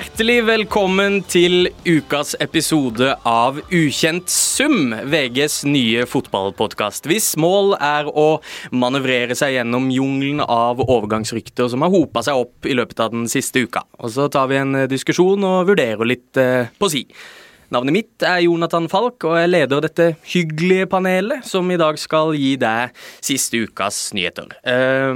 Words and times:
Hjertelig 0.00 0.38
velkommen 0.48 1.18
til 1.28 1.66
ukas 1.84 2.30
episode 2.40 3.10
av 3.28 3.58
Ukjent 3.68 4.32
sum, 4.32 4.94
VGs 5.12 5.58
nye 5.68 6.06
fotballpodkast. 6.08 7.04
Hvis 7.10 7.34
mål 7.36 7.74
er 7.76 8.08
å 8.08 8.38
manøvrere 8.72 9.36
seg 9.36 9.58
gjennom 9.58 9.90
jungelen 9.92 10.40
av 10.40 10.80
overgangsrykter 10.86 11.68
som 11.68 11.84
har 11.84 11.92
hopa 11.92 12.22
seg 12.24 12.40
opp 12.46 12.64
i 12.64 12.78
løpet 12.80 13.04
av 13.04 13.12
den 13.12 13.28
siste 13.28 13.66
uka. 13.66 13.84
Og 14.00 14.14
så 14.16 14.30
tar 14.32 14.48
vi 14.48 14.62
en 14.62 14.86
diskusjon 14.88 15.44
og 15.44 15.68
vurderer 15.74 16.08
litt 16.08 16.40
eh, 16.40 16.72
på 16.80 16.88
si. 16.88 17.04
Navnet 17.70 17.94
mitt 17.94 18.24
er 18.26 18.40
Jonathan 18.42 18.88
Falk, 18.90 19.22
og 19.28 19.36
jeg 19.38 19.50
leder 19.52 19.84
dette 19.84 20.06
hyggelige 20.26 20.88
panelet 20.90 21.44
som 21.46 21.68
i 21.70 21.76
dag 21.78 21.94
skal 22.02 22.32
gi 22.34 22.56
deg 22.58 22.90
siste 23.22 23.60
ukas 23.62 24.08
nyheter. 24.16 24.48
Uh, 24.66 25.14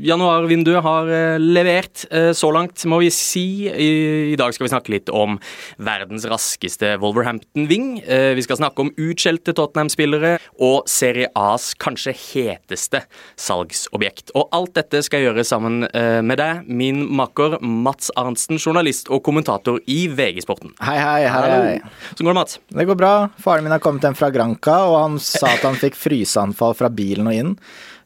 januarvinduet 0.00 0.80
har 0.86 1.10
uh, 1.12 1.36
levert 1.36 2.06
uh, 2.08 2.30
så 2.32 2.48
langt, 2.56 2.86
må 2.88 3.02
vi 3.02 3.10
si. 3.12 3.44
I, 3.68 3.90
I, 4.32 4.38
dag 4.40 4.56
skal 4.56 4.64
vi 4.64 4.72
snakke 4.72 4.94
litt 4.94 5.12
om 5.12 5.36
verdens 5.76 6.24
raskeste 6.30 6.94
Wolverhampton-ving. 7.02 8.00
Eh, 8.00 8.30
vi 8.38 8.46
skal 8.46 8.56
snakke 8.62 8.86
om 8.86 8.92
utskjelte 8.96 9.52
Tottenham-spillere 9.58 10.38
og 10.56 10.88
Serie 10.88 11.28
As 11.36 11.74
kanskje 11.76 12.16
heteste 12.16 13.02
salgsobjekt. 13.36 14.32
Og 14.32 14.48
alt 14.56 14.72
dette 14.80 15.04
skal 15.04 15.20
jeg 15.20 15.28
gjøre 15.28 15.44
sammen 15.44 15.84
med 15.84 16.40
deg, 16.40 16.64
min 16.64 17.04
makker 17.20 17.58
Mats 17.60 18.08
Arntzen, 18.20 18.60
journalist 18.60 19.12
og 19.12 19.22
kommentator 19.26 19.80
i 19.90 20.06
VG-sporten. 20.08 20.72
Hei, 20.80 20.96
hei, 20.96 21.24
hei. 21.28 21.48
hei. 21.50 21.89
Så 22.14 22.24
går 22.24 22.30
det, 22.32 22.38
Mats? 22.40 22.58
Det 22.68 22.86
går 22.88 22.98
bra. 22.98 23.12
Faren 23.42 23.64
min 23.66 23.74
har 23.74 23.82
kommet 23.82 24.04
hjem 24.06 24.16
fra 24.18 24.30
Granca, 24.34 24.76
og 24.88 24.96
han 24.98 25.16
sa 25.22 25.50
at 25.54 25.64
han 25.66 25.78
fikk 25.80 25.98
fryseanfall 25.98 26.76
fra 26.78 26.90
bilen 26.92 27.30
og 27.30 27.36
inn. 27.36 27.54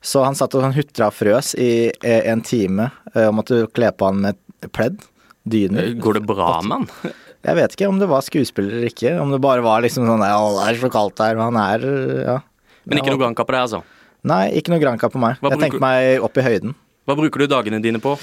Så 0.05 0.21
han 0.25 0.37
satt 0.37 0.55
og 0.57 0.65
sånn 0.65 0.77
hutra 0.77 1.09
og 1.09 1.17
frøs 1.17 1.55
i 1.57 1.71
eh, 1.91 2.27
en 2.33 2.43
time 2.45 2.91
eh, 3.15 3.27
og 3.29 3.39
måtte 3.41 3.63
kle 3.73 3.89
på 3.97 4.11
han 4.11 4.21
med 4.27 4.41
pledd. 4.77 5.01
Dyner. 5.45 5.91
Eh, 5.91 5.97
går 6.01 6.19
det 6.21 6.25
bra 6.29 6.59
med 6.65 6.85
han? 6.85 7.15
Jeg 7.45 7.59
vet 7.59 7.75
ikke 7.77 7.89
om 7.91 7.99
det 8.01 8.09
var 8.09 8.25
skuespiller 8.25 8.79
eller 8.79 8.93
ikke. 8.93 9.15
Om 9.21 9.33
det 9.35 9.41
bare 9.45 9.65
var 9.65 9.83
liksom 9.85 10.07
sånn 10.09 10.23
Å, 10.25 10.45
det 10.59 10.69
er 10.71 10.79
så 10.81 10.89
kaldt 10.93 11.21
her. 11.21 11.37
men 11.37 11.53
Han 11.53 11.61
er 11.61 11.89
Ja. 12.25 12.39
Men 12.85 13.01
ikke 13.01 13.13
noe 13.15 13.21
Granca 13.21 13.45
på 13.49 13.53
deg, 13.53 13.65
altså? 13.65 13.83
Nei, 14.25 14.43
ikke 14.61 14.73
noe 14.73 14.81
Granca 14.81 15.09
på 15.13 15.21
meg. 15.21 15.37
jeg 15.41 15.61
tenker 15.61 15.81
meg 15.81 16.25
opp 16.25 16.37
i 16.41 16.45
høyden. 16.45 16.75
Hva 17.05 17.17
bruker 17.17 17.45
du 17.45 17.49
dagene 17.53 17.81
dine 17.85 18.01
på? 18.01 18.15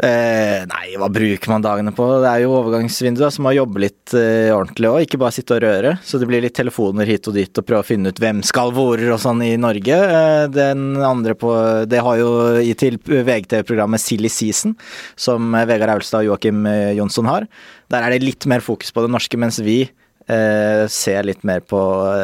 Eh, 0.00 0.62
nei, 0.64 0.94
hva 0.96 1.08
bruker 1.12 1.52
man 1.52 1.64
dagene 1.64 1.92
på? 1.94 2.06
Det 2.22 2.30
er 2.30 2.44
jo 2.44 2.54
overgangsvinduet, 2.56 3.34
så 3.34 3.44
må 3.44 3.52
jobbe 3.52 3.82
litt 3.84 4.14
eh, 4.16 4.48
ordentlig 4.54 4.88
òg, 4.88 5.04
ikke 5.04 5.20
bare 5.20 5.36
sitte 5.36 5.58
og 5.58 5.62
røre. 5.66 5.94
Så 6.06 6.20
det 6.20 6.28
blir 6.30 6.44
litt 6.44 6.56
telefoner 6.56 7.08
hit 7.08 7.28
og 7.28 7.36
dit 7.36 7.60
og 7.60 7.66
prøve 7.68 7.84
å 7.84 7.88
finne 7.88 8.12
ut 8.12 8.22
hvem 8.22 8.40
skal 8.46 8.72
hvor 8.72 9.02
og 9.02 9.20
sånn 9.20 9.44
i 9.44 9.52
Norge. 9.60 9.98
Eh, 10.16 10.46
den 10.52 10.96
andre 11.04 11.36
på 11.38 11.52
Det 11.90 12.00
har 12.02 12.20
jo 12.22 12.32
i 12.62 12.72
til 12.78 12.96
VGTV-programmet 13.02 14.00
Silly 14.00 14.32
Season, 14.32 14.76
som 15.16 15.52
Vegard 15.68 15.98
Aulstad 15.98 16.24
og 16.24 16.32
Joakim 16.32 16.64
eh, 16.70 16.94
Jonsson 16.96 17.28
har. 17.28 17.48
Der 17.92 18.06
er 18.06 18.14
det 18.14 18.24
litt 18.24 18.48
mer 18.48 18.64
fokus 18.64 18.94
på 18.94 19.04
det 19.04 19.12
norske, 19.12 19.36
mens 19.40 19.60
vi 19.60 19.82
eh, 19.84 20.84
ser 20.88 21.28
litt 21.28 21.44
mer 21.44 21.60
på 21.68 21.80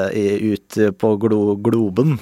eh, 0.09 0.55
ut 0.55 0.83
på 0.99 1.17
glo 1.21 1.43
globen. 1.61 2.17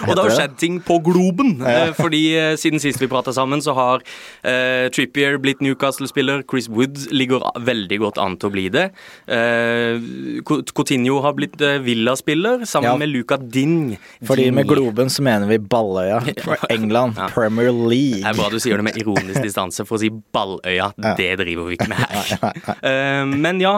Og 0.00 0.14
det 0.16 0.24
har 0.24 0.34
skjedd 0.34 0.56
ting 0.60 0.78
på 0.84 0.98
Globen. 1.04 1.54
Ja. 1.60 1.88
Eh, 1.88 1.92
fordi 1.96 2.22
eh, 2.38 2.54
siden 2.60 2.82
sist 2.82 3.00
vi 3.02 3.08
prata 3.10 3.32
sammen, 3.34 3.62
så 3.62 3.74
har 3.76 4.02
uh, 4.02 4.88
Trippier 4.92 5.38
blitt 5.42 5.62
Newcastle-spiller. 5.64 6.44
Chris 6.50 6.68
Wood 6.72 6.98
ligger 7.14 7.44
veldig 7.62 7.98
godt 8.02 8.20
an 8.22 8.36
til 8.40 8.50
å 8.50 8.54
bli 8.54 8.66
det. 8.72 8.88
Uh, 9.28 10.42
Coutinho 10.72 11.20
har 11.24 11.36
blitt 11.38 11.58
uh, 11.62 11.76
Villa-spiller, 11.84 12.66
sammen 12.68 12.92
ja. 12.92 12.96
med 13.02 13.12
Luca 13.12 13.38
Ding. 13.38 13.96
Fordi 14.26 14.48
Ding. 14.48 14.56
med 14.58 14.70
Globen 14.70 15.12
så 15.12 15.24
mener 15.26 15.50
vi 15.50 15.60
Balløya. 15.60 16.22
England. 16.74 17.18
ja. 17.20 17.28
Premier 17.32 17.72
League. 17.72 18.22
Det 18.22 18.32
er 18.32 18.38
bra 18.38 18.50
du 18.52 18.58
sier 18.62 18.80
det 18.80 18.88
med 18.88 18.98
ironisk 19.00 19.42
distanse, 19.48 19.86
for 19.88 19.98
å 19.98 20.02
si 20.02 20.10
Balløya. 20.10 20.92
Ja. 20.96 21.14
Det 21.18 21.30
driver 21.42 21.68
vi 21.68 21.78
ikke 21.78 21.90
med 21.92 22.02
her. 22.02 23.28
men 23.42 23.60
ja, 23.62 23.74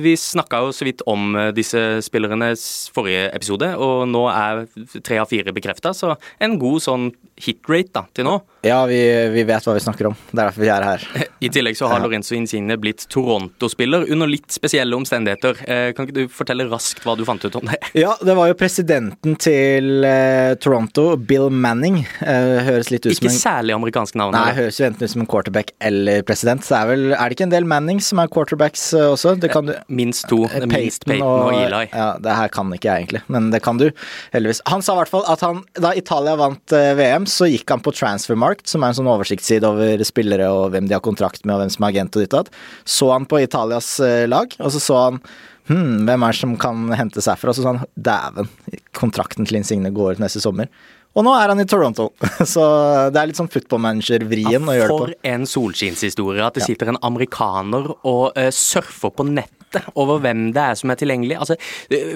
vi 0.00 0.14
snakka 0.18 0.64
jo 0.64 0.74
så 0.74 0.86
vidt 0.86 1.02
om 1.10 1.34
disse 1.54 1.80
spillerne 2.04 2.52
forrige 2.94 3.28
episode, 3.36 3.70
og 3.80 4.06
nå 4.10 4.24
er 4.32 4.64
tre 5.04 5.20
av 5.22 5.28
fire 5.30 5.49
bekrefta, 5.56 5.94
så 5.96 6.16
en 6.42 6.58
god 6.60 6.84
sånn 6.86 7.10
hitrate 7.42 7.94
da, 7.94 8.06
til 8.14 8.26
nå. 8.28 8.38
Ja, 8.62 8.82
vi, 8.86 8.98
vi, 9.32 9.44
vet 9.48 9.64
hva 9.64 9.72
vi 9.72 9.80
snakker 9.80 10.10
om. 10.10 10.16
Det 10.30 10.36
er 10.36 10.42
derfor 10.42 10.64
vi 10.64 10.68
er 10.68 10.84
her. 10.84 11.04
I 11.46 11.48
tillegg 11.52 11.78
så 11.78 11.88
har 11.88 12.00
ja. 12.00 12.04
Lorenzo 12.04 12.34
Insigne 12.36 12.76
blitt 12.80 13.06
Toronto-spiller 13.12 14.04
under 14.12 14.28
litt 14.28 14.52
spesielle 14.52 14.96
omstendigheter. 14.98 15.62
Eh, 15.64 15.84
kan 15.96 16.08
ikke 16.08 16.26
du 16.26 16.34
fortelle 16.34 16.66
raskt 16.68 17.00
hva 17.06 17.14
du 17.16 17.24
fant 17.28 17.44
ut 17.44 17.56
om 17.60 17.70
det? 17.70 17.78
Ja, 18.00 18.12
det 18.24 18.34
var 18.36 18.48
jo 18.48 18.56
presidenten 18.56 19.34
til 19.40 20.04
eh, 20.06 20.52
Toronto, 20.60 21.14
Bill 21.16 21.48
Manning. 21.52 22.02
Eh, 22.20 22.60
høres 22.68 22.92
litt 22.92 23.06
ut 23.06 23.14
ikke 23.14 23.22
som 23.22 23.30
en 23.30 23.34
Ikke 23.34 23.42
særlig 23.42 23.76
amerikansk 23.76 24.20
navn? 24.20 24.36
Nei, 24.36 24.44
eller? 24.50 24.58
høres 24.60 24.80
jo 24.80 24.86
enten 24.90 25.08
ut 25.08 25.14
som 25.14 25.24
en 25.24 25.30
quarterback 25.32 25.72
eller 25.90 26.24
president. 26.28 26.64
Så 26.66 26.76
er, 26.78 26.90
vel, 26.92 27.06
er 27.16 27.24
det 27.24 27.38
ikke 27.38 27.48
en 27.48 27.56
del 27.56 27.68
Mannings 27.68 28.12
som 28.12 28.20
er 28.22 28.30
quarterbacks 28.32 28.86
eh, 28.96 29.08
også? 29.14 29.34
Det 29.40 29.52
kan 29.52 29.68
du, 29.68 29.74
minst 29.88 30.28
to. 30.30 30.42
Payton, 30.50 30.72
minst 30.76 31.08
Peyton 31.08 31.24
og, 31.26 31.48
og 31.48 31.58
Eli. 31.62 31.82
Ja, 31.94 32.12
det 32.20 32.36
her 32.42 32.52
kan 32.52 32.76
ikke 32.76 32.92
jeg 32.92 33.06
egentlig, 33.06 33.24
men 33.32 33.48
det 33.54 33.62
kan 33.64 33.80
du, 33.80 33.88
heldigvis. 34.34 34.62
Han 34.70 34.84
sa 34.84 34.94
i 34.96 35.00
hvert 35.00 35.12
fall 35.12 35.26
at 35.32 35.44
han, 35.46 35.64
da 35.80 35.94
Italia 35.96 36.36
vant 36.40 36.76
eh, 36.76 36.92
VM, 36.98 37.28
så 37.30 37.48
gikk 37.50 37.70
han 37.72 37.82
på 37.84 37.92
Transfermarkt, 37.94 38.66
som 38.70 38.82
er 38.82 38.92
en 38.92 38.98
sånn 39.00 39.10
oversiktsside 39.10 39.68
over 39.68 40.02
spillere 40.06 40.50
og 40.52 40.74
hvem 40.74 40.88
de 40.90 40.96
har 40.96 41.04
kontrakt 41.04 41.46
med 41.46 41.56
og 41.56 41.64
hvem 41.64 41.72
som 41.74 41.86
er 41.86 41.94
agent 41.94 42.18
og 42.18 42.24
ditt 42.24 42.34
og 42.34 42.44
datt. 42.44 42.60
Så 42.84 43.10
han 43.12 43.28
på 43.30 43.40
Italias 43.42 43.92
eh, 44.04 44.26
lag, 44.30 44.54
og 44.58 44.74
så 44.74 44.82
så 44.82 45.02
han 45.06 45.20
hm, 45.70 46.06
hvem 46.08 46.26
er 46.26 46.34
det 46.34 46.40
som 46.40 46.56
kan 46.60 46.88
hentes 46.98 47.30
herfra? 47.30 47.52
Og 47.52 47.58
så 47.58 47.66
sa 47.66 47.74
han 47.74 47.84
dæven, 47.94 48.50
kontrakten 48.96 49.48
til 49.48 49.60
Insigne 49.60 49.92
går 49.94 50.16
ut 50.16 50.24
neste 50.24 50.42
sommer. 50.42 50.70
Og 51.18 51.26
nå 51.26 51.32
er 51.34 51.50
han 51.50 51.58
i 51.58 51.66
Toronto, 51.66 52.10
så 52.54 52.64
det 53.10 53.18
er 53.18 53.30
litt 53.30 53.38
sånn 53.40 53.50
footballmanager-vrien 53.50 54.60
ja, 54.60 54.62
å 54.62 54.76
gjøre 54.76 54.90
det 54.90 54.94
på. 54.94 55.06
For 55.08 55.32
en 55.32 55.46
solskinnshistorie 55.50 56.44
at 56.46 56.58
det 56.58 56.66
sitter 56.68 56.92
en 56.92 57.00
amerikaner 57.06 57.90
og 57.98 58.24
uh, 58.38 58.50
surfer 58.54 59.14
på 59.16 59.26
nettet 59.26 59.88
over 59.98 60.22
hvem 60.22 60.50
det 60.54 60.62
er 60.62 60.78
som 60.78 60.92
er 60.92 60.98
tilgjengelig. 61.00 61.38
Altså, 61.42 61.58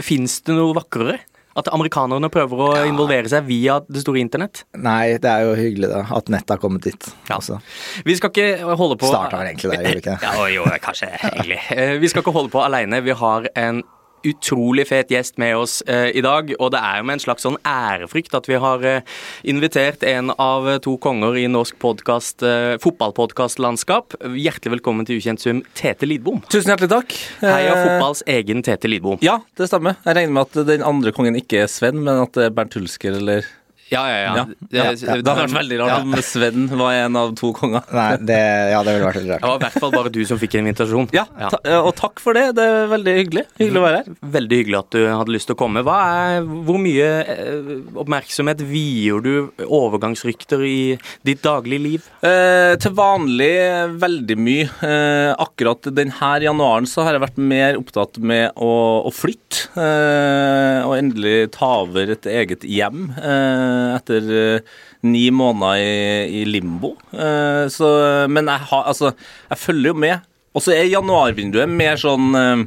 Fins 0.06 0.40
det 0.46 0.54
noe 0.54 0.76
vakrere? 0.78 1.18
At 1.54 1.70
amerikanerne 1.70 2.30
prøver 2.34 2.62
å 2.64 2.68
ja. 2.74 2.84
involvere 2.90 3.30
seg 3.30 3.46
via 3.46 3.78
det 3.86 4.02
store 4.02 4.18
internett? 4.22 4.64
Nei, 4.74 5.16
det 5.22 5.30
er 5.30 5.46
jo 5.46 5.54
hyggelig 5.58 5.90
da, 5.92 6.02
at 6.18 6.30
nettet 6.32 6.56
har 6.56 6.62
kommet 6.62 6.86
dit. 6.88 7.10
Ja. 7.28 7.38
Altså. 7.38 7.60
Vi 8.06 8.16
skal 8.18 8.32
ikke 8.34 8.74
holde 8.74 8.98
på 8.98 9.10
Starta 9.10 9.38
vel 9.38 9.52
egentlig 9.52 9.70
der, 9.70 9.84
gjør 9.84 10.00
vi 10.00 10.02
ikke 10.02 10.16
det? 10.16 10.32
Ja, 10.34 10.48
jo, 10.50 10.64
kanskje, 10.82 11.10
egentlig. 11.30 11.60
Eh, 11.76 11.94
vi 12.02 12.10
skal 12.10 12.24
ikke 12.24 12.34
holde 12.34 12.50
på 12.54 12.64
aleine. 12.64 13.02
Vi 13.06 13.14
har 13.22 13.46
en 13.54 13.84
utrolig 14.28 14.86
fet 14.88 15.12
gjest 15.12 15.38
med 15.40 15.56
oss 15.58 15.80
eh, 15.86 16.10
i 16.16 16.22
dag. 16.24 16.50
Og 16.58 16.72
det 16.74 16.80
er 16.80 17.00
jo 17.00 17.06
med 17.08 17.18
en 17.18 17.24
slags 17.24 17.44
sånn 17.46 17.58
ærefrykt 17.68 18.34
at 18.36 18.48
vi 18.50 18.58
har 18.60 18.84
eh, 18.88 19.16
invitert 19.50 20.04
en 20.08 20.32
av 20.34 20.68
to 20.84 20.96
konger 21.02 21.38
i 21.40 21.46
norsk 21.50 21.78
podcast, 21.82 22.44
eh, 22.46 22.76
fotballpodkastlandskap. 22.82 24.18
Hjertelig 24.34 24.78
velkommen 24.78 25.08
til 25.08 25.20
Ukjent 25.20 25.44
sum, 25.44 25.64
Tete 25.78 26.08
Lidbom. 26.08 26.42
Tusen 26.52 26.72
hjertelig 26.72 26.92
takk. 26.94 27.18
Heia 27.44 27.74
eh, 27.74 27.82
fotballs 27.82 28.24
egen 28.36 28.64
Tete 28.66 28.90
Lidbom. 28.90 29.20
Ja, 29.24 29.40
det 29.58 29.68
stemmer. 29.70 29.98
Jeg 30.06 30.18
regner 30.20 30.38
med 30.38 30.48
at 30.48 30.72
den 30.72 30.86
andre 30.86 31.14
kongen 31.16 31.38
ikke 31.38 31.64
er 31.64 31.70
Sven, 31.70 32.00
men 32.04 32.24
at 32.24 32.34
det 32.36 32.48
er 32.48 32.56
Bernt 32.56 32.76
Hulsker 32.78 33.20
eller 33.20 33.46
ja, 33.92 34.02
ja, 34.08 34.18
ja. 34.24 34.44
Det, 34.46 34.76
ja, 34.78 34.84
ja. 34.92 35.16
det 35.20 35.28
hadde 35.28 35.34
vært 35.42 35.56
veldig 35.58 35.78
rart 35.82 36.06
om 36.06 36.14
Sven 36.24 36.66
var 36.72 36.96
en 36.96 37.18
av 37.20 37.34
to 37.38 37.50
konger. 37.56 37.84
Nei, 37.94 38.08
det, 38.24 38.38
ja, 38.72 38.80
det 38.86 38.94
ville 38.96 39.08
vært 39.08 39.18
veldig 39.20 39.32
rart. 39.34 39.42
Det 39.44 39.50
var 39.50 39.58
i 39.60 39.64
hvert 39.66 39.84
fall 39.84 39.94
bare 39.94 40.12
du 40.14 40.20
som 40.28 40.40
fikk 40.40 40.56
en 40.56 40.64
invitasjon. 40.64 41.08
Ja, 41.14 41.26
ta, 41.52 41.60
og 41.82 41.92
takk 41.98 42.22
for 42.22 42.36
det. 42.36 42.46
Det 42.58 42.64
er 42.64 42.88
veldig 42.92 43.14
hyggelig. 43.20 43.44
Hyggelig 43.60 43.80
å 43.80 43.84
være 43.84 44.00
her. 44.00 44.16
Veldig 44.38 44.60
hyggelig 44.62 44.78
at 44.80 44.96
du 44.96 45.00
hadde 45.04 45.34
lyst 45.36 45.50
til 45.50 45.56
å 45.56 45.60
komme. 45.60 45.84
Er, 45.84 46.48
hvor 46.66 46.80
mye 46.80 47.10
eh, 47.34 47.72
oppmerksomhet 48.00 48.64
vier 48.66 49.20
du 49.24 49.32
overgangsrykter 49.64 50.64
i 50.66 50.78
ditt 51.26 51.44
daglige 51.44 51.84
liv? 51.84 52.08
Eh, 52.24 52.74
til 52.80 52.96
vanlig 52.96 53.52
veldig 54.00 54.38
mye. 54.40 54.70
Eh, 54.88 55.30
akkurat 55.44 55.92
denne 55.92 56.32
januaren 56.44 56.88
så 56.88 57.04
har 57.04 57.18
jeg 57.18 57.26
vært 57.26 57.40
mer 57.52 57.78
opptatt 57.80 58.18
med 58.22 58.56
å, 58.56 58.72
å 59.04 59.14
flytte. 59.14 59.68
Eh, 59.76 60.80
og 60.84 60.96
endelig 60.96 61.52
ta 61.54 61.70
over 61.84 62.10
et 62.14 62.26
eget 62.30 62.64
hjem. 62.66 63.08
Eh, 63.18 63.73
etter 63.96 64.30
eh, 64.38 64.78
ni 65.06 65.26
måneder 65.34 65.80
i, 65.80 66.40
i 66.40 66.44
limbo. 66.48 66.94
Eh, 67.12 67.66
så, 67.72 67.90
men 68.30 68.48
jeg, 68.50 68.68
har, 68.70 68.86
altså, 68.92 69.12
jeg 69.50 69.62
følger 69.62 69.92
jo 69.92 69.98
med. 70.06 70.30
Og 70.54 70.62
så 70.62 70.74
er 70.76 70.90
januarvinduet 70.92 71.70
mer 71.70 72.00
sånn 72.00 72.32
eh, 72.38 72.64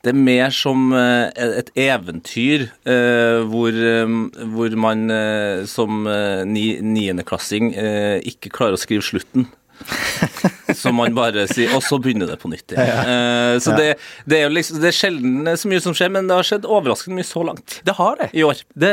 det 0.00 0.14
er 0.14 0.16
mer 0.16 0.52
som 0.56 0.94
et 0.96 1.66
eventyr 1.76 2.62
hvor, 3.52 3.80
hvor 4.54 4.76
man 4.80 5.02
som 5.68 6.06
niendeklassing 6.08 7.68
ikke 8.32 8.48
klarer 8.54 8.78
å 8.78 8.80
skrive 8.80 9.04
slutten. 9.04 9.44
Som 10.76 10.96
man 10.98 11.14
bare 11.16 11.46
sier 11.50 11.72
Og 11.76 11.82
så 11.84 11.98
begynner 12.02 12.30
det 12.30 12.38
på 12.40 12.50
nytt 12.50 12.72
igjen. 12.72 12.86
Ja, 12.86 13.02
ja. 13.02 13.54
Uh, 13.54 13.60
så 13.62 13.74
det, 13.76 13.88
det, 14.28 14.38
er 14.38 14.46
jo 14.46 14.52
liksom 14.54 14.80
Det 14.82 14.90
er 14.90 14.96
sjelden 14.96 15.50
så 15.60 15.70
mye 15.70 15.82
som 15.84 15.96
skjer, 15.96 16.12
men 16.14 16.30
det 16.30 16.36
har 16.36 16.46
skjedd 16.46 16.68
overraskende 16.68 17.18
mye 17.18 17.26
så 17.26 17.42
langt. 17.46 17.78
Det 17.86 17.94
har 17.98 18.18
det. 18.20 18.30
I 18.36 18.44
år. 18.46 18.60
Det, 18.78 18.90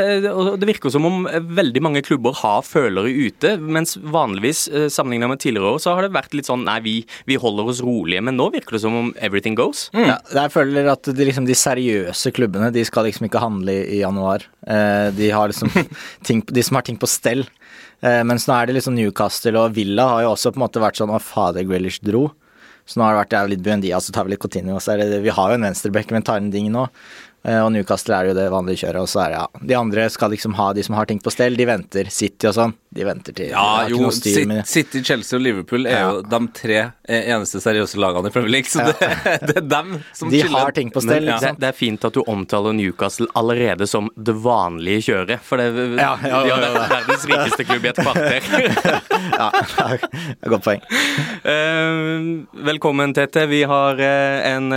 det 0.60 0.68
virker 0.68 0.92
som 0.92 1.06
om 1.08 1.26
veldig 1.28 1.82
mange 1.84 2.02
klubber 2.06 2.36
har 2.40 2.64
følere 2.66 3.10
ute, 3.28 3.54
mens 3.60 3.96
vanligvis 3.98 4.66
uh, 4.72 4.86
sammenlignet 4.92 5.32
med 5.32 5.42
tidligere 5.42 5.74
år, 5.76 5.82
så 5.82 5.94
har 5.96 6.06
det 6.06 6.14
vært 6.16 6.36
litt 6.36 6.48
sånn 6.48 6.66
Nei, 6.68 6.78
vi, 6.84 6.94
vi 7.28 7.38
holder 7.40 7.70
oss 7.72 7.82
rolige. 7.84 8.22
Men 8.24 8.36
nå 8.38 8.48
virker 8.54 8.76
det 8.76 8.82
som 8.84 8.96
om 8.98 9.12
everything 9.24 9.56
goes. 9.58 9.86
Mm. 9.96 10.08
Ja, 10.10 10.18
jeg 10.42 10.54
føler 10.54 10.90
at 10.92 11.08
de, 11.08 11.28
liksom, 11.28 11.46
de, 11.48 11.56
seriøse 11.58 12.32
klubbene 12.36 12.72
de 12.74 12.84
skal 12.86 13.08
liksom 13.08 13.28
ikke 13.28 13.42
handle 13.42 13.74
i, 13.74 13.84
i 13.98 14.02
januar. 14.02 14.44
Uh, 14.66 15.08
de 15.16 15.30
har 15.32 15.52
liksom 15.52 15.72
ting, 16.26 16.42
de 16.44 16.64
som 16.66 16.78
har 16.78 16.86
ting 16.88 16.98
på 17.00 17.08
stell. 17.10 17.46
Eh, 18.00 18.20
mens 18.26 18.46
nå 18.46 18.54
er 18.54 18.68
det 18.68 18.76
liksom 18.78 18.94
Newcastle 18.94 19.58
og 19.58 19.74
Villa 19.74 20.04
har 20.12 20.26
jo 20.26 20.34
også 20.34 20.52
på 20.54 20.60
en 20.60 20.66
måte 20.66 20.82
vært 20.82 21.00
sånn 21.00 21.10
Å, 21.10 21.18
fader 21.22 21.66
Grealish 21.66 21.98
dro. 22.04 22.28
Så 22.88 22.96
nå 22.96 23.04
har 23.04 23.16
det 23.16 23.22
vært 23.24 23.34
ja, 23.36 23.40
litt 23.50 23.64
Buendia, 23.64 23.98
så 24.00 24.14
tar 24.14 24.24
vi 24.24 24.32
litt 24.32 24.40
Coutinho. 24.40 24.78
Så 24.80 24.94
det, 24.96 25.18
vi 25.24 25.32
har 25.34 25.50
jo 25.50 25.58
en 25.58 25.66
venstreback, 25.66 26.12
men 26.14 26.24
tar 26.24 26.40
en 26.40 26.52
ding 26.54 26.70
nå. 26.72 26.86
Eh, 27.44 27.58
Og 27.60 27.72
Newcastle 27.74 28.16
er 28.16 28.30
jo 28.30 28.36
det 28.38 28.46
vanlige 28.54 28.86
kjøret, 28.86 29.02
og 29.04 29.10
så 29.12 29.24
er 29.24 29.34
det 29.34 29.40
ja 29.40 29.66
De 29.72 29.76
andre 29.78 30.06
skal 30.14 30.32
liksom 30.32 30.56
ha 30.58 30.70
de 30.72 30.86
som 30.86 30.96
har 30.96 31.10
ting 31.10 31.20
på 31.20 31.32
stell, 31.34 31.58
de 31.58 31.66
venter. 31.68 32.08
City 32.14 32.48
og 32.48 32.56
sånn, 32.56 32.74
de 32.90 33.04
venter 33.04 33.34
til 33.36 33.50
Ja, 33.52 33.84
det 33.84 33.92
jo, 33.92 34.08
City, 34.64 35.02
Chelsea 35.04 35.36
og 35.36 35.42
Liverpool 35.44 35.84
er 35.86 35.98
Ja. 35.98 36.04
jo 36.14 36.22
de 36.24 36.38
tre 36.56 36.78
eh, 37.08 37.26
eneste 37.34 37.60
seriøse 37.60 37.98
lagene 38.00 38.30
i 38.30 38.32
Premier 38.32 38.50
League, 38.54 38.70
så 38.72 38.86
det, 38.86 38.94
det 39.48 39.56
er 39.60 39.66
dem 39.68 39.90
som 40.16 40.30
De 40.32 40.40
skiller. 40.40 40.58
har 40.64 40.72
ting 40.72 40.90
på 40.94 41.02
stell, 41.04 41.24
Men, 41.26 41.34
ja. 41.34 41.38
Det, 41.42 41.60
det 41.60 41.68
er 41.68 41.76
fint 41.76 42.06
at 42.08 42.16
du 42.16 42.22
omtaler 42.24 42.72
Newcastle 42.78 43.28
allerede 43.36 43.86
som 43.86 44.08
det 44.16 44.34
vanlige 44.40 45.02
kjøret. 45.10 45.42
For 45.44 45.60
det, 45.60 45.68
Ja, 46.00 46.14
ja, 46.24 46.40
de 46.42 46.48
ja, 46.48 46.56
har 46.56 46.88
verdens 46.94 47.26
rikeste 47.28 47.66
klubb 47.68 47.84
i 47.84 47.92
et 47.92 48.00
kvarter. 48.00 48.40
Ja, 49.38 49.50
godt 50.50 50.64
poeng. 50.64 50.80
Eh, 51.44 52.62
velkommen, 52.66 53.12
Tete. 53.14 53.44
Vi 53.50 53.60
har 53.68 54.00
eh, 54.02 54.48
en 54.54 54.72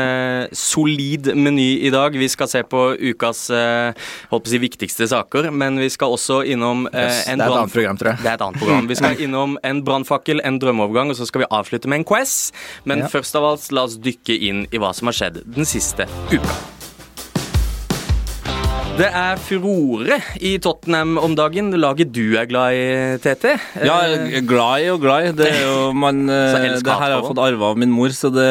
solid 0.55 1.31
meny 1.37 1.79
i 1.87 1.89
dag. 1.93 2.13
Vi 2.17 2.27
skal 2.29 2.49
se 2.51 2.61
på 2.67 2.83
ukas 2.99 3.47
holdt 3.51 4.29
på 4.29 4.41
å 4.41 4.51
si, 4.51 4.59
viktigste 4.61 5.07
saker, 5.09 5.49
men 5.55 5.79
vi 5.81 5.89
skal 5.93 6.13
også 6.17 6.41
innom 6.51 6.85
Yes, 6.91 7.23
en 7.31 7.39
det 7.41 7.47
er 7.47 7.53
et 7.53 7.57
annet 7.61 7.73
program, 7.75 7.97
tror 8.01 8.11
jeg. 8.15 8.23
Det 8.25 8.31
er 8.33 8.39
et 8.39 8.45
annet 8.47 8.61
program. 8.63 8.89
Vi 8.91 8.97
skal 8.99 9.21
innom 9.27 9.55
en 9.63 9.81
brannfakkel, 9.87 10.41
en 10.47 10.59
drømmeovergang, 10.61 11.13
og 11.13 11.19
så 11.21 11.29
skal 11.29 11.45
vi 11.45 11.49
avslutte 11.53 11.87
med 11.91 12.01
en 12.01 12.07
quiz. 12.11 12.35
Men 12.85 13.05
Ja. 13.05 13.11
først 13.13 13.35
av 13.39 13.45
alt, 13.53 13.71
la 13.71 13.85
oss 13.87 13.97
dykke 14.01 14.35
inn 14.49 14.65
i 14.71 14.77
hva 14.81 14.93
som 14.97 15.07
har 15.11 15.13
skjedd 15.17 15.43
den 15.45 15.65
siste 15.69 16.09
uka. 16.33 16.55
Det 18.91 19.07
er 19.07 19.39
furore 19.39 20.17
i 20.43 20.49
Tottenham 20.61 21.15
om 21.21 21.31
dagen. 21.37 21.69
Laget 21.79 22.09
du 22.11 22.35
er 22.37 22.47
glad 22.49 22.75
i, 22.75 22.83
Tete. 23.23 23.53
Ja, 23.79 24.01
Eh, 24.11 24.41
glad 24.43 24.83
i 24.83 24.89
og 24.91 24.99
glad 25.03 25.27
i. 25.29 25.31
Det 25.37 25.47
er 25.47 25.61
jo 25.63 25.91
man 26.03 26.25
eh, 26.29 26.75
Det 26.75 26.83
her 26.83 26.99
har 26.99 27.13
jeg 27.15 27.25
fått 27.29 27.41
arva 27.41 27.71
av 27.71 27.79
min 27.79 27.91
mor, 27.93 28.11
så 28.15 28.31
det, 28.33 28.47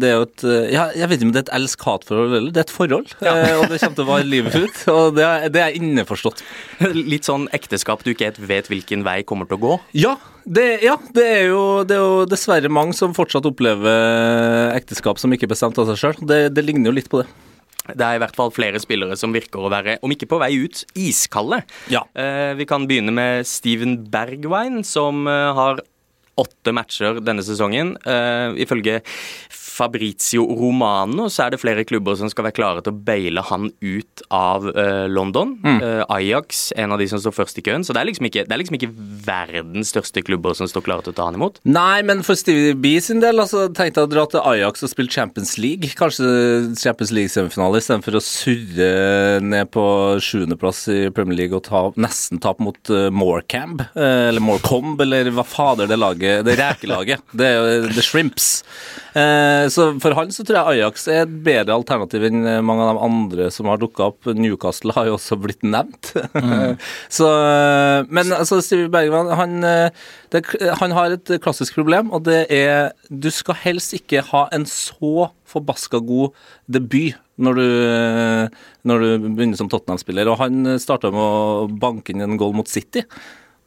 det 0.00 0.08
er 0.08 0.16
jo 0.16 0.24
et 0.26 0.44
eh, 0.48 0.72
ja, 0.72 0.86
Jeg 0.96 1.10
vet 1.10 1.20
ikke 1.20 1.28
om 1.28 1.34
det 1.34 1.42
er 1.42 1.46
et 1.46 1.54
elsk-hat-forhold 1.58 2.38
eller 2.38 2.54
det 2.54 2.62
er 2.62 2.66
et 2.66 2.74
forhold. 2.74 3.12
Ja. 3.20 3.36
Og 3.60 3.68
det 3.68 3.82
kommer 3.82 3.98
til 4.00 4.06
å 4.06 4.08
vare 4.08 4.28
livet 4.28 4.56
ut. 4.56 4.82
Og 4.96 5.14
det 5.18 5.28
er, 5.28 5.46
det 5.52 5.64
er 5.66 5.78
innforstått. 5.78 6.42
Litt 6.96 7.28
sånn 7.28 7.46
ekteskap 7.52 8.02
du 8.06 8.12
ikke 8.14 8.30
helt 8.30 8.42
vet 8.48 8.72
hvilken 8.72 9.04
vei 9.06 9.20
kommer 9.28 9.50
til 9.50 9.60
å 9.60 9.64
gå. 9.66 9.78
Ja, 10.06 10.16
det, 10.44 10.66
ja, 10.82 10.96
det, 11.14 11.28
er 11.36 11.46
jo, 11.52 11.62
det 11.86 11.98
er 11.98 12.02
jo 12.02 12.26
dessverre 12.32 12.72
mange 12.72 12.96
som 12.98 13.12
fortsatt 13.16 13.46
opplever 13.46 14.72
ekteskap 14.74 15.20
som 15.20 15.36
ikke 15.36 15.50
er 15.50 15.54
bestemt 15.54 15.78
av 15.78 15.92
seg 15.92 16.00
sjøl. 16.00 16.22
Det, 16.26 16.46
det 16.56 16.64
ligner 16.64 16.90
jo 16.90 16.98
litt 17.02 17.12
på 17.12 17.22
det. 17.22 17.30
Det 17.90 18.06
er 18.06 18.16
i 18.16 18.20
hvert 18.22 18.36
fall 18.38 18.52
flere 18.54 18.80
spillere 18.82 19.16
som 19.18 19.34
virker 19.34 19.62
å 19.64 19.70
være, 19.72 19.98
om 20.06 20.12
ikke 20.14 20.28
på 20.30 20.38
vei 20.42 20.52
ut, 20.62 20.84
iskalde. 20.98 21.62
Ja. 21.92 22.04
Eh, 22.14 22.52
vi 22.58 22.66
kan 22.68 22.86
begynne 22.90 23.14
med 23.14 23.48
Steven 23.48 23.98
Bergwijn, 24.12 24.82
som 24.86 25.26
eh, 25.30 25.50
har 25.56 25.82
åtte 26.40 26.72
matcher 26.74 27.20
denne 27.24 27.44
sesongen. 27.44 27.96
Eh, 28.08 28.62
ifølge 28.64 29.00
Fabrizio 29.72 30.44
Romano 30.58 31.28
så 31.32 31.46
er 31.46 31.54
det 31.54 31.60
flere 31.62 31.84
klubber 31.88 32.16
som 32.18 32.30
skal 32.30 32.48
være 32.48 32.56
klare 32.58 32.82
til 32.84 32.92
å 32.92 33.02
baile 33.06 33.44
han 33.48 33.70
ut 33.80 34.24
av 34.32 34.66
uh, 34.68 35.06
London. 35.08 35.54
Eh, 35.64 36.02
Ajax, 36.12 36.72
en 36.78 36.92
av 36.94 37.00
de 37.00 37.06
som 37.08 37.20
står 37.22 37.34
først 37.36 37.60
i 37.60 37.64
køen. 37.64 37.84
Så 37.86 37.94
det 37.94 38.02
er, 38.02 38.08
liksom 38.10 38.28
ikke, 38.28 38.44
det 38.48 38.54
er 38.54 38.60
liksom 38.60 38.76
ikke 38.78 38.90
verdens 39.26 39.92
største 39.92 40.22
klubber 40.24 40.56
som 40.58 40.68
står 40.68 40.84
klare 40.86 41.06
til 41.06 41.14
å 41.14 41.16
ta 41.16 41.28
han 41.28 41.38
imot. 41.38 41.60
Nei, 41.68 42.02
men 42.06 42.22
for 42.26 42.38
Stevie 42.38 42.76
B 42.78 42.94
sin 43.02 43.22
del 43.22 43.40
altså, 43.42 43.66
tenkte 43.72 44.02
jeg 44.02 44.10
å 44.10 44.12
dra 44.12 44.26
til 44.30 44.44
Ajax 44.52 44.84
og 44.84 44.92
spille 44.92 45.12
Champions 45.12 45.54
League. 45.60 45.92
Kanskje 45.98 46.28
Champions 46.80 47.14
League-semifinale 47.16 47.80
istedenfor 47.82 48.18
å 48.18 48.24
surre 48.24 48.90
ned 49.44 49.72
på 49.72 49.86
sjuendeplass 50.22 50.84
i 50.92 51.00
Premier 51.14 51.42
League 51.44 51.56
og 51.56 51.64
ta, 51.68 51.84
nesten 52.00 52.42
tape 52.42 52.64
mot 52.64 52.92
uh, 52.92 53.08
Morecamb, 53.14 53.84
uh, 53.96 54.28
eller 54.28 54.44
Morecombe, 54.44 55.06
eller 55.06 55.32
hva 55.32 55.46
fader 55.46 55.88
det 55.90 55.98
laget 56.00 56.46
Det 56.46 56.58
rekelaget. 56.58 57.24
Det 57.32 57.48
er 57.48 57.58
jo 57.58 57.92
The 57.92 58.04
Shrimps. 58.04 58.50
Eh, 59.12 59.61
så 59.70 59.84
for 60.02 60.16
han 60.16 60.32
så 60.34 60.44
tror 60.46 60.58
jeg 60.58 60.80
Ajax 60.80 61.04
er 61.10 61.22
et 61.24 61.32
bedre 61.44 61.74
alternativ 61.76 62.24
enn 62.26 62.46
eh, 62.48 62.62
mange 62.64 62.84
av 62.86 62.96
de 62.96 63.04
andre 63.06 63.48
som 63.54 63.68
har 63.70 63.80
dukka 63.80 64.08
opp. 64.10 64.30
Newcastle 64.38 64.94
har 64.96 65.08
jo 65.08 65.16
også 65.18 65.38
blitt 65.42 65.62
nevnt. 65.66 66.12
så, 67.18 67.28
eh, 67.28 68.08
men 68.08 68.32
altså, 68.34 68.60
Steve 68.64 68.90
Bergman 68.92 69.32
han, 69.38 69.58
eh, 69.66 70.08
det, 70.34 70.44
han 70.80 70.96
har 70.96 71.16
et 71.16 71.34
klassisk 71.44 71.76
problem, 71.78 72.12
og 72.14 72.26
det 72.28 72.46
er 72.52 72.92
Du 73.08 73.30
skal 73.30 73.58
helst 73.62 73.94
ikke 73.96 74.24
ha 74.32 74.46
en 74.52 74.66
så 74.68 75.28
forbaska 75.52 76.00
god 76.00 76.32
debut 76.70 77.18
når 77.42 77.58
du, 77.58 77.66
eh, 77.92 78.68
når 78.88 79.02
du 79.02 79.26
begynner 79.32 79.58
som 79.58 79.70
Tottenham-spiller. 79.72 80.30
Og 80.30 80.40
han 80.40 80.76
starta 80.80 81.12
med 81.12 81.22
å 81.22 81.66
banke 81.68 82.14
inn 82.14 82.24
en 82.24 82.38
goal 82.40 82.54
mot 82.56 82.68
City, 82.68 83.04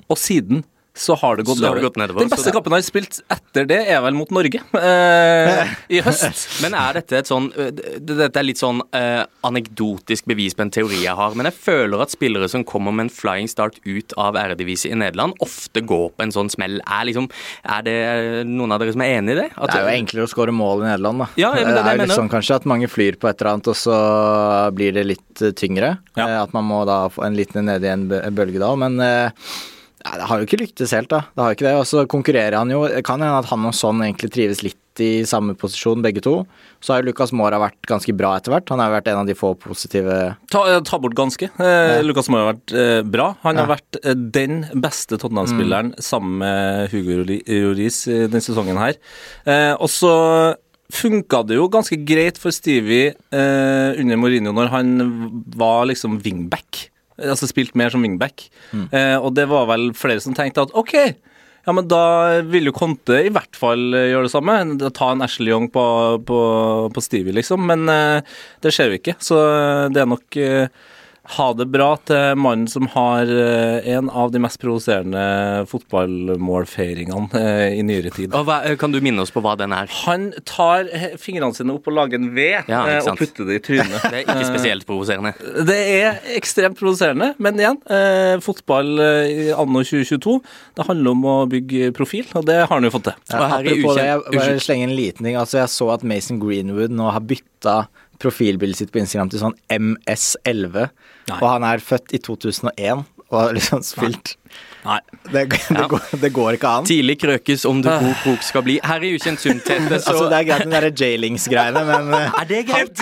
og 0.09 0.19
siden 0.21 0.63
så 0.95 1.15
har 1.19 1.35
det 1.35 1.43
gått, 1.45 1.57
Så 1.59 1.67
har 1.67 1.75
det 1.75 1.83
gått 1.83 1.97
nedover, 1.99 2.21
Den 2.23 2.29
beste 2.31 2.45
det- 2.47 2.53
kampen 2.55 2.71
han 2.71 2.79
har 2.79 2.85
spilt 2.87 3.17
etter 3.29 3.65
det, 3.67 3.79
er 3.91 3.99
vel 4.05 4.15
mot 4.15 4.29
Norge 4.31 4.61
eh, 4.79 5.73
i 5.97 5.99
høst. 6.05 6.61
Men 6.63 6.73
er 6.79 6.93
dette 7.01 7.17
et 7.19 7.27
sånn 7.29 7.49
øh, 7.51 7.71
Dette 7.99 8.39
er 8.39 8.45
litt 8.47 8.61
sånn 8.61 8.79
eh, 8.95 9.25
anekdotisk 9.43 10.25
bevis 10.31 10.55
på 10.55 10.63
en 10.65 10.71
teori 10.71 11.01
jeg 11.03 11.15
har. 11.19 11.35
Men 11.35 11.49
jeg 11.49 11.57
føler 11.65 12.01
at 12.05 12.13
spillere 12.15 12.47
som 12.51 12.63
kommer 12.67 12.95
med 12.95 13.07
en 13.09 13.13
flying 13.13 13.49
start 13.51 13.81
ut 13.85 14.15
av 14.21 14.37
æredivise 14.39 14.87
i 14.91 14.95
Nederland, 14.97 15.35
ofte 15.43 15.83
går 15.83 16.09
på 16.15 16.23
en 16.27 16.31
sånn 16.35 16.49
smell. 16.53 16.79
Er, 16.87 17.03
liksom, 17.09 17.27
er 17.75 17.83
det 17.85 17.97
noen 18.47 18.71
av 18.75 18.79
dere 18.83 18.95
som 18.95 19.03
er 19.05 19.17
enig 19.19 19.35
i 19.35 19.39
det? 19.43 19.49
At 19.57 19.71
Det 19.75 19.81
er 19.81 19.89
jo 19.89 19.97
enklere 19.99 20.29
å 20.29 20.31
skåre 20.31 20.55
mål 20.55 20.85
i 20.85 20.89
Nederland, 20.93 21.25
da. 21.25 21.29
Ja, 21.35 21.51
ja, 21.59 21.65
men 21.67 21.75
det 21.75 21.83
er 21.83 21.91
jo 21.91 21.91
litt 21.91 22.03
mener. 22.07 22.19
sånn 22.21 22.31
kanskje 22.31 22.55
at 22.61 22.65
mange 22.71 22.87
flyr 22.91 23.19
på 23.19 23.29
et 23.29 23.41
eller 23.43 23.57
annet, 23.57 23.71
og 23.73 23.79
så 23.83 23.99
blir 24.75 24.95
det 24.95 25.05
litt 25.11 25.43
eh, 25.43 25.51
tyngre. 25.59 25.97
Ja. 26.15 26.25
Eh, 26.29 26.41
At 26.45 26.53
man 26.55 26.67
må 26.71 26.83
da 26.87 27.03
få 27.11 27.25
en 27.27 27.35
liten 27.37 27.65
ned 27.67 27.83
i 27.83 27.91
en 27.91 28.07
bølge 28.09 28.59
da. 28.63 28.71
Men 28.79 28.99
eh, 29.03 29.29
nei, 30.05 30.15
det 30.21 30.29
har 30.29 30.39
jo 30.39 30.47
ikke 30.47 30.61
lyktes 30.61 30.93
helt, 30.95 31.09
da. 31.11 31.25
Det 31.33 31.43
har 31.43 31.51
jo 31.51 31.57
ikke 31.59 31.67
det. 31.67 31.75
Og 31.81 31.85
så 31.89 32.05
konkurrerer 32.11 32.57
han 32.59 32.71
jo. 32.73 32.85
Det 32.89 33.03
kan 33.07 33.21
hende 33.23 33.41
at 33.41 33.49
han 33.51 33.67
og 33.67 33.75
Son 33.75 34.03
egentlig 34.05 34.31
trives 34.35 34.63
litt 34.65 34.79
i 35.03 35.25
samme 35.27 35.57
posisjon, 35.59 35.99
begge 36.05 36.21
to. 36.23 36.37
Så 36.79 36.93
har 36.93 37.01
jo 37.01 37.09
Lucas 37.09 37.33
Mora 37.35 37.57
vært 37.59 37.81
ganske 37.89 38.13
bra 38.15 38.35
etter 38.37 38.53
hvert. 38.53 38.69
Han 38.71 38.79
har 38.79 38.91
jo 38.91 38.95
vært 38.95 39.09
en 39.11 39.21
av 39.23 39.27
de 39.27 39.35
få 39.35 39.51
positive 39.59 40.19
Ta, 40.53 40.61
ta 40.87 40.99
bort 41.03 41.17
ganske. 41.17 41.49
Eh, 41.51 41.99
Lucas 42.05 42.29
Mora 42.31 42.45
har 42.45 42.53
vært 42.53 42.75
eh, 42.79 43.01
bra. 43.03 43.33
Han 43.43 43.59
har 43.59 43.71
vært 43.73 43.99
eh, 44.03 44.15
den 44.15 44.61
beste 44.71 45.19
Tottenham-spilleren 45.19 45.95
sammen 45.99 46.39
med 46.45 46.93
Hugo 46.93 47.19
Lloris 47.25 48.05
denne 48.07 48.43
sesongen 48.43 48.79
her. 48.79 48.95
Eh, 49.43 49.73
og 49.75 49.91
så 49.91 50.15
funka 50.95 51.41
det 51.49 51.57
jo 51.57 51.67
ganske 51.71 51.97
greit 52.07 52.37
for 52.39 52.53
Stevie 52.55 53.15
eh, 53.33 53.99
under 53.99 54.19
Mourinho 54.21 54.53
når 54.55 54.69
han 54.71 54.91
var 55.57 55.89
liksom 55.89 56.19
wingback. 56.23 56.85
Altså 57.21 57.47
spilt 57.47 57.75
mer 57.79 57.93
som 57.93 58.03
wingback. 58.03 58.49
Eh, 58.91 59.15
og 59.15 59.33
det 59.37 59.47
var 59.51 59.69
vel 59.71 59.91
flere 59.95 60.23
som 60.23 60.35
tenkte 60.35 60.65
at 60.65 60.73
OK, 60.75 60.95
ja, 61.65 61.73
men 61.73 61.87
da 61.89 62.01
vil 62.45 62.69
jo 62.69 62.75
Conte 62.75 63.23
i 63.25 63.31
hvert 63.33 63.57
fall 63.57 63.95
eh, 63.97 64.11
gjøre 64.11 64.27
det 64.27 64.33
samme. 64.35 64.57
Ta 64.93 65.11
en 65.13 65.25
Ashley 65.25 65.49
Young 65.49 65.69
på, 65.73 65.85
på, 66.27 66.41
på 66.93 67.01
Stevie, 67.01 67.33
liksom. 67.33 67.63
Men 67.65 67.89
eh, 67.89 68.35
det 68.61 68.73
skjer 68.75 68.91
jo 68.91 68.99
ikke. 68.99 69.15
Så 69.23 69.39
eh, 69.41 69.87
det 69.95 70.03
er 70.03 70.11
nok 70.11 70.37
eh, 70.41 70.67
ha 71.35 71.47
det 71.57 71.65
bra 71.73 71.95
til 72.05 72.37
mannen 72.37 72.67
som 72.69 72.87
har 72.93 73.29
eh, 73.29 73.87
en 73.95 74.09
av 74.09 74.31
de 74.33 74.41
mest 74.43 74.59
provoserende 74.61 75.65
fotballmålfeiringene 75.71 77.41
eh, 77.41 77.79
i 77.79 77.83
nyere 77.85 78.11
tid. 78.13 78.35
Og 78.37 78.45
hva, 78.47 78.59
kan 78.79 78.93
du 78.93 78.99
minne 79.03 79.23
oss 79.23 79.33
på 79.33 79.41
hva 79.43 79.55
den 79.59 79.73
er? 79.75 79.89
Han 80.05 80.29
tar 80.45 80.89
fingrene 81.21 81.57
sine 81.57 81.73
opp 81.75 81.89
og 81.89 81.97
lager 81.97 82.21
en 82.21 82.29
V 82.35 82.45
Ja, 82.69 82.83
eh, 82.91 82.99
og 83.01 83.17
putter 83.19 83.49
det 83.49 83.59
i 83.59 83.63
trynet. 83.65 83.97
Det 84.05 84.21
er 84.21 84.23
ikke 84.25 84.51
spesielt 84.51 84.87
provoserende. 84.87 85.33
Det 85.65 85.79
er 85.97 86.21
ekstremt 86.37 86.79
provoserende, 86.79 87.33
men 87.41 87.59
igjen, 87.61 87.81
eh, 87.89 88.35
fotball 88.45 88.93
eh, 89.01 89.33
i 89.33 89.49
anno 89.55 89.83
2022, 89.85 90.37
det 90.77 90.87
handler 90.89 91.17
om 91.17 91.27
å 91.31 91.35
bygge 91.49 91.91
profil, 91.97 92.27
og 92.37 92.45
det 92.49 92.61
har 92.63 92.73
han 92.73 92.85
jo 92.85 92.93
fått 92.93 93.09
til. 93.09 93.19
Ja, 93.33 93.49
her 93.55 93.65
i 93.65 93.75
Apropos 93.75 93.99
det, 93.99 94.07
jeg 94.11 94.39
bare 94.39 94.63
slenger 94.63 94.89
en 94.89 94.97
liten 94.97 95.27
ting. 95.27 95.39
Altså, 95.39 95.61
jeg 95.63 95.73
så 95.73 95.91
at 95.95 96.05
Mason 96.07 96.41
Greenwood 96.41 96.93
nå 96.93 97.09
har 97.11 97.25
bytta 97.25 97.85
profilbildet 98.21 98.79
sitt 98.79 98.93
på 98.93 99.01
Instagram 99.01 99.31
til 99.33 99.41
sånn 99.41 99.57
MS11. 99.71 100.89
Nei. 101.29 101.39
Og 101.39 101.47
han 101.49 101.65
er 101.67 101.83
født 101.83 102.15
i 102.15 102.21
2001 102.23 103.05
og 103.35 103.41
har 103.49 103.55
liksom 103.59 103.83
spilt 103.85 104.35
Nei. 104.85 104.99
det, 105.33 105.41
det, 105.49 105.57
Ja. 105.73 105.87
går, 105.89 106.03
det 106.21 106.29
går 106.35 106.55
ikke 106.59 106.69
an. 106.79 106.85
Tidlig 106.85 107.15
krøkes 107.19 107.63
om 107.65 107.79
du 107.81 107.87
god 107.89 108.13
krok 108.21 108.43
skal 108.45 108.61
bli. 108.67 108.75
Her 108.85 109.01
i 109.03 109.09
Ukjent 109.17 109.41
sum, 109.41 109.57
Tete, 109.65 109.97
så 110.03 110.11
Altså, 110.13 110.27
det 110.29 110.37
er 110.37 110.45
greit 110.51 110.67
med 110.69 110.75
de 110.75 110.91
der 110.91 110.99
J-Links-greiene, 111.01 111.81
men 111.89 112.11
eh, 112.13 112.35
Er 112.41 112.45
det 112.51 112.59
greit? 112.69 113.01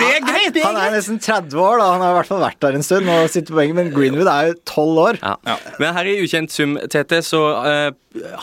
han 0.64 0.78
er 0.80 0.94
nesten 0.96 1.20
30 1.20 1.60
år, 1.60 1.76
da. 1.82 1.90
Han 1.92 2.00
har 2.06 2.14
i 2.14 2.16
hvert 2.16 2.30
fall 2.32 2.40
vært 2.40 2.58
der 2.64 2.78
en 2.78 2.86
stund 2.86 3.10
og 3.12 3.28
sitter 3.30 3.52
på 3.52 3.60
benken, 3.60 3.76
men 3.82 3.92
Greenwood 3.92 4.30
er 4.32 4.48
jo 4.48 4.56
12 4.64 5.02
år. 5.04 5.20
Ja. 5.20 5.58
Men 5.84 5.94
her 5.98 6.08
i 6.08 6.16
Ukjent 6.24 6.54
sum, 6.56 6.74
Tete, 6.90 7.20
så 7.28 7.42
uh, 7.60 7.92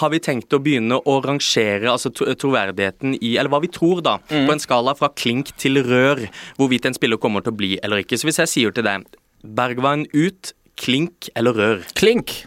har 0.04 0.14
vi 0.14 0.22
tenkt 0.22 0.54
å 0.54 0.62
begynne 0.62 1.02
å 1.02 1.18
rangere 1.26 1.90
altså 1.92 2.14
tro- 2.14 2.30
troverdigheten 2.46 3.18
i 3.26 3.34
Eller 3.42 3.50
hva 3.52 3.60
vi 3.66 3.74
tror, 3.74 4.04
da. 4.06 4.20
På 4.30 4.54
en 4.54 4.62
skala 4.62 4.94
fra 5.02 5.10
klink 5.18 5.50
til 5.58 5.82
rør. 5.90 6.28
Hvorvidt 6.62 6.86
en 6.92 6.96
spiller 6.98 7.18
kommer 7.18 7.42
til 7.42 7.56
å 7.58 7.60
bli 7.66 7.74
eller 7.82 8.06
ikke. 8.06 8.22
Så 8.22 8.30
hvis 8.30 8.40
jeg 8.46 8.54
sier 8.54 8.78
til 8.78 8.86
deg 8.86 9.10
Bergwijn 9.42 10.06
ut, 10.14 10.52
klink 10.82 11.30
eller 11.38 11.58
rør? 11.58 11.86
Klink. 11.98 12.42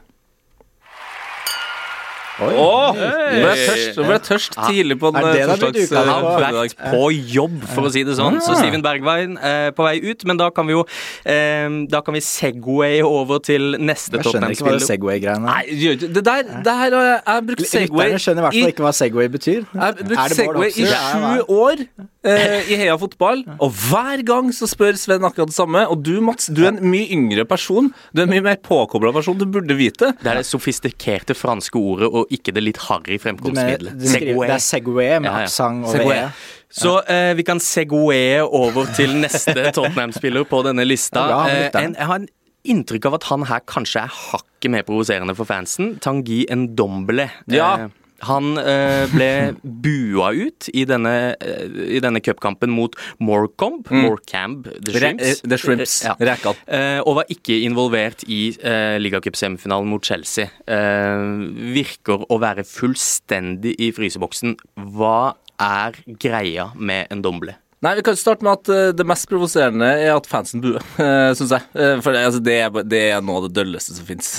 Ble 2.34 2.50
jeg 2.50 3.66
tørst, 3.68 3.98
ble 4.00 4.14
jeg 4.16 4.22
tørst 4.26 4.56
tidlig 4.66 4.96
på 4.98 5.10
en 5.12 5.18
Er 5.20 5.26
det 5.28 5.34
eh, 5.34 5.34
det 5.34 5.50
har 5.52 5.60
blitt 5.60 5.76
torsdags 5.76 5.92
Han 5.94 6.08
har 6.10 6.54
vært 6.56 6.80
på 6.90 7.02
jobb, 7.36 7.60
for 7.70 7.86
å 7.86 7.92
si 7.94 8.02
det 8.06 8.16
sånn. 8.18 8.40
Så 8.42 8.56
Steven 8.58 8.82
Bergveien 8.82 9.36
er 9.38 9.70
på 9.76 9.86
vei 9.86 9.94
ut, 10.02 10.24
men 10.26 10.40
da 10.40 10.48
kan 10.54 10.66
vi 10.66 10.74
jo 10.74 10.82
eh, 11.30 11.68
Da 11.92 12.00
kan 12.04 12.16
vi 12.18 12.22
segway 12.26 13.04
over 13.06 13.38
til 13.44 13.78
neste 13.78 14.18
Jeg 14.18 14.26
skjønner 14.32 14.56
ikke 14.56 14.66
hva 14.66 14.74
det 14.80 14.88
Segway-greiene 14.88 15.46
Nei, 15.46 15.94
det 16.02 16.24
der, 16.26 16.42
det 16.66 16.76
her 16.80 16.98
har 16.98 17.06
jeg, 17.06 17.20
jeg 17.20 17.30
har 17.30 17.46
brukt 17.52 17.68
Segway 17.70 18.10
Lytterne 18.10 18.24
skjønner 18.26 18.42
i 18.42 18.48
hvert 18.48 18.58
fall 18.58 18.74
ikke 18.74 18.88
hva 18.88 18.94
Segway 18.98 19.30
betyr. 19.36 19.62
Jeg 19.62 19.84
har 19.84 19.94
Er 19.94 20.10
brukt 20.10 20.36
Segway 20.40 20.74
i 20.74 20.90
sju 20.90 21.54
år 21.60 21.86
eh, 22.24 22.70
i 22.72 22.78
Heia 22.80 22.96
Fotball, 23.00 23.44
og 23.60 23.70
hver 23.88 24.22
gang 24.26 24.50
så 24.56 24.68
spør 24.70 24.96
Sven 24.98 25.24
akkurat 25.26 25.50
det 25.52 25.56
samme. 25.56 25.84
Og 25.92 26.02
du, 26.06 26.14
Mats, 26.24 26.48
du 26.52 26.62
er 26.64 26.72
en 26.72 26.80
mye 26.90 27.06
yngre 27.14 27.44
person. 27.48 27.90
Du 28.12 28.22
er 28.22 28.26
en 28.28 28.32
mye 28.34 28.44
mer 28.46 28.56
påkobla 28.64 29.12
person. 29.16 29.38
Du 29.38 29.46
burde 29.46 29.76
vite. 29.78 30.12
Det 30.22 30.30
er 30.32 30.40
det 30.40 30.46
sofistikerte 30.48 31.36
franske 31.36 31.78
ordet, 31.80 32.08
og 32.10 32.30
ikke 32.34 32.54
det 32.56 32.64
litt 32.66 32.82
harry 32.88 33.18
fremkomstmiddelet. 33.22 33.98
det 34.00 34.50
er 34.50 34.62
Segway 34.64 35.18
med 35.20 35.30
Ja, 35.30 35.38
ja. 35.44 35.48
aksent 35.48 35.84
over 35.88 35.98
Segway. 35.98 36.22
E. 36.24 36.30
Så 36.74 36.94
eh, 37.06 37.32
vi 37.38 37.44
kan 37.46 37.60
segwaye 37.62 38.40
over 38.42 38.88
til 38.96 39.12
neste 39.22 39.68
Tottenham-spiller 39.76 40.42
på 40.50 40.62
denne 40.66 40.82
lista. 40.88 41.22
Ja, 41.30 41.42
bra, 41.44 41.52
Eh, 41.54 41.84
en, 41.84 41.94
jeg 41.94 42.08
har 42.10 42.22
en 42.24 42.28
inntrykk 42.64 43.06
av 43.10 43.14
at 43.18 43.26
han 43.28 43.44
her 43.50 43.60
kanskje 43.68 44.00
er 44.06 44.14
hakket 44.16 44.72
mer 44.72 44.82
provoserende 44.88 45.34
for 45.36 45.44
fansen. 45.46 45.98
Tangi 46.02 46.46
Ndombele. 46.50 47.28
Ja. 47.52 47.68
Eh, 47.84 48.00
han 48.22 48.58
eh, 48.60 49.04
ble 49.12 49.30
bua 49.62 50.30
ut 50.36 50.68
i 50.72 50.84
denne, 50.88 51.34
eh, 51.40 51.64
i 51.96 52.00
denne 52.02 52.22
cupkampen 52.24 52.72
mot 52.72 52.94
Morecomb, 53.18 53.82
mm. 53.90 54.04
Morecamb, 54.06 54.68
The 54.86 54.94
Shrimps. 54.94 55.24
eh, 55.42 55.48
The 55.48 55.58
Shrimps. 55.58 55.96
Ja. 56.06 56.14
Rekene. 56.20 56.54
Eh, 56.66 57.00
og 57.02 57.20
var 57.20 57.30
ikke 57.32 57.58
involvert 57.66 58.24
i 58.28 58.42
eh, 58.62 58.96
ligacupsemifinalen 59.02 59.90
mot 59.90 60.04
Chelsea. 60.04 60.50
Eh, 60.66 61.26
virker 61.74 62.26
å 62.30 62.40
være 62.42 62.64
fullstendig 62.68 63.76
i 63.82 63.90
fryseboksen. 63.94 64.56
Hva 64.94 65.34
er 65.60 65.98
greia 66.20 66.70
med 66.74 67.12
en 67.14 67.22
domble? 67.22 67.58
Nei, 67.84 67.98
Vi 67.98 68.02
kan 68.06 68.16
starte 68.16 68.46
med 68.46 68.62
at 68.62 68.68
eh, 68.72 68.94
det 68.96 69.04
mest 69.04 69.26
provoserende 69.28 69.84
er 69.84 70.14
at 70.14 70.26
fansen 70.28 70.62
buer, 70.64 70.80
uh, 71.02 71.34
syns 71.36 71.52
jeg. 71.52 71.66
Eh, 71.76 71.98
for 72.00 72.16
det, 72.16 72.22
altså, 72.30 72.40
det, 72.44 72.54
er, 72.64 72.84
det 72.88 73.00
er 73.10 73.24
noe 73.24 73.42
av 73.42 73.48
det 73.48 73.56
dølleste 73.58 73.98
som 73.98 74.06
fins. 74.08 74.30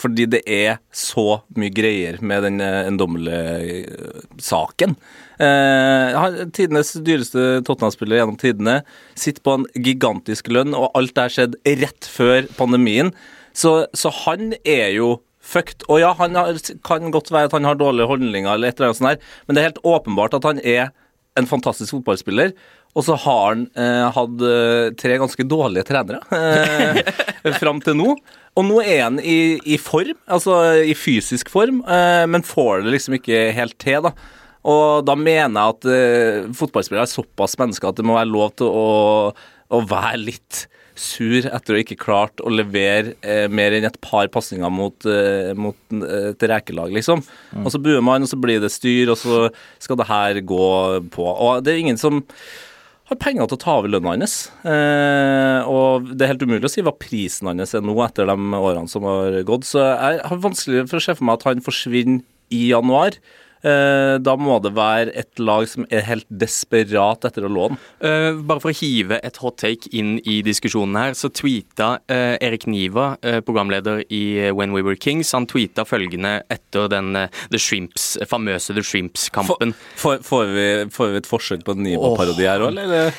fordi 0.00 0.26
det 0.34 0.42
er 0.50 0.78
så 0.92 1.40
mye 1.56 1.72
greier 1.72 2.18
med 2.20 2.44
den 2.44 2.60
uh, 2.60 2.84
Endomle-saken. 2.84 4.96
Uh, 5.40 6.44
tidenes 6.54 6.92
dyreste 7.06 7.62
Tottenham-spiller 7.64 8.20
gjennom 8.20 8.36
tidene 8.40 8.76
sitter 9.18 9.42
på 9.44 9.56
en 9.58 9.66
gigantisk 9.74 10.48
lønn, 10.52 10.76
og 10.76 10.92
alt 10.98 11.14
det 11.16 11.24
har 11.24 11.36
skjedd 11.38 11.56
rett 11.80 12.10
før 12.10 12.50
pandemien. 12.58 13.14
Så, 13.56 13.86
så 13.96 14.12
han 14.26 14.52
er 14.60 14.92
jo 14.98 15.22
fucked. 15.44 15.86
Og 15.88 16.02
ja, 16.02 16.12
han 16.18 16.36
har, 16.36 16.52
kan 16.86 17.10
godt 17.14 17.32
være 17.32 17.48
at 17.48 17.56
han 17.56 17.68
har 17.68 17.80
dårlige 17.80 18.10
holdninger, 18.12 18.52
eller 18.52 18.68
et 18.68 18.76
eller 18.76 18.92
annet 18.92 19.00
sånt 19.00 19.12
her, 19.14 19.40
men 19.46 19.56
det 19.56 19.62
er 19.62 19.70
helt 19.70 19.86
åpenbart 19.88 20.36
at 20.36 20.48
han 20.48 20.60
er 20.60 20.92
en 21.38 21.48
fantastisk 21.50 21.96
fotballspiller. 21.96 22.52
Og 22.94 23.02
så 23.06 23.16
har 23.24 23.40
han 23.48 23.64
eh, 23.74 24.04
hatt 24.14 24.44
eh, 24.46 24.92
tre 25.00 25.16
ganske 25.18 25.46
dårlige 25.50 25.86
trenere 25.88 26.20
eh, 26.30 27.56
fram 27.62 27.82
til 27.82 27.98
nå. 27.98 28.12
Og 28.54 28.66
nå 28.68 28.78
er 28.84 29.00
han 29.08 29.18
i, 29.18 29.58
i 29.66 29.78
form, 29.82 30.14
altså 30.30 30.60
i 30.86 30.94
fysisk 30.94 31.50
form, 31.50 31.82
eh, 31.90 32.22
men 32.30 32.46
får 32.46 32.84
det 32.84 32.94
liksom 32.94 33.18
ikke 33.18 33.48
helt 33.56 33.74
til, 33.82 34.06
da. 34.06 34.14
Og 34.64 35.02
da 35.04 35.16
mener 35.18 35.58
jeg 35.58 35.74
at 35.74 35.88
eh, 35.92 36.46
fotballspillere 36.56 37.04
er 37.04 37.10
såpass 37.10 37.58
mennesker 37.60 37.90
at 37.90 37.98
det 37.98 38.06
må 38.06 38.16
være 38.16 38.30
lov 38.30 38.54
til 38.60 38.70
å, 38.70 38.86
å 39.74 39.82
være 39.90 40.22
litt 40.22 40.64
sur 40.94 41.46
etter 41.48 41.74
å 41.74 41.80
ikke 41.82 41.98
klart 41.98 42.42
å 42.44 42.52
levere 42.52 43.16
eh, 43.26 43.46
mer 43.50 43.74
enn 43.74 43.86
et 43.88 43.96
par 44.04 44.28
pasninger 44.32 44.70
mot, 44.70 45.06
eh, 45.10 45.50
mot 45.58 45.96
eh, 45.98 46.30
et 46.32 46.46
rekelag, 46.50 46.94
liksom. 46.94 47.24
Og 47.62 47.72
så 47.74 47.80
buer 47.82 48.04
man, 48.04 48.22
og 48.22 48.30
så 48.30 48.38
blir 48.40 48.62
det 48.62 48.72
styr, 48.74 49.10
og 49.12 49.18
så 49.18 49.48
skal 49.82 49.98
det 50.00 50.10
her 50.10 50.38
gå 50.46 50.68
på. 51.14 51.26
Og 51.26 51.64
det 51.66 51.74
er 51.74 51.82
ingen 51.82 52.00
som 52.00 52.22
har 53.10 53.20
penger 53.20 53.50
til 53.50 53.58
å 53.58 53.60
ta 53.60 53.76
over 53.80 53.92
lønna 53.92 54.14
hans. 54.14 54.36
Eh, 54.64 55.68
og 55.68 56.08
det 56.14 56.24
er 56.24 56.32
helt 56.32 56.44
umulig 56.46 56.68
å 56.68 56.72
si 56.72 56.84
hva 56.84 56.94
prisen 56.96 57.50
hans 57.50 57.74
er 57.76 57.84
nå 57.84 57.96
etter 58.06 58.30
de 58.30 58.60
årene 58.60 58.90
som 58.90 59.04
har 59.08 59.40
gått. 59.48 59.66
Så 59.68 59.82
jeg 59.82 60.22
har 60.24 60.44
vanskelig 60.46 60.86
for 60.88 61.00
å 61.00 61.04
se 61.04 61.16
for 61.18 61.28
meg 61.28 61.40
at 61.40 61.48
han 61.50 61.64
forsvinner 61.64 62.22
i 62.54 62.68
januar. 62.70 63.18
Eh, 63.64 64.14
da 64.20 64.34
må 64.36 64.58
det 64.62 64.74
være 64.76 65.14
et 65.16 65.40
lag 65.40 65.66
som 65.70 65.86
er 65.88 66.04
helt 66.04 66.26
desperat 66.28 67.24
etter 67.24 67.46
å 67.46 67.52
låne. 67.52 67.78
Eh, 68.04 68.36
bare 68.36 68.60
for 68.60 68.72
å 68.72 68.76
hive 68.76 69.18
et 69.24 69.40
hot 69.40 69.58
take 69.62 69.90
inn 69.96 70.18
i 70.28 70.40
diskusjonen 70.44 70.98
her, 71.00 71.16
så 71.18 71.30
tweeta 71.32 71.94
eh, 72.12 72.36
Erik 72.44 72.68
Niva, 72.70 73.14
programleder 73.46 74.02
i 74.12 74.50
When 74.54 74.74
We 74.74 74.82
Were 74.84 74.98
Kings, 75.00 75.32
han 75.36 75.48
tweeta 75.50 75.86
følgende 75.88 76.36
etter 76.52 76.90
den 76.92 77.14
The 77.14 77.60
Shrimps, 77.60 78.14
famøse 78.28 78.76
The 78.76 78.84
Shrimps-kampen. 78.84 79.74
Får, 80.00 80.20
får, 80.26 80.50
vi, 80.52 80.66
får 80.92 81.14
vi 81.14 81.22
et 81.22 81.30
forsøk 81.30 81.64
på 81.66 81.76
en 81.76 81.86
Niva-parodi 81.86 82.48
her 82.48 82.64
òg, 82.66 82.74
eller? 82.74 83.14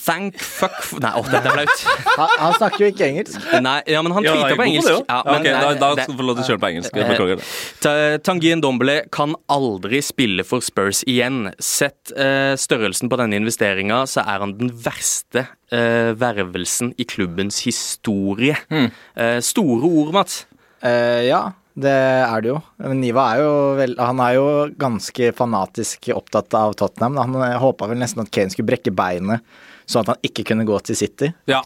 Thank 0.00 0.38
fuck 0.40 0.78
for... 0.86 1.00
Nei, 1.04 1.10
åh, 1.20 1.26
dette 1.28 1.50
er 1.50 1.56
flaut. 1.58 1.82
Han, 2.16 2.30
han 2.40 2.54
snakker 2.56 2.84
jo 2.86 2.88
ikke 2.94 3.04
engelsk. 3.10 3.36
Nei, 3.60 3.74
ja, 3.92 4.00
men 4.02 4.14
han 4.16 4.24
Ja, 4.24 4.32
tweeta 4.38 4.56
på 4.56 4.64
engelsk. 4.64 4.88
det. 4.88 5.04
Ja, 5.10 5.18
men 5.26 5.40
ok, 5.42 5.48
da, 5.50 5.72
da 5.82 5.90
skal 5.98 6.14
du 6.14 6.20
få 6.22 6.26
lov 6.30 6.38
til 6.38 6.44
å 6.44 6.48
kjøre 6.48 6.62
på 6.64 6.70
engelsk. 6.70 6.96
Beklager 6.96 7.40
det. 7.42 7.48
Ta- 7.84 7.94
Tanguy 8.30 8.54
Ndombele 8.56 8.96
kan 9.12 9.36
aldri 9.52 10.00
spille 10.04 10.46
for 10.48 10.64
Spurs 10.64 11.02
igjen. 11.10 11.50
Sett 11.60 12.14
uh, 12.16 12.56
størrelsen 12.60 13.12
på 13.12 13.20
denne 13.20 13.36
investeringa, 13.42 14.02
så 14.08 14.24
er 14.24 14.40
han 14.46 14.56
den 14.58 14.72
verste 14.86 15.44
uh, 15.74 16.10
vervelsen 16.18 16.94
i 16.96 17.04
klubbens 17.08 17.60
historie. 17.68 18.56
Hmm. 18.72 18.88
Uh, 19.18 19.38
store 19.44 19.84
ord, 19.90 20.14
Mats. 20.16 20.44
Eh, 20.80 21.26
ja, 21.28 21.42
det 21.76 21.92
er 21.92 22.40
det 22.40 22.48
jo. 22.54 22.58
Men 22.80 23.02
Niva 23.02 23.26
er 23.34 23.42
jo 23.42 23.50
vel 23.76 23.92
Han 24.00 24.20
er 24.24 24.38
jo 24.38 24.44
ganske 24.80 25.28
fanatisk 25.36 26.08
opptatt 26.16 26.56
av 26.56 26.72
Tottenham. 26.80 27.18
Han 27.20 27.36
håpa 27.60 27.88
vel 27.90 28.00
nesten 28.00 28.24
at 28.24 28.30
Kane 28.32 28.48
skulle 28.52 28.70
brekke 28.70 28.92
beinet, 28.96 29.44
sånn 29.90 30.04
at 30.06 30.12
han 30.14 30.26
ikke 30.30 30.44
kunne 30.52 30.66
gå 30.68 30.78
til 30.86 30.98
City. 30.98 31.32
Ja. 31.50 31.62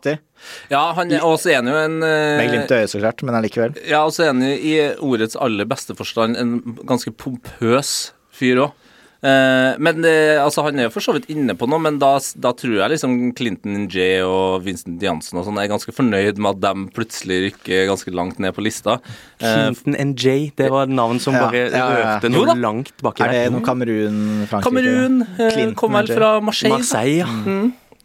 Ja, 0.72 0.82
han 0.96 1.12
er 1.14 1.24
også 1.24 1.52
enig 1.54 1.72
jo 1.72 1.78
en 1.86 1.98
eh, 2.04 2.36
Med 2.40 2.50
glimt 2.52 2.72
i 2.74 2.80
øyet, 2.82 2.92
så 2.92 3.00
klart, 3.00 3.22
men 3.24 3.36
allikevel. 3.38 3.76
Ja, 3.88 4.02
og 4.04 4.12
så 4.16 4.26
han 4.32 4.42
jo 4.44 4.50
i 4.54 4.74
ordets 4.98 5.36
aller 5.40 5.68
beste 5.70 5.96
forstand 5.96 6.36
en 6.40 6.58
ganske 6.88 7.12
pompøs 7.16 8.12
fyr 8.34 8.64
òg. 8.66 8.80
men 9.24 10.04
eh, 10.04 10.36
altså, 10.36 10.60
han 10.66 10.76
er 10.76 10.84
jo 10.84 10.90
for 10.92 11.00
så 11.00 11.14
vidt 11.16 11.30
inne 11.32 11.54
på 11.56 11.64
noe, 11.70 11.80
men 11.80 11.96
da, 12.02 12.10
da 12.44 12.50
tror 12.52 12.74
jeg 12.82 12.92
liksom 12.92 13.14
Clinton 13.38 13.86
J 13.88 14.18
og 14.26 14.66
Vincent 14.66 15.00
Jansen 15.00 15.38
og 15.40 15.46
sånn 15.46 15.56
er 15.62 15.70
ganske 15.70 15.94
fornøyd 15.96 16.36
med 16.44 16.58
at 16.58 16.60
de 16.66 16.90
plutselig 16.92 17.38
rykker 17.46 17.86
ganske 17.88 18.12
langt 18.12 18.42
ned 18.44 18.52
på 18.52 18.60
lista. 18.66 18.98
Clinton 19.40 19.96
NJ, 20.10 20.34
det 20.60 20.68
var 20.74 20.84
et 20.90 20.92
navn 20.92 21.22
som 21.24 21.38
Ja, 21.38 21.46
bare 21.46 21.62
ja, 21.72 21.86
ja. 22.02 22.18
Jo 22.20 22.34
noe 22.34 22.50
da. 22.52 22.58
langt 22.66 22.92
baki 23.00 23.24
Er 23.24 23.32
det 23.32 23.40
der. 23.46 23.54
noe 23.56 23.64
Kamerun, 23.64 24.20
Frankrike? 24.50 24.68
Kamerun 24.68 25.16
Kamerun 25.40 25.74
kom 25.80 25.96
vel 25.96 26.12
fra 26.12 26.34
Marseille. 26.44 26.76
Marseille, 26.76 27.24
ja. 27.24 27.64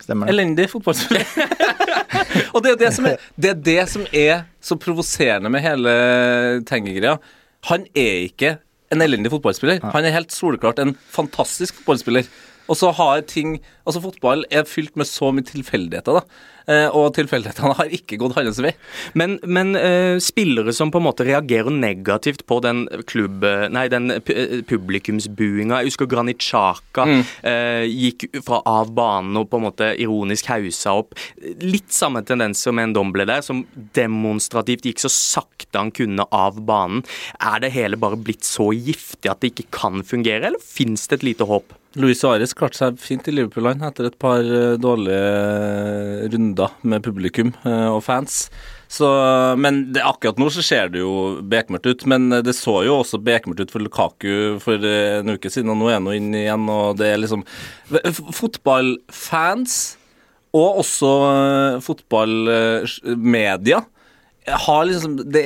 Stemmer 0.09 0.29
det. 0.29 0.33
Elendig 0.33 0.65
fotballspiller. 0.71 1.27
og 2.53 2.63
det 2.65 2.71
er 2.71 2.79
det, 2.81 2.93
som 2.95 3.09
er, 3.09 3.27
det 3.37 3.51
er 3.51 3.59
det 3.67 3.81
som 3.91 4.07
er 4.09 4.47
så 4.61 4.77
provoserende 4.81 5.51
med 5.53 5.61
hele 5.63 5.93
Tengi-greia. 6.69 7.19
Han 7.69 7.85
er 7.93 8.25
ikke 8.25 8.55
en 8.89 9.03
elendig 9.05 9.29
fotballspiller. 9.33 9.83
Han 9.93 10.05
er 10.07 10.15
helt 10.15 10.33
soleklart 10.33 10.81
en 10.81 10.95
fantastisk 11.13 11.77
fotballspiller. 11.81 12.29
Og 12.69 12.77
så 12.77 12.93
har 12.95 13.25
ting 13.27 13.59
Altså, 13.89 14.03
fotball 14.03 14.43
er 14.53 14.67
fylt 14.69 14.93
med 14.99 15.07
så 15.09 15.31
mye 15.33 15.47
tilfeldigheter, 15.47 16.19
da. 16.19 16.49
Eh, 16.69 16.93
og 16.93 17.15
tilfeldighetene 17.17 17.73
har 17.79 17.93
ikke 17.95 18.19
gått 18.21 18.35
hans 18.37 18.59
vei. 18.61 18.75
Men, 19.17 19.39
men 19.49 19.73
uh, 19.73 20.19
spillere 20.21 20.73
som 20.75 20.91
på 20.93 21.01
en 21.01 21.07
måte 21.07 21.25
reagerer 21.25 21.73
negativt 21.73 22.45
på 22.49 22.59
den 22.61 22.83
klubb... 23.09 23.47
Nei, 23.73 23.87
den 23.89 24.13
eh, 24.13 24.59
publikumsbuinga. 24.69 25.79
Jeg 25.81 25.89
husker 25.89 26.09
Granit 26.11 26.43
Xhaka 26.43 27.07
uh, 27.09 27.85
gikk 27.89 28.27
fra 28.45 28.61
av 28.69 28.93
banen 28.93 29.41
og 29.41 29.49
på 29.49 29.57
en 29.57 29.65
måte 29.65 29.89
ironisk 29.97 30.51
hausa 30.53 30.99
opp. 31.01 31.17
Litt 31.65 31.89
samme 31.95 32.21
tendenser 32.27 32.75
med 32.75 32.91
en 32.91 32.97
Domble 32.99 33.25
der, 33.29 33.41
som 33.45 33.63
demonstrativt 33.97 34.85
gikk 34.85 35.01
så 35.01 35.09
sakte 35.13 35.81
han 35.81 35.89
kunne 35.95 36.29
av 36.29 36.61
banen. 36.61 37.01
Er 37.41 37.65
det 37.65 37.73
hele 37.73 37.97
bare 37.97 38.19
blitt 38.21 38.45
så 38.45 38.69
giftig 38.75 39.33
at 39.33 39.41
det 39.41 39.55
ikke 39.55 39.71
kan 39.81 40.05
fungere, 40.05 40.51
eller 40.51 40.61
fins 40.61 41.09
det 41.09 41.23
et 41.23 41.31
lite 41.31 41.49
håp? 41.49 41.78
Luis 41.97 42.19
Suárez 42.21 42.53
klarte 42.53 42.77
seg 42.77 42.99
fint 43.01 43.25
i 43.25 43.33
Liverpool-land 43.33 43.81
etter 43.87 44.09
et 44.09 44.17
par 44.21 44.45
eh, 44.45 44.75
dårlige 44.77 46.27
runder 46.35 46.75
med 46.85 47.01
publikum 47.05 47.49
eh, 47.65 47.87
og 47.89 48.03
fans. 48.05 48.43
Så, 48.89 49.07
men 49.57 49.83
det, 49.93 50.03
akkurat 50.05 50.37
nå 50.41 50.49
så 50.53 50.61
ser 50.65 50.89
det 50.93 51.01
jo 51.01 51.39
bekmørkt 51.49 51.89
ut. 51.89 52.05
Men 52.09 52.29
det 52.45 52.53
så 52.57 52.79
jo 52.85 52.99
også 52.99 53.21
bekmørkt 53.21 53.65
ut 53.65 53.73
for 53.73 53.85
Lukaku 53.85 54.59
for 54.61 54.85
eh, 54.85 55.19
en 55.23 55.33
uke 55.33 55.49
siden, 55.49 55.73
og 55.73 55.81
nå 55.81 55.89
er 55.89 55.97
han 55.97 56.11
inn 56.13 56.33
igjen. 56.37 56.69
og 56.69 56.99
det 57.01 57.13
er 57.13 57.23
liksom 57.23 57.45
Fotballfans, 58.37 59.79
og 60.57 60.81
også 60.81 61.13
eh, 61.29 61.79
fotballmedia, 61.85 63.83
har 64.65 64.85
liksom 64.87 65.15
det, 65.33 65.43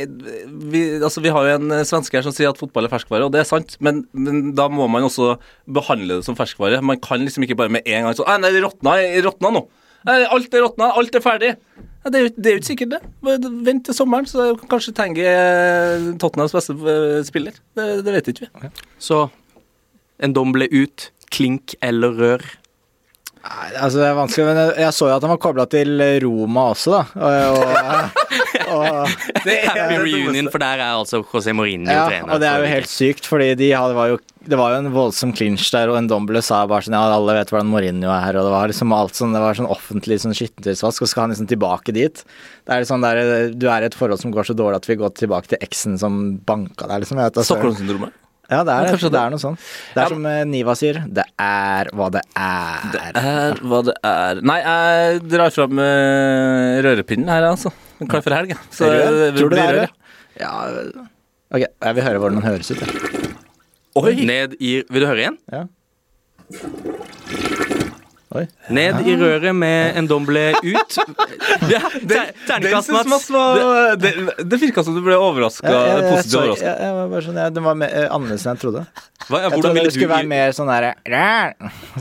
vi, 0.72 0.82
altså 1.04 1.22
vi 1.24 1.32
har 1.34 1.48
jo 1.48 1.56
en 1.58 1.76
eh, 1.76 1.86
svenske 1.88 2.18
her 2.18 2.26
som 2.26 2.34
sier 2.36 2.52
at 2.52 2.60
fotball 2.60 2.88
er 2.88 2.94
ferskvare, 2.94 3.28
og 3.28 3.34
det 3.34 3.44
er 3.44 3.50
sant, 3.50 3.78
men, 3.84 4.04
men 4.14 4.52
da 4.58 4.70
må 4.72 4.88
man 4.92 5.08
også 5.08 5.34
behandle 5.66 6.20
det 6.20 6.28
som 6.28 6.38
ferskvare. 6.38 6.82
Man 6.86 7.02
kan 7.04 7.24
liksom 7.24 7.46
ikke 7.48 7.58
bare 7.60 7.74
med 7.74 7.88
en 7.88 8.08
gang 8.08 8.18
sånn 8.18 8.44
Nei, 8.44 8.52
det 8.54 8.64
råtna, 8.66 8.98
råtna 9.28 9.54
nå. 9.56 9.64
Alt 10.04 10.56
er 10.56 10.66
råtna, 10.66 10.92
alt 11.00 11.16
er 11.16 11.24
ferdig. 11.24 11.54
Ja, 12.04 12.12
Det 12.12 12.20
er 12.20 12.26
jo 12.26 12.32
det 12.36 12.50
er 12.50 12.56
jo 12.56 12.62
ikke 12.62 12.72
sikkert, 12.72 12.96
det. 12.98 13.44
Vent 13.64 13.86
til 13.88 13.96
sommeren, 13.96 14.28
så 14.28 14.50
kan 14.60 14.74
kanskje 14.76 14.94
er 15.24 16.10
Tottenhams 16.20 16.56
beste 16.56 16.74
eh, 16.76 17.22
spiller. 17.24 17.54
Det, 17.76 18.04
det 18.04 18.18
vet 18.18 18.34
ikke 18.34 18.50
vi. 18.50 18.72
Så 19.00 19.30
en 20.20 20.36
dom 20.36 20.52
ble 20.56 20.68
ut. 20.72 21.10
Klink 21.34 21.74
eller 21.82 22.14
rør. 22.14 22.44
Nei, 23.44 23.70
altså 23.76 24.00
det 24.00 24.06
er 24.08 24.16
vanskelig, 24.16 24.44
men 24.48 24.60
jeg, 24.60 24.74
jeg 24.86 24.96
så 24.96 25.08
jo 25.10 25.16
at 25.18 25.24
han 25.26 25.34
var 25.34 25.40
kobla 25.44 25.66
til 25.68 26.04
Roma 26.24 26.70
også, 26.72 26.94
da. 26.94 27.02
Og, 27.18 27.58
og, 27.58 27.64
og, 27.82 28.43
Happy 29.68 29.98
reunion, 30.02 30.50
for 30.54 30.64
der 30.64 30.82
er 30.82 30.94
altså 30.98 31.22
José 31.24 31.54
Mourinho 31.56 31.92
ja, 31.92 32.06
trener. 32.10 32.32
og 32.34 32.42
det 32.44 32.50
er 32.50 32.64
jo 32.64 32.72
helt 32.72 32.92
sykt, 32.92 33.28
fordi 33.30 33.52
de 33.60 33.70
hadde, 33.76 33.98
var 33.98 34.14
jo, 34.14 34.18
det 34.48 34.60
var 34.60 34.74
jo 34.74 34.80
en 34.82 34.90
voldsom 34.96 35.34
clinch 35.36 35.68
der, 35.76 35.92
og 35.92 36.00
en 36.00 36.10
domble 36.12 36.42
sa 36.46 36.64
bare 36.70 36.88
sånn 36.88 36.98
Ja, 36.98 37.04
alle 37.16 37.38
vet 37.40 37.54
hvordan 37.54 37.72
Mourinho 37.72 38.12
er 38.16 38.40
og 38.40 38.48
det 38.48 38.56
var 38.56 38.72
liksom 38.72 38.96
alt 38.96 39.20
sånn 39.20 39.36
Det 39.36 39.44
var 39.44 39.60
sånn 39.60 39.70
offentlig 39.72 40.20
sånn 40.24 40.36
skittentøysvask, 40.38 41.04
og 41.04 41.08
så 41.08 41.12
skal 41.14 41.26
han 41.28 41.36
liksom 41.36 41.52
tilbake 41.52 41.96
dit. 41.96 42.26
Det 42.64 42.76
er 42.76 42.90
sånn 42.90 43.06
der 43.06 43.54
Du 43.56 43.70
er 43.70 43.86
i 43.86 43.92
et 43.92 43.98
forhold 43.98 44.24
som 44.24 44.34
går 44.34 44.50
så 44.50 44.58
dårlig 44.58 44.82
at 44.82 44.90
vi 44.90 45.00
går 45.00 45.16
tilbake 45.20 45.54
til 45.54 45.64
eksen 45.64 46.00
som 46.02 46.24
banka 46.48 46.90
deg, 46.90 47.06
liksom. 47.06 47.24
Stockholm-syndromet. 47.40 48.23
Ja, 48.52 48.60
det 48.68 48.74
er, 48.74 48.90
det, 48.92 49.08
det. 49.08 49.20
er 49.22 49.32
noe 49.32 49.40
sånn. 49.42 49.56
Det 49.96 50.02
er 50.04 50.12
som 50.12 50.26
eh, 50.28 50.42
Niva 50.50 50.74
sier, 50.76 51.00
det 51.08 51.24
er 51.40 51.90
hva 51.96 52.10
det 52.12 52.22
er. 52.36 52.88
Det 52.92 53.04
Er 53.22 53.62
hva 53.64 53.80
det 53.88 53.96
er 54.10 54.42
Nei, 54.44 54.58
jeg 54.60 55.22
drar 55.32 55.54
fram 55.56 55.80
uh, 55.80 56.82
rørepinnen 56.84 57.32
her, 57.32 57.48
altså. 57.54 57.72
Klar 58.04 58.26
for 58.26 58.36
helg. 58.36 58.52
jeg. 58.52 58.60
Så 58.76 58.92
Rød? 58.92 59.40
Tror 59.40 59.54
du 59.54 59.56
det 59.56 59.64
er 59.64 59.80
rør. 59.80 59.96
Ja, 60.42 60.52
ok, 61.54 61.64
jeg 61.64 61.96
vil 62.00 62.08
høre 62.10 62.20
hvordan 62.20 62.42
den 62.42 62.48
høres 62.50 62.74
ut. 62.74 62.84
jeg. 62.84 63.34
Oi! 64.02 64.14
Ned 64.26 64.58
i 64.60 64.76
Vil 64.90 65.06
du 65.06 65.08
høre 65.08 65.24
igjen? 65.24 65.40
Ja. 65.54 65.64
Oi. 68.34 68.48
Ned 68.74 69.06
i 69.06 69.14
røret 69.20 69.54
med 69.54 69.98
en 70.00 70.08
dom 70.10 70.26
ble 70.26 70.50
ut. 70.58 71.00
Ja, 71.70 71.80
Terningkast, 71.86 72.90
Den 72.90 73.06
synes 73.06 73.30
var 73.32 73.96
Det, 74.00 74.12
det 74.50 74.58
virka 74.60 74.84
som 74.84 74.96
du 74.98 75.02
ble 75.06 75.16
overraska. 75.20 75.70
Ja, 75.70 75.82
ja, 75.86 75.98
ja, 76.02 76.12
Positivt 76.16 76.40
overraska. 76.40 76.72
bare 77.12 77.26
sånn, 77.28 77.40
ja, 77.40 77.50
Den 77.54 77.66
var 77.68 77.78
mer, 77.78 77.94
eh, 77.94 78.08
annerledes 78.10 78.46
enn 78.48 78.56
jeg 78.58 78.62
trodde. 78.64 78.84
Hva, 79.30 79.40
Jeg 79.46 79.54
trodde 79.54 79.74
det 79.78 79.94
skulle 79.96 80.12
være 80.12 80.28
mer 80.28 80.56
sånn 80.56 80.68
derre 80.72 80.90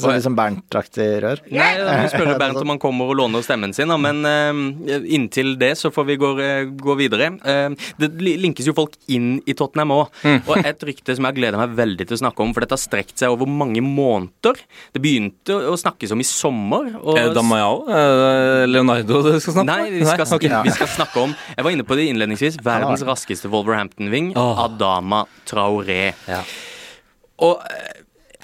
Sånn 0.01 0.17
liksom 0.17 0.37
Bernt-aktig 0.39 1.09
rør. 1.23 1.43
Nei, 1.53 1.69
da 1.79 1.99
spør 2.11 2.33
Bernt 2.41 2.59
om 2.63 2.73
han 2.73 2.81
kommer 2.83 3.13
og 3.13 3.19
låner 3.21 3.45
stemmen 3.47 3.75
sin, 3.77 3.93
men 4.03 4.25
uh, 4.27 4.97
inntil 5.05 5.55
det 5.61 5.75
så 5.79 5.93
får 5.95 6.09
vi 6.09 6.17
gå, 6.19 6.33
eh, 6.43 6.65
gå 6.73 6.97
videre. 6.99 7.29
Uh, 7.45 7.77
det 8.01 8.11
linkes 8.19 8.67
jo 8.67 8.75
folk 8.77 8.97
inn 9.13 9.37
i 9.47 9.55
Tottenham 9.59 9.95
òg, 9.95 10.19
og 10.49 10.57
et 10.65 10.87
rykte 10.89 11.15
som 11.19 11.29
jeg 11.29 11.39
gleder 11.39 11.61
meg 11.61 11.77
veldig 11.79 12.09
til 12.09 12.19
å 12.19 12.23
snakke 12.25 12.43
om, 12.43 12.55
for 12.57 12.65
dette 12.65 12.75
har 12.79 12.83
strekt 12.83 13.23
seg 13.23 13.35
over 13.35 13.51
mange 13.51 13.85
måneder. 13.85 14.59
Det 14.97 15.03
begynte 15.05 15.61
å 15.71 15.77
snakkes 15.79 16.15
om 16.17 16.22
i 16.23 16.27
sommer. 16.27 16.89
Og 17.03 17.19
Er 17.19 17.31
det 17.31 17.37
Damayao? 17.37 17.83
Er 17.91 18.67
Leonardo 18.71 19.21
du 19.27 19.31
skal 19.43 19.59
snakke 19.59 19.67
om? 19.67 19.71
Nei, 19.73 19.93
vi 19.99 20.07
skal, 20.07 20.27
ok. 20.39 20.49
vi 20.69 20.75
skal 20.79 20.91
snakke 20.97 21.27
om 21.27 21.35
Jeg 21.57 21.67
var 21.67 21.75
inne 21.75 21.87
på 21.87 21.99
det 21.99 22.09
innledningsvis. 22.13 22.61
Verdens 22.65 23.05
raskeste 23.07 23.51
Wolverhampton-ving. 23.53 24.33
Adama 24.39 25.25
Traoré. 25.49 26.13
Ja. 26.31 26.43
Og 27.43 27.63
eh, 27.67 28.03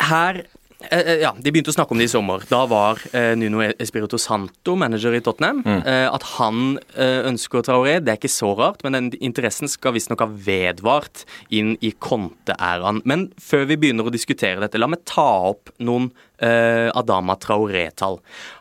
her 0.08 0.42
eh, 0.42 0.44
eh, 0.44 0.57
ja, 0.78 1.32
De 1.34 1.50
begynte 1.50 1.72
å 1.72 1.74
snakke 1.74 1.90
om 1.94 1.98
det 1.98 2.06
i 2.06 2.12
sommer. 2.12 2.44
Da 2.46 2.60
var 2.70 3.00
eh, 3.10 3.32
Nuno 3.38 3.64
Espirito 3.82 4.18
Santo 4.20 4.76
manager 4.78 5.16
i 5.16 5.20
Tottenham. 5.24 5.64
Eh, 5.66 6.06
at 6.06 6.26
han 6.36 6.78
eh, 6.94 7.24
ønsker 7.26 7.64
Traoré, 7.66 7.96
det 7.98 8.12
er 8.12 8.20
ikke 8.20 8.30
så 8.30 8.52
rart, 8.58 8.84
men 8.86 8.94
den 8.94 9.08
interessen 9.18 9.70
skal 9.70 9.96
visstnok 9.96 10.22
ha 10.22 10.28
vedvart 10.30 11.24
inn 11.50 11.74
i 11.82 11.90
Conte-æraen. 11.98 13.02
Men 13.10 13.26
før 13.42 13.66
vi 13.72 13.78
begynner 13.82 14.06
å 14.06 14.14
diskutere 14.14 14.62
dette, 14.62 14.78
la 14.78 14.90
meg 14.90 15.02
ta 15.08 15.26
opp 15.50 15.72
noen 15.82 16.12
eh, 16.38 16.86
Adama 16.94 17.34
Traoré-tall. 17.42 18.20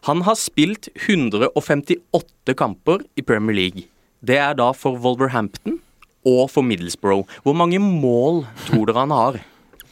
Han 0.09 0.25
har 0.25 0.39
spilt 0.41 0.89
158 0.95 2.57
kamper 2.57 3.05
i 3.13 3.25
Premier 3.25 3.61
League. 3.61 3.85
Det 4.25 4.39
er 4.41 4.57
da 4.57 4.71
for 4.73 4.97
Wolverhampton 5.03 5.77
og 6.27 6.49
for 6.49 6.65
Middlesbrough. 6.65 7.29
Hvor 7.45 7.55
mange 7.61 7.77
mål 7.77 8.47
tror 8.65 8.89
dere 8.89 9.05
han 9.05 9.13
har? 9.13 9.39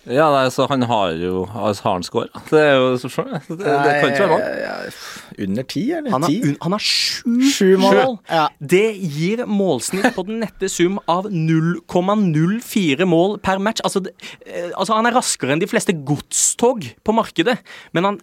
Ja, 0.05 0.27
nei, 0.29 0.43
så 0.53 0.67
han 0.69 0.83
har 0.85 1.15
jo 1.17 1.45
altså, 1.50 1.81
Har 1.88 1.93
han 1.95 2.03
scora? 2.05 2.41
Det 2.51 2.59
er 2.62 2.75
jo 2.77 2.91
så. 3.01 3.09
Det, 3.47 3.57
det 3.57 3.93
kan 4.01 4.12
ikke 4.12 4.27
være. 4.29 4.50
Ja, 4.62 4.75
ja, 4.85 5.45
Under 5.47 5.65
ti, 5.71 5.81
eller? 5.97 6.12
Han 6.13 6.21
har, 6.27 6.29
un- 6.50 6.57
han 6.62 6.75
har 6.75 6.83
sju, 6.85 7.39
Sju 7.51 7.71
mål. 7.81 8.13
Ja. 8.29 8.43
Det 8.62 8.83
gir 9.01 9.41
målsnitt 9.50 10.12
på 10.15 10.25
den 10.27 10.43
nette 10.43 10.69
sum 10.71 11.00
av 11.12 11.25
0,04 11.34 13.08
mål 13.10 13.38
per 13.43 13.60
match. 13.60 13.82
Altså, 13.84 14.03
det, 14.06 14.13
eh, 14.45 14.69
altså, 14.77 14.93
han 14.95 15.10
er 15.10 15.17
raskere 15.17 15.56
enn 15.56 15.63
de 15.63 15.69
fleste 15.69 15.95
godstog 16.06 16.86
på 17.03 17.15
markedet. 17.17 17.58
Men 17.97 18.10
han, 18.12 18.19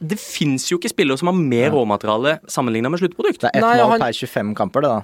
det 0.00 0.18
fins 0.20 0.66
jo 0.72 0.78
ikke 0.80 0.90
spillere 0.92 1.20
som 1.20 1.30
har 1.30 1.36
mer 1.38 1.70
råmateriale 1.76 2.38
sammenligna 2.50 2.90
med 2.92 3.02
sluttprodukt. 3.04 3.42
Det 3.44 3.52
er 3.52 3.60
ett 3.60 3.66
mål 3.84 3.92
han- 3.96 4.06
per 4.08 4.16
25 4.24 4.54
kamper, 4.58 4.86
det, 4.86 4.94
da. 4.96 5.02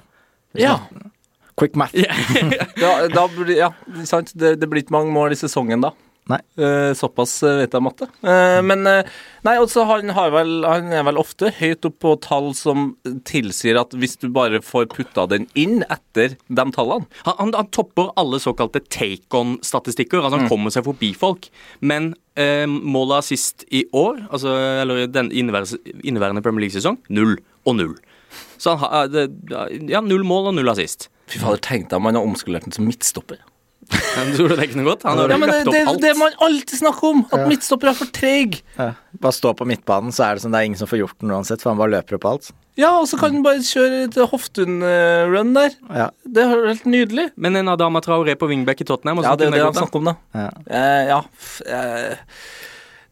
Ja. 0.59 0.75
Quick 1.57 1.75
math. 1.77 1.93
Da, 2.81 3.07
da 3.13 3.27
ja, 3.53 3.69
sant. 4.09 4.33
Det, 4.33 4.55
det 4.59 4.69
blir 4.69 4.81
ikke 4.83 4.95
mange 4.97 5.13
mål 5.13 5.35
i 5.35 5.37
sesongen 5.37 5.81
da. 5.85 5.93
Nei. 6.31 6.37
Eh, 6.55 6.93
såpass 6.95 7.31
eh, 7.43 7.57
vet 7.59 7.73
jeg 7.73 7.81
om 7.81 7.87
matte. 7.89 8.07
Eh, 8.23 8.61
men 8.63 8.87
eh, 8.87 9.09
Nei, 9.43 9.57
også 9.59 9.83
han, 9.89 10.07
har 10.15 10.29
vel, 10.31 10.53
han 10.63 10.87
er 10.95 11.03
vel 11.03 11.17
ofte 11.19 11.49
høyt 11.57 11.83
opp 11.89 11.97
på 11.99 12.13
tall 12.23 12.53
som 12.55 12.93
tilsier 13.27 13.75
at 13.81 13.91
hvis 13.99 14.15
du 14.21 14.29
bare 14.31 14.61
får 14.63 14.87
putta 14.93 15.25
den 15.27 15.49
inn 15.59 15.81
etter 15.91 16.37
de 16.47 16.65
tallene 16.71 17.09
Han, 17.25 17.35
han, 17.41 17.51
han 17.57 17.67
topper 17.75 18.13
alle 18.19 18.39
såkalte 18.39 18.79
take-on-statistikker. 18.87 20.23
Altså 20.23 20.39
han 20.39 20.51
kommer 20.51 20.71
seg 20.71 20.87
forbi 20.87 21.11
folk. 21.17 21.49
Men 21.83 22.13
eh, 22.39 22.63
målet 22.71 23.19
av 23.19 23.27
sist 23.27 23.67
i 23.67 23.83
år, 23.91 24.23
altså, 24.31 24.55
eller 24.83 25.03
den 25.11 25.31
inneværende, 25.35 26.43
Premier 26.45 26.69
League-sesong, 26.69 27.01
null 27.11 27.35
og 27.67 27.79
null. 27.81 27.97
Så 28.61 28.77
han 28.79 29.11
har 29.11 29.17
Ja, 29.91 29.99
null 29.99 30.23
mål 30.23 30.53
og 30.53 30.55
null 30.61 30.71
assist. 30.71 31.09
Fy 31.27 31.41
fader, 31.43 31.59
tenk 31.63 31.89
deg 31.91 31.99
om 31.99 32.07
han 32.07 32.15
har 32.19 32.31
omskolert 32.31 32.63
den 32.67 32.75
som 32.75 32.87
midtstopper. 32.87 33.43
Tror 34.37 34.49
du 34.49 34.55
det 34.55 34.59
er 34.59 34.67
ikke 34.69 34.79
noe 34.81 34.89
godt? 34.91 35.03
Han 35.07 35.17
har 35.21 35.29
Ja, 35.33 35.37
men 35.41 35.49
det, 35.51 35.59
det, 35.67 35.81
opp 35.83 35.93
alt. 35.93 36.01
det 36.01 36.13
man 36.19 36.35
alltid 36.47 36.79
snakker 36.79 37.07
om, 37.09 37.23
at 37.33 37.47
midtstopper 37.49 37.91
er 37.91 37.97
for 37.97 38.11
treig. 38.15 38.59
Ja. 38.77 38.91
Bare 39.23 39.35
stå 39.37 39.53
på 39.59 39.67
midtbanen, 39.69 40.13
så 40.15 40.25
er 40.29 40.35
det 40.39 40.43
sånn 40.45 40.53
det 40.55 40.61
er 40.63 40.69
ingen 40.71 40.79
som 40.81 40.89
får 40.89 41.01
gjort 41.03 41.17
den 41.23 41.33
uansett, 41.35 41.61
for 41.63 41.73
han 41.73 41.81
bare 41.81 41.93
løper 41.97 42.17
opp 42.19 42.27
alt. 42.31 42.51
Ja, 42.79 42.89
og 42.97 43.05
så 43.05 43.19
kan 43.21 43.35
han 43.35 43.43
bare 43.45 43.61
kjøre 43.61 43.99
et 44.07 44.15
Hoftun-run 44.31 45.53
der. 45.53 45.75
Ja. 45.93 46.07
Det 46.25 46.41
er 46.41 46.53
helt 46.71 46.87
nydelig. 46.89 47.27
Men 47.37 47.55
en 47.59 47.69
Adama 47.69 48.01
Traoré 48.01 48.33
på 48.39 48.49
wingback 48.49 48.81
i 48.81 48.87
Tottenham 48.89 49.21
Ja, 49.23 49.35
det 49.37 49.47
er 49.51 49.57
det 49.59 49.63
han 49.67 49.77
snakker 49.77 50.01
om, 50.01 50.09
da. 50.09 50.15
Ja. 50.33 50.49
Eh, 50.65 51.03
ja. 51.11 51.19
f- 51.37 51.61
eh, 51.67 52.15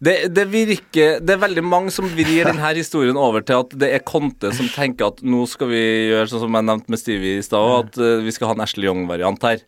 det, 0.01 0.15
det 0.33 0.47
virker 0.49 1.19
Det 1.21 1.35
er 1.35 1.41
veldig 1.43 1.61
mange 1.61 1.91
som 1.93 2.07
vrir 2.09 2.47
denne 2.47 2.71
historien 2.73 3.19
over 3.21 3.43
til 3.45 3.59
at 3.61 3.75
det 3.83 3.91
er 3.93 4.01
Conte 4.01 4.49
som 4.57 4.65
tenker 4.73 5.11
at 5.11 5.21
nå 5.21 5.43
skal 5.45 5.69
vi 5.69 5.83
gjøre 6.09 6.25
sånn 6.31 6.41
som 6.47 6.57
jeg 6.57 6.65
nevnte 6.71 6.89
med 6.95 7.01
Stevie 7.03 7.37
i 7.37 7.45
stad, 7.45 7.85
at 7.91 8.01
eh, 8.01 8.23
vi 8.25 8.33
skal 8.33 8.49
ha 8.49 8.55
en 8.57 8.65
Ashley 8.65 8.89
Young-variant 8.89 9.45
her. 9.45 9.61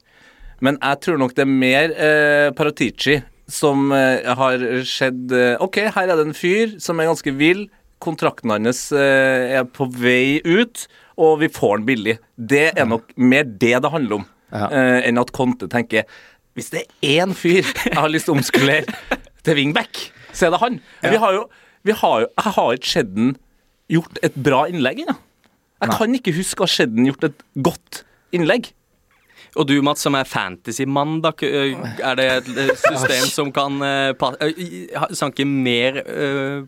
Men 0.63 0.77
jeg 0.79 0.99
tror 1.03 1.17
nok 1.19 1.33
det 1.35 1.43
er 1.43 1.49
mer 1.51 1.91
eh, 1.91 2.49
Paratici 2.55 3.17
som 3.51 3.89
eh, 3.91 4.23
har 4.39 4.61
skjedd 4.87 5.33
eh, 5.35 5.55
OK, 5.63 5.81
her 5.91 6.07
er 6.13 6.15
det 6.19 6.27
en 6.29 6.37
fyr 6.37 6.77
som 6.83 7.01
er 7.03 7.09
ganske 7.11 7.33
vill. 7.35 7.65
Kontrakten 8.03 8.51
hans 8.53 8.85
eh, 8.95 9.57
er 9.59 9.65
på 9.67 9.87
vei 9.91 10.39
ut, 10.47 10.85
og 11.19 11.41
vi 11.43 11.49
får 11.51 11.81
den 11.81 11.87
billig. 11.89 12.15
Det 12.39 12.69
er 12.79 12.87
nok 12.89 13.11
mer 13.19 13.43
det 13.47 13.75
det 13.83 13.91
handler 13.93 14.21
om, 14.21 14.29
Ja. 14.53 14.67
eh, 14.69 14.99
enn 15.09 15.17
at 15.17 15.31
Conte 15.33 15.65
tenker 15.71 16.03
Hvis 16.53 16.67
det 16.69 16.83
er 17.01 17.23
én 17.25 17.31
fyr 17.33 17.63
jeg 17.65 17.95
har 17.97 18.11
lyst 18.13 18.27
til 18.29 18.35
å 18.35 18.37
omskulere 18.37 18.85
til 19.43 19.55
wingback, 19.57 20.03
så 20.31 20.45
er 20.47 20.53
det 20.53 20.59
han. 20.61 20.75
Ja. 21.01 21.09
vi 21.09 21.17
har 21.23 21.33
jo, 21.33 21.43
vi 21.83 21.95
har 21.97 22.19
jo 22.21 22.27
Jeg 22.37 22.53
har 22.57 22.75
ikke 22.77 22.91
sett 22.91 23.09
den 23.15 23.31
gjort 23.91 24.19
et 24.23 24.35
bra 24.45 24.63
innlegg 24.69 25.01
ennå. 25.03 25.15
Jeg 25.83 25.97
kan 25.97 26.13
ikke 26.15 26.35
huske 26.37 26.63
å 26.63 26.67
ha 26.69 26.71
sett 26.71 26.93
den 26.95 27.09
gjort 27.09 27.25
et 27.27 27.41
godt 27.65 28.03
innlegg. 28.33 28.69
Og 29.59 29.67
du, 29.69 29.75
Mats, 29.85 30.03
som 30.05 30.15
er 30.17 30.27
fantasymann, 30.27 31.19
da, 31.23 31.33
er 31.43 32.19
det 32.19 32.27
et 32.41 32.47
system 32.81 33.25
som 33.29 33.51
kan 33.53 33.79
sanke 35.13 35.45
mer 35.47 36.01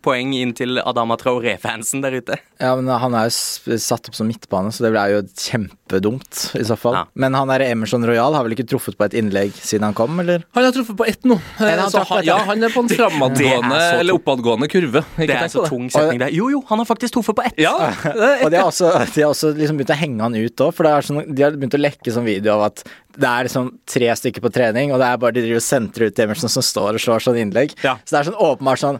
poeng 0.05 0.33
inn 0.37 0.53
til 0.57 0.79
Adama 0.83 1.17
Traoré-fansen 1.19 2.03
der 2.05 2.19
ute? 2.19 2.37
Ja, 2.61 2.75
men 2.77 2.87
han 2.87 3.15
er 3.17 3.29
jo 3.29 3.77
satt 3.81 4.09
opp 4.09 4.17
som 4.17 4.29
midtbane, 4.29 4.71
så 4.73 4.85
det 4.85 4.93
er 4.95 5.15
jo 5.15 5.23
kjempedumt 5.27 6.41
i 6.59 6.63
så 6.67 6.77
fall. 6.79 6.99
Ja. 6.99 7.03
Men 7.17 7.35
han 7.37 7.49
der 7.51 7.65
Emerson 7.65 8.05
Royal 8.07 8.35
har 8.37 8.45
vel 8.45 8.55
ikke 8.55 8.67
truffet 8.69 8.97
på 8.99 9.07
et 9.07 9.15
innlegg 9.17 9.55
siden 9.57 9.87
han 9.87 9.97
kom, 9.97 10.19
eller? 10.21 10.45
Han 10.55 10.67
har 10.67 10.75
truffet 10.75 10.97
på 10.99 11.07
ett 11.09 11.25
nå. 11.27 11.37
han 11.59 11.83
Så 11.91 12.03
han, 12.09 12.23
ja, 12.27 12.37
han 12.47 12.63
er 12.63 12.73
på 12.73 12.83
en 12.83 12.91
Det 12.91 12.99
framadgående 12.99 13.79
er 13.81 13.99
eller 14.03 14.19
oppadgående 14.19 14.69
kurve. 14.71 15.03
Ikke 15.15 15.29
Det 15.31 15.37
er 15.37 15.47
en 15.47 15.53
så 15.53 15.65
tung 15.67 15.89
setning 15.93 16.21
der. 16.21 16.33
Jo, 16.35 16.49
jo, 16.53 16.61
han 16.69 16.81
har 16.81 16.89
faktisk 16.89 17.17
truffet 17.17 17.37
på 17.37 17.45
ett! 17.49 17.59
Ja, 17.61 17.73
Og 18.43 18.51
de 18.51 18.59
har 18.59 18.67
også, 18.69 18.91
de 19.15 19.23
har 19.23 19.31
også 19.31 19.53
liksom 19.57 19.79
begynt 19.79 19.93
å 19.95 19.99
henge 19.99 20.25
han 20.25 20.35
ut 20.37 20.65
òg, 20.65 20.73
for 20.75 20.87
det 20.87 20.93
er 20.93 21.07
sånn, 21.09 21.21
de 21.35 21.45
har 21.45 21.55
begynt 21.55 21.77
å 21.77 21.81
lekke 21.81 22.13
sånn 22.13 22.27
video 22.27 22.55
av 22.57 22.65
at 22.69 22.74
det 23.15 23.29
er 23.29 23.47
liksom 23.47 23.69
tre 23.87 24.09
stykker 24.19 24.43
på 24.43 24.51
trening, 24.55 24.91
og 24.91 24.99
det 24.99 25.07
er 25.07 25.21
bare 25.21 25.35
de 25.35 25.43
driver 25.45 25.61
og 25.61 25.67
sentrer 25.67 26.09
ut 26.09 26.19
Emerson 26.25 26.51
som 26.51 26.65
står 26.65 26.97
og 26.97 27.03
slår 27.03 27.23
sånn 27.23 27.39
innlegg. 27.45 27.75
Ja. 27.85 27.95
Så 28.03 28.15
det 28.15 28.19
er 28.19 28.29
sånn 28.31 28.41
åpenbart 28.49 28.81
sånn 28.81 28.99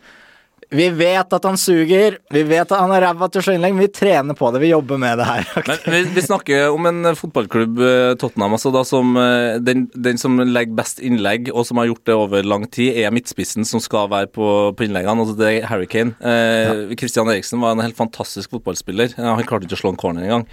Vi 0.70 0.88
vet 0.90 1.34
at 1.34 1.46
han 1.46 1.58
suger. 1.60 2.18
Vi 2.34 2.44
vet 2.48 2.66
at 2.66 2.80
han 2.80 2.94
er 2.96 3.04
ræva 3.06 3.30
til 3.32 3.42
å 3.42 3.46
slå 3.48 3.56
innlegg, 3.56 3.76
men 3.76 3.86
vi 3.86 3.92
trener 3.94 4.38
på 4.38 4.50
det. 4.54 4.62
Vi 4.64 4.72
jobber 4.72 5.00
med 5.02 5.20
det 5.22 5.28
her. 5.28 5.50
Men 5.66 5.80
vi, 5.94 6.02
vi 6.16 6.24
snakker 6.26 6.74
om 6.74 6.90
en 6.90 7.12
fotballklubb, 7.18 7.82
eh, 7.86 8.14
Tottenham, 8.22 8.56
altså 8.58 8.72
da 8.74 8.82
som 8.88 9.16
eh, 9.20 9.58
den, 9.64 9.86
den, 9.94 10.20
som 10.22 10.40
legger 10.42 10.76
best 10.78 11.02
innlegg, 11.04 11.52
og 11.54 11.68
som 11.68 11.82
har 11.82 11.90
gjort 11.90 12.06
det 12.10 12.18
over 12.18 12.48
lang 12.48 12.66
tid, 12.68 12.98
er 13.04 13.14
midtspissen 13.16 13.68
som 13.68 13.84
skal 13.84 14.10
være 14.12 14.32
på, 14.34 14.50
på 14.78 14.88
innleggene. 14.88 15.26
altså 15.26 15.38
Det 15.40 15.52
er 15.52 15.70
Harry 15.70 15.90
Kane. 15.92 16.16
Eh. 16.20 16.96
Christian 17.00 17.30
Eriksen 17.32 17.62
var 17.64 17.76
en 17.76 17.84
helt 17.86 17.98
fantastisk 17.98 18.56
fotballspiller. 18.56 19.16
Han 19.20 19.46
klarte 19.48 19.70
ikke 19.70 19.80
å 19.80 19.84
slå 19.84 19.94
en 19.94 20.02
corner 20.02 20.26
engang. 20.26 20.48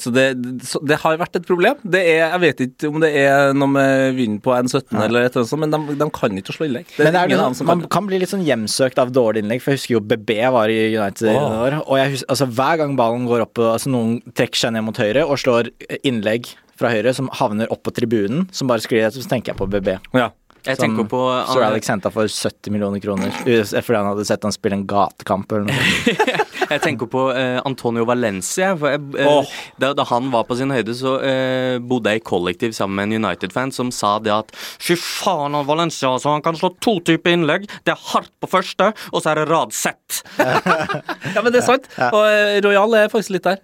Så 0.00 0.12
det, 0.14 0.26
så 0.66 0.80
det, 0.86 1.00
har 1.02 1.20
vært 1.20 1.40
et 1.40 1.48
problem. 1.48 1.78
Det 1.82 2.02
er, 2.02 2.24
jeg 2.24 2.42
vet 2.46 2.64
ikke 2.66 2.90
om 2.90 3.00
det 3.02 3.12
er 3.18 3.54
noe 3.56 3.70
med 3.70 4.16
vinden 4.16 4.40
på 4.42 4.54
N17 4.56 4.94
ja. 4.94 5.04
eller 5.06 5.26
et 5.26 5.34
eller 5.34 5.44
annet 5.44 5.52
sånt, 5.52 5.62
men 5.64 5.74
de, 5.74 5.98
de 6.00 6.10
kan 6.14 6.42
ikke 6.42 6.56
slå 6.56 6.68
innlegg. 6.68 6.88
Det 6.96 7.06
men 7.06 7.16
det 7.16 7.22
er, 7.22 7.44
man 7.66 7.84
kan. 7.84 7.86
kan 7.98 8.08
bli 8.08 8.20
litt 8.22 8.32
sånn 8.32 8.44
hjemsøkt 8.46 9.00
av 9.02 9.12
dårlig 9.14 9.44
innlegg. 9.44 9.49
For 9.58 9.72
jeg 9.72 9.80
husker 9.80 9.96
jo 9.96 10.02
BB 10.06 10.36
var 10.54 10.70
i 10.70 10.78
United 10.94 11.26
i 11.26 11.34
oh. 11.34 11.58
år. 11.64 11.78
Og 11.82 11.98
jeg 11.98 12.14
husker, 12.14 12.30
altså, 12.30 12.46
hver 12.46 12.80
gang 12.82 12.96
ballen 12.98 13.26
går 13.26 13.46
opp 13.48 13.58
altså 13.58 13.90
Noen 13.90 14.20
trekker 14.36 14.62
seg 14.62 14.76
ned 14.76 14.86
mot 14.86 15.00
høyre 15.00 15.26
og 15.26 15.40
slår 15.42 15.72
innlegg 16.06 16.52
fra 16.80 16.92
høyre 16.94 17.12
som 17.16 17.28
havner 17.36 17.70
opp 17.72 17.82
på 17.84 17.92
tribunen, 17.96 18.46
som 18.56 18.70
bare 18.70 18.84
sklir 18.84 19.04
etter, 19.04 19.20
så 19.20 19.28
tenker 19.28 19.52
jeg 19.52 19.60
på 19.60 19.68
BB. 19.68 19.96
Ja. 20.16 20.30
Jeg 20.66 20.76
som 20.76 20.84
tenker 20.84 21.08
på 21.08 21.20
Sir 21.48 21.64
Alex 21.64 21.88
henta 21.88 22.12
for 22.12 22.28
70 22.28 22.74
millioner 22.74 23.00
kroner 23.00 23.32
fordi 23.40 23.96
han 23.96 24.08
hadde 24.10 24.26
sett 24.28 24.44
han 24.44 24.54
spille 24.54 24.76
en 24.80 24.86
gatekamp 24.88 25.52
eller 25.52 25.70
noe. 25.70 26.46
jeg 26.74 26.82
tenker 26.84 27.08
på 27.10 27.24
uh, 27.32 27.58
Antonio 27.66 28.04
Valencia. 28.08 28.72
Jeg, 28.74 29.00
uh, 29.16 29.30
oh. 29.30 29.54
da, 29.80 29.92
da, 29.96 30.06
han 30.10 30.30
var 30.32 30.46
på 30.48 30.56
sin 30.58 30.72
høyde, 30.74 30.94
så 30.96 31.16
uh, 31.22 31.76
bodde 31.82 32.12
jeg 32.12 32.22
i 32.22 32.24
kollektiv 32.26 32.74
sammen 32.76 32.98
med 32.98 33.08
en 33.08 33.24
United-fan 33.24 33.72
som 33.74 33.92
sa 33.94 34.16
det 34.22 34.32
at 34.34 34.54
fy 34.54 34.96
faen 34.98 35.56
av 35.58 35.68
Valencia, 35.70 36.12
så 36.20 36.34
han 36.36 36.44
kan 36.44 36.58
slå 36.58 36.72
to 36.82 36.98
typer 37.06 37.34
innlegg. 37.36 37.66
Det 37.86 37.94
er 37.94 38.04
hardt 38.12 38.32
på 38.42 38.50
første, 38.50 38.92
og 39.10 39.22
så 39.22 39.32
er 39.32 39.42
det 39.42 39.48
rad 39.50 39.74
sett. 39.76 40.20
ja, 40.40 41.40
men 41.40 41.50
det 41.50 41.62
er 41.62 41.66
sant. 41.66 41.88
Og 42.10 42.64
Royal 42.66 42.98
er 42.98 43.10
faktisk 43.12 43.36
litt 43.36 43.46
der. 43.48 43.60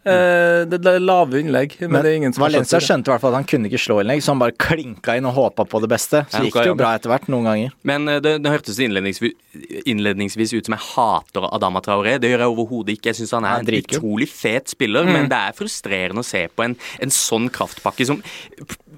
det 0.68 0.80
er 0.80 1.02
lave 1.02 1.42
innlegg. 1.42 1.76
Men, 1.82 1.98
men 1.98 2.06
det 2.06 2.12
er 2.12 2.20
ingen 2.22 2.36
som 2.36 2.46
Valencia 2.46 2.80
skjønte 2.82 3.10
i 3.10 3.14
hvert 3.14 3.24
fall 3.24 3.34
at 3.34 3.42
han 3.42 3.48
kunne 3.48 3.70
ikke 3.70 3.82
slå 3.82 4.00
innlegg, 4.02 4.24
så 4.24 4.34
han 4.34 4.42
bare 4.42 4.56
klinka 4.60 5.16
inn 5.18 5.28
og 5.28 5.36
håpa 5.36 5.66
på 5.68 5.82
det 5.84 5.90
beste. 5.92 6.24
Så 6.32 6.44
gikk 6.46 6.60
det 6.60 6.70
jo 6.70 6.78
bra 6.78 6.85
etter 6.94 7.10
hvert 7.10 7.28
noen 7.32 7.48
ganger. 7.50 7.74
Men 7.88 8.06
det, 8.22 8.36
det 8.44 8.52
hørtes 8.52 8.78
innledningsvis, 8.82 9.34
innledningsvis 9.88 10.54
ut 10.56 10.68
som 10.68 10.76
jeg 10.76 10.86
hater 10.92 11.48
Adama 11.50 11.82
Traoré. 11.84 12.16
Det 12.22 12.30
gjør 12.30 12.44
jeg 12.44 12.54
overhodet 12.54 12.96
ikke. 12.96 13.10
Jeg 13.10 13.20
syns 13.20 13.34
han 13.36 13.48
er 13.48 13.64
en 13.64 13.78
utrolig 13.80 14.30
fet 14.30 14.72
spiller, 14.72 15.06
mm. 15.06 15.12
men 15.16 15.30
det 15.32 15.40
er 15.40 15.56
frustrerende 15.58 16.24
å 16.24 16.26
se 16.26 16.46
på 16.52 16.66
en, 16.66 16.76
en 17.02 17.14
sånn 17.14 17.50
kraftpakke 17.52 18.08
som 18.08 18.22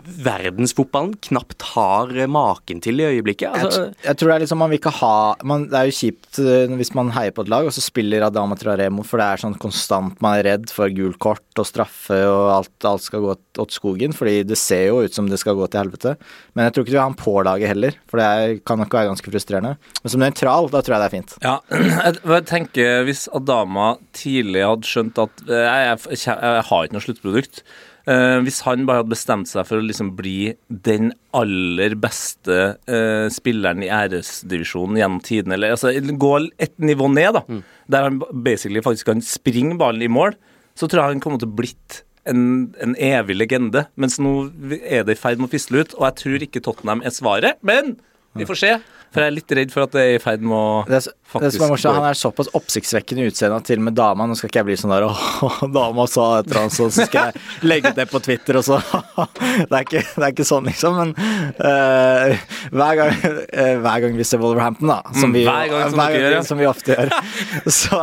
verdensfotballen 0.09 1.15
knapt 1.29 1.65
har 1.75 2.13
maken 2.31 2.81
til 2.85 3.01
i 3.01 3.07
øyeblikket. 3.09 3.51
Altså, 3.53 3.89
jeg, 3.89 3.97
jeg, 4.07 4.19
tror 4.19 4.31
det 4.31 4.37
er 4.37 4.45
liksom 4.45 4.61
man 4.63 4.73
vil 4.73 4.81
ikke 4.81 4.95
ha 4.99 5.15
man, 5.49 5.67
Det 5.71 5.79
er 5.79 5.89
jo 5.89 5.97
kjipt 5.99 6.41
eh, 6.43 6.75
hvis 6.81 6.93
man 6.97 7.13
heier 7.17 7.35
på 7.35 7.45
et 7.45 7.53
lag, 7.53 7.69
og 7.69 7.75
så 7.75 7.85
spiller 7.85 8.27
Adama 8.27 8.57
Traremo, 8.59 9.05
for 9.07 9.21
det 9.21 9.29
er 9.29 9.43
sånn 9.45 9.59
konstant 9.61 10.19
man 10.25 10.39
er 10.39 10.47
redd 10.53 10.73
for 10.75 10.93
gult 10.95 11.19
kort 11.23 11.61
og 11.61 11.67
straffe 11.69 12.19
og 12.29 12.53
alt, 12.55 12.75
alt 12.89 13.05
skal 13.05 13.25
gå 13.25 13.35
åt 13.59 13.75
skogen, 13.75 14.15
fordi 14.17 14.43
det 14.49 14.59
ser 14.61 14.89
jo 14.91 15.03
ut 15.05 15.15
som 15.15 15.29
det 15.31 15.41
skal 15.41 15.59
gå 15.59 15.67
til 15.69 15.83
helvete. 15.83 16.15
Men 16.55 16.69
jeg 16.69 16.75
tror 16.75 16.85
ikke 16.85 16.93
du 16.93 16.97
vil 16.97 17.03
ha 17.03 17.09
han 17.09 17.19
på 17.19 17.35
laget 17.47 17.73
heller, 17.73 17.99
for 18.11 18.23
det 18.23 18.29
er, 18.29 18.55
kan 18.69 18.81
nok 18.83 18.95
være 18.99 19.11
ganske 19.11 19.35
frustrerende. 19.35 19.75
Men 20.03 20.15
som 20.15 20.23
nøytral, 20.23 20.71
da 20.73 20.83
tror 20.85 20.97
jeg 20.97 21.03
det 21.03 21.09
er 21.09 21.17
fint. 21.17 21.37
Ja, 21.45 21.57
jeg 22.39 22.49
tenker 22.49 23.05
hvis 23.09 23.27
Adama 23.35 23.93
tidlig 24.17 24.65
hadde 24.67 24.89
skjønt 24.89 25.21
at 25.23 25.45
eh, 25.49 25.67
jeg, 25.67 25.91
jeg, 25.91 26.23
jeg, 26.23 26.39
jeg 26.39 26.67
har 26.71 26.87
ikke 26.87 26.99
noe 26.99 27.07
sluttprodukt 27.09 27.63
Uh, 28.09 28.39
hvis 28.41 28.63
han 28.65 28.87
bare 28.89 29.03
hadde 29.03 29.13
bestemt 29.13 29.51
seg 29.51 29.67
for 29.69 29.83
å 29.83 29.85
liksom 29.85 30.15
bli 30.17 30.55
den 30.69 31.11
aller 31.37 31.93
beste 32.01 32.57
uh, 32.89 33.27
spilleren 33.33 33.85
i 33.85 33.91
æresdivisjonen 33.93 34.97
gjennom 34.97 35.21
tiden, 35.25 35.53
eller 35.53 35.75
altså, 35.77 35.93
gå 35.93 36.31
et 36.57 36.73
nivå 36.81 37.11
ned, 37.13 37.37
da, 37.37 37.43
mm. 37.45 37.63
der 37.93 38.09
han 38.09 38.21
basically 38.33 38.81
faktisk 38.85 39.11
kan 39.11 39.21
springe 39.25 39.77
ballen 39.81 40.07
i 40.07 40.09
mål, 40.09 40.39
så 40.79 40.89
tror 40.89 41.03
jeg 41.03 41.19
han 41.19 41.25
kommer 41.25 41.43
til 41.43 41.51
å 41.51 41.59
blitt 41.59 42.03
en, 42.29 42.43
en, 42.81 42.95
evig 42.97 43.37
legende. 43.37 43.85
Mens 44.01 44.19
nå 44.23 44.35
er 44.79 45.05
det 45.05 45.17
i 45.17 45.21
ferd 45.21 45.41
med 45.41 45.51
å 45.51 45.55
fisle 45.57 45.83
ut, 45.83 45.97
og 45.99 46.07
jeg 46.09 46.19
tror 46.23 46.47
ikke 46.47 46.63
Tottenham 46.65 47.05
er 47.05 47.15
svaret. 47.15 47.61
Men 47.67 47.97
vi 48.39 48.47
får 48.49 48.61
se. 48.63 48.73
For 49.09 49.25
jeg 49.25 49.31
er 49.31 49.35
litt 49.39 49.53
redd 49.57 49.73
for 49.73 49.87
at 49.87 49.95
det 49.97 50.03
er 50.05 50.15
i 50.19 50.21
ferd 50.21 50.43
med 50.45 50.53
å 50.53 50.65
det, 50.89 51.01
faktisk 51.33 51.57
det 51.57 51.65
er 51.65 51.71
morsomt, 51.73 51.97
Han 51.97 52.07
er 52.11 52.19
såpass 52.19 52.51
oppsiktsvekkende 52.59 53.25
utseende 53.31 53.59
til 53.65 53.81
og 53.81 53.87
med 53.87 53.97
dama. 53.97 54.27
Nå 54.29 54.37
skal 54.37 54.51
ikke 54.51 54.61
jeg 54.61 54.69
bli 54.69 54.77
sånn 54.81 54.93
der 54.93 55.07
åh, 55.09 55.63
dama 55.79 56.05
sa 56.11 56.27
et 56.39 56.51
eller 56.51 56.61
annet, 56.67 56.77
så 56.77 56.89
skal 56.93 57.31
jeg 57.31 57.69
legge 57.69 57.95
det 57.97 58.09
på 58.11 58.21
Twitter, 58.25 58.61
og 58.61 58.67
så 58.69 58.79
det, 59.71 59.73
er 59.73 59.87
ikke, 59.87 60.05
det 60.05 60.27
er 60.27 60.35
ikke 60.35 60.49
sånn, 60.49 60.69
liksom. 60.69 61.01
Men 61.01 61.15
uh, 61.17 62.37
hver, 62.75 63.01
gang, 63.01 63.17
uh, 63.17 63.75
hver, 63.87 64.05
gang, 64.05 64.21
vi 64.21 64.29
ser 64.29 64.43
Wolverhampton, 64.45 64.93
da, 64.93 65.01
som 65.17 65.33
mm, 65.33 65.39
vi, 65.39 65.47
hver 65.49 65.73
gang, 65.73 65.85
som, 65.89 66.03
hver 66.03 66.15
gang, 66.15 66.27
gjør, 66.27 66.39
som 66.51 66.63
vi 66.63 66.69
ofte 66.69 66.97
gjør, 66.97 67.15
så, 67.81 68.03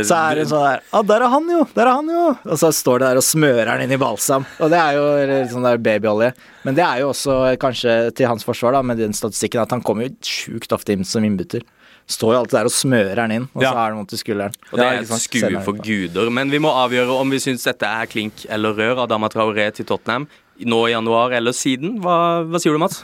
så 0.00 0.22
er 0.22 0.40
det 0.40 0.48
sånn 0.50 0.66
der 0.66 0.84
Å, 0.96 1.04
der 1.06 1.26
er 1.28 1.36
han 1.36 1.52
jo! 1.52 1.62
Der 1.76 1.84
er 1.84 2.00
han 2.00 2.12
jo! 2.16 2.26
Og 2.48 2.60
så 2.64 2.72
står 2.72 3.04
det 3.04 3.12
der 3.12 3.20
og 3.20 3.28
smører 3.28 3.74
han 3.74 3.84
inn 3.84 3.92
i 3.92 4.00
balsam. 4.00 4.48
Og 4.62 4.72
det 4.72 4.80
er 4.80 4.96
jo 4.96 5.40
sånn 5.52 5.68
der 5.68 5.80
babyolje. 5.82 6.32
Men 6.66 6.74
det 6.74 6.82
er 6.82 7.04
jo 7.04 7.12
også 7.12 7.34
kanskje 7.62 7.92
til 8.16 8.26
hans 8.26 8.42
forsvar, 8.46 8.74
da, 8.74 8.82
med 8.82 8.98
den 8.98 9.14
statistikken, 9.14 9.62
at 9.62 9.70
han 9.74 9.84
kommer 9.86 10.08
jo 10.08 10.14
sjukt 10.46 10.72
ofte 10.76 10.96
som 11.04 11.26
innbytter. 11.26 11.66
Står 12.06 12.36
jo 12.36 12.38
alltid 12.38 12.54
der 12.54 12.68
og 12.68 12.74
smører 12.74 13.18
den 13.18 13.34
inn, 13.34 13.46
og 13.50 13.64
ja. 13.64 13.72
så 13.74 13.82
er 13.82 13.90
det 13.90 13.98
noe 13.98 14.08
til 14.10 14.20
skulderen. 14.20 14.56
Og 14.70 14.78
det 14.78 14.86
er 14.86 15.00
et 15.00 15.24
skue 15.24 15.62
for 15.66 15.80
guder. 15.82 16.30
Men 16.30 16.52
vi 16.54 16.60
må 16.62 16.70
avgjøre 16.70 17.16
om 17.18 17.34
vi 17.34 17.40
syns 17.42 17.66
dette 17.66 17.88
er 17.90 18.06
klink 18.10 18.44
eller 18.46 18.78
rør 18.78 19.02
av 19.02 19.10
Dama 19.10 19.30
Traoré 19.32 19.66
til 19.74 19.88
Tottenham 19.88 20.28
nå 20.70 20.80
i 20.86 20.94
januar 20.94 21.34
eller 21.36 21.56
siden. 21.56 21.98
Hva, 22.04 22.46
hva 22.46 22.62
sier 22.62 22.76
du, 22.76 22.80
Mats? 22.80 23.02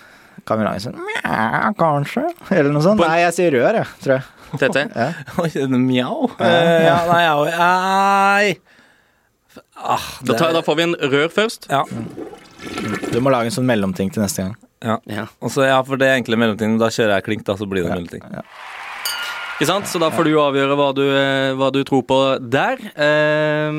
Kan 0.49 0.63
vi 0.63 0.71
sånn 0.83 0.97
Mjau, 0.97 1.75
kanskje? 1.79 2.25
Eller 2.51 2.71
noe 2.75 2.83
sånt. 2.85 3.03
Nei, 3.03 3.21
jeg 3.27 3.35
sier 3.37 3.55
rør, 3.59 3.83
jeg, 3.83 3.91
tror 4.05 4.15
jeg. 4.17 4.29
Tete? 4.63 4.87
ja. 5.03 5.67
Mjau? 5.71 6.31
Ja, 6.39 6.97
nei, 7.11 7.25
nei. 7.59 8.47
Ah, 9.83 10.09
det... 10.23 10.39
da, 10.39 10.53
da, 10.55 10.63
får 10.65 10.79
vi 10.79 10.87
en 10.87 10.97
rør 11.13 11.31
først. 11.33 11.69
Ja. 11.73 11.83
Du 13.11 13.19
må 13.21 13.33
lage 13.35 13.51
en 13.51 13.55
sånn 13.55 13.69
mellomting 13.69 14.13
til 14.15 14.23
neste 14.25 14.47
gang. 14.47 14.55
Ja. 14.83 14.99
ja. 15.07 15.27
Så, 15.49 15.65
ja 15.67 15.79
for 15.87 16.01
det 16.01 16.09
er 16.09 16.19
egentlig 16.19 16.39
mellomting. 16.43 16.79
Da 16.83 16.91
kjører 16.93 17.17
jeg 17.17 17.27
klink, 17.29 17.45
da, 17.49 17.57
så 17.59 17.69
blir 17.71 17.85
det 17.85 17.91
ja. 17.91 17.97
mellomting. 17.97 18.25
Ja. 18.35 18.45
Ikke 19.61 19.69
sant? 19.69 19.87
Så 19.87 20.01
da 20.01 20.09
får 20.11 20.27
du 20.27 20.33
avgjøre 20.41 20.77
hva 20.79 20.89
du, 20.97 21.03
eh, 21.13 21.53
hva 21.59 21.69
du 21.71 21.83
tror 21.87 22.03
på 22.09 22.19
der. 22.41 22.81
Eh, 22.97 23.77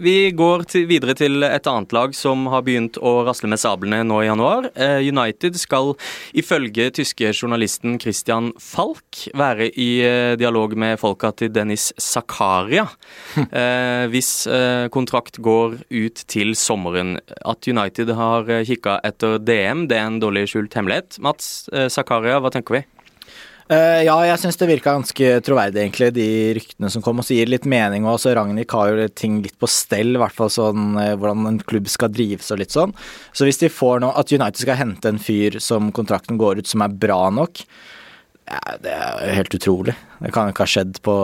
vi 0.00 0.32
går 0.32 0.64
til, 0.64 0.86
videre 0.88 1.14
til 1.14 1.44
et 1.44 1.68
annet 1.68 1.92
lag 1.92 2.14
som 2.16 2.46
har 2.50 2.64
begynt 2.66 2.96
å 2.96 3.20
rasle 3.28 3.50
med 3.52 3.60
sablene 3.60 4.00
nå 4.08 4.22
i 4.24 4.30
januar. 4.30 4.70
Eh, 4.74 5.04
United 5.06 5.58
skal 5.60 5.92
ifølge 6.32 6.88
tyske 6.96 7.34
journalisten 7.36 7.98
Christian 8.00 8.50
Falk 8.58 9.28
være 9.36 9.68
i 9.76 9.90
eh, 10.06 10.36
dialog 10.40 10.74
med 10.74 10.98
folka 10.98 11.34
til 11.36 11.52
Dennis 11.52 11.90
Zakaria 12.00 12.86
eh, 13.36 14.08
hvis 14.10 14.46
eh, 14.48 14.88
kontrakt 14.88 15.38
går 15.38 15.82
ut 15.84 16.24
til 16.32 16.56
sommeren. 16.56 17.18
At 17.44 17.68
United 17.68 18.16
har 18.16 18.48
kikka 18.64 18.98
etter 19.04 19.36
DM, 19.38 19.84
det 19.90 20.00
er 20.00 20.08
en 20.08 20.22
dårlig 20.22 20.48
skjult 20.50 20.74
hemmelighet. 20.74 21.20
Mats 21.20 21.68
Zakaria, 21.92 22.40
hva 22.40 22.50
tenker 22.54 22.80
vi? 22.80 22.88
Uh, 23.70 24.00
ja, 24.02 24.16
jeg 24.26 24.40
syns 24.42 24.56
det 24.58 24.66
virka 24.66 24.96
ganske 24.96 25.26
troverdig, 25.46 25.84
egentlig, 25.84 26.08
de 26.16 26.26
ryktene 26.56 26.88
som 26.90 27.04
kom. 27.06 27.20
Og 27.22 27.26
så 27.26 27.36
gir 27.36 27.46
det 27.46 27.54
litt 27.54 27.68
mening 27.70 28.08
òg. 28.08 28.24
Ragnhild 28.34 28.74
har 28.74 28.90
jo 28.90 29.06
ting 29.14 29.36
litt 29.44 29.54
på 29.62 29.68
stell, 29.70 30.16
i 30.16 30.20
hvert 30.20 30.34
fall 30.34 30.50
sånn 30.50 30.96
uh, 30.98 31.12
hvordan 31.14 31.46
en 31.52 31.60
klubb 31.62 31.86
skal 31.90 32.10
drives 32.10 32.50
og 32.50 32.58
litt 32.62 32.74
sånn. 32.74 32.96
Så 33.30 33.46
hvis 33.46 33.62
de 33.62 33.70
får 33.70 34.02
nå 34.02 34.10
At 34.18 34.34
United 34.34 34.58
skal 34.64 34.80
hente 34.80 35.12
en 35.12 35.22
fyr 35.22 35.60
som 35.62 35.92
kontrakten 35.94 36.40
går 36.40 36.64
ut, 36.64 36.70
som 36.70 36.82
er 36.82 36.98
bra 37.06 37.22
nok, 37.30 37.62
ja, 38.50 38.74
det 38.82 38.96
er 38.96 39.36
helt 39.38 39.54
utrolig. 39.54 39.94
Det 40.18 40.34
kan 40.34 40.48
jo 40.48 40.56
ikke 40.56 40.66
ha 40.66 40.74
skjedd 40.74 40.98
på 41.06 41.14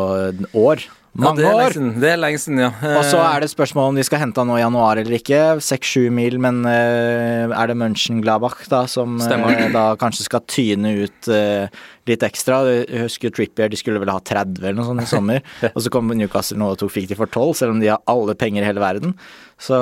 år. 0.55 0.87
Mange 1.17 1.41
ja, 1.41 1.49
det 1.49 1.65
år! 1.65 1.77
Det 1.97 2.09
er 2.11 2.19
lenge 2.21 2.41
siden, 2.41 2.59
ja. 2.61 2.69
Og 2.99 3.05
så 3.09 3.21
er 3.25 3.41
det 3.41 3.49
spørsmål 3.49 3.91
om 3.91 3.97
de 3.99 4.05
skal 4.05 4.21
hente 4.21 4.43
han 4.43 4.51
nå 4.51 4.59
i 4.59 4.63
januar 4.63 5.01
eller 5.01 5.17
ikke. 5.17 5.41
Seks-sju 5.65 6.11
mil, 6.13 6.37
men 6.43 6.61
uh, 6.69 7.49
er 7.57 7.71
det 7.71 7.77
Mönchengladbach 7.81 8.67
da 8.73 8.83
som 8.91 9.17
uh, 9.23 9.55
da 9.73 9.87
kanskje 10.01 10.27
skal 10.27 10.45
tyne 10.51 10.93
ut 11.07 11.31
uh, 11.33 11.73
litt 12.11 12.27
ekstra? 12.27 12.61
Jeg 12.69 13.07
husker 13.07 13.33
Trippier, 13.33 13.73
de 13.73 13.81
skulle 13.81 14.03
vel 14.03 14.13
ha 14.13 14.19
30 14.21 14.61
eller 14.61 14.77
noe 14.77 14.91
sånt 14.91 15.07
i 15.07 15.09
sommer. 15.09 15.43
og 15.75 15.81
så 15.87 15.93
kom 15.95 16.13
Newcastle 16.13 16.61
nå 16.61 16.75
og 16.75 16.79
tok, 16.83 16.93
fikk 16.99 17.09
de 17.15 17.19
for 17.19 17.33
12, 17.33 17.57
selv 17.63 17.77
om 17.77 17.83
de 17.83 17.91
har 17.95 18.05
alle 18.13 18.37
penger 18.37 18.67
i 18.67 18.69
hele 18.69 18.85
verden. 18.85 19.17
Så 19.57 19.81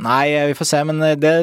nei, 0.00 0.32
vi 0.48 0.56
får 0.56 0.70
se, 0.72 0.84
men 0.88 1.04
det 1.20 1.36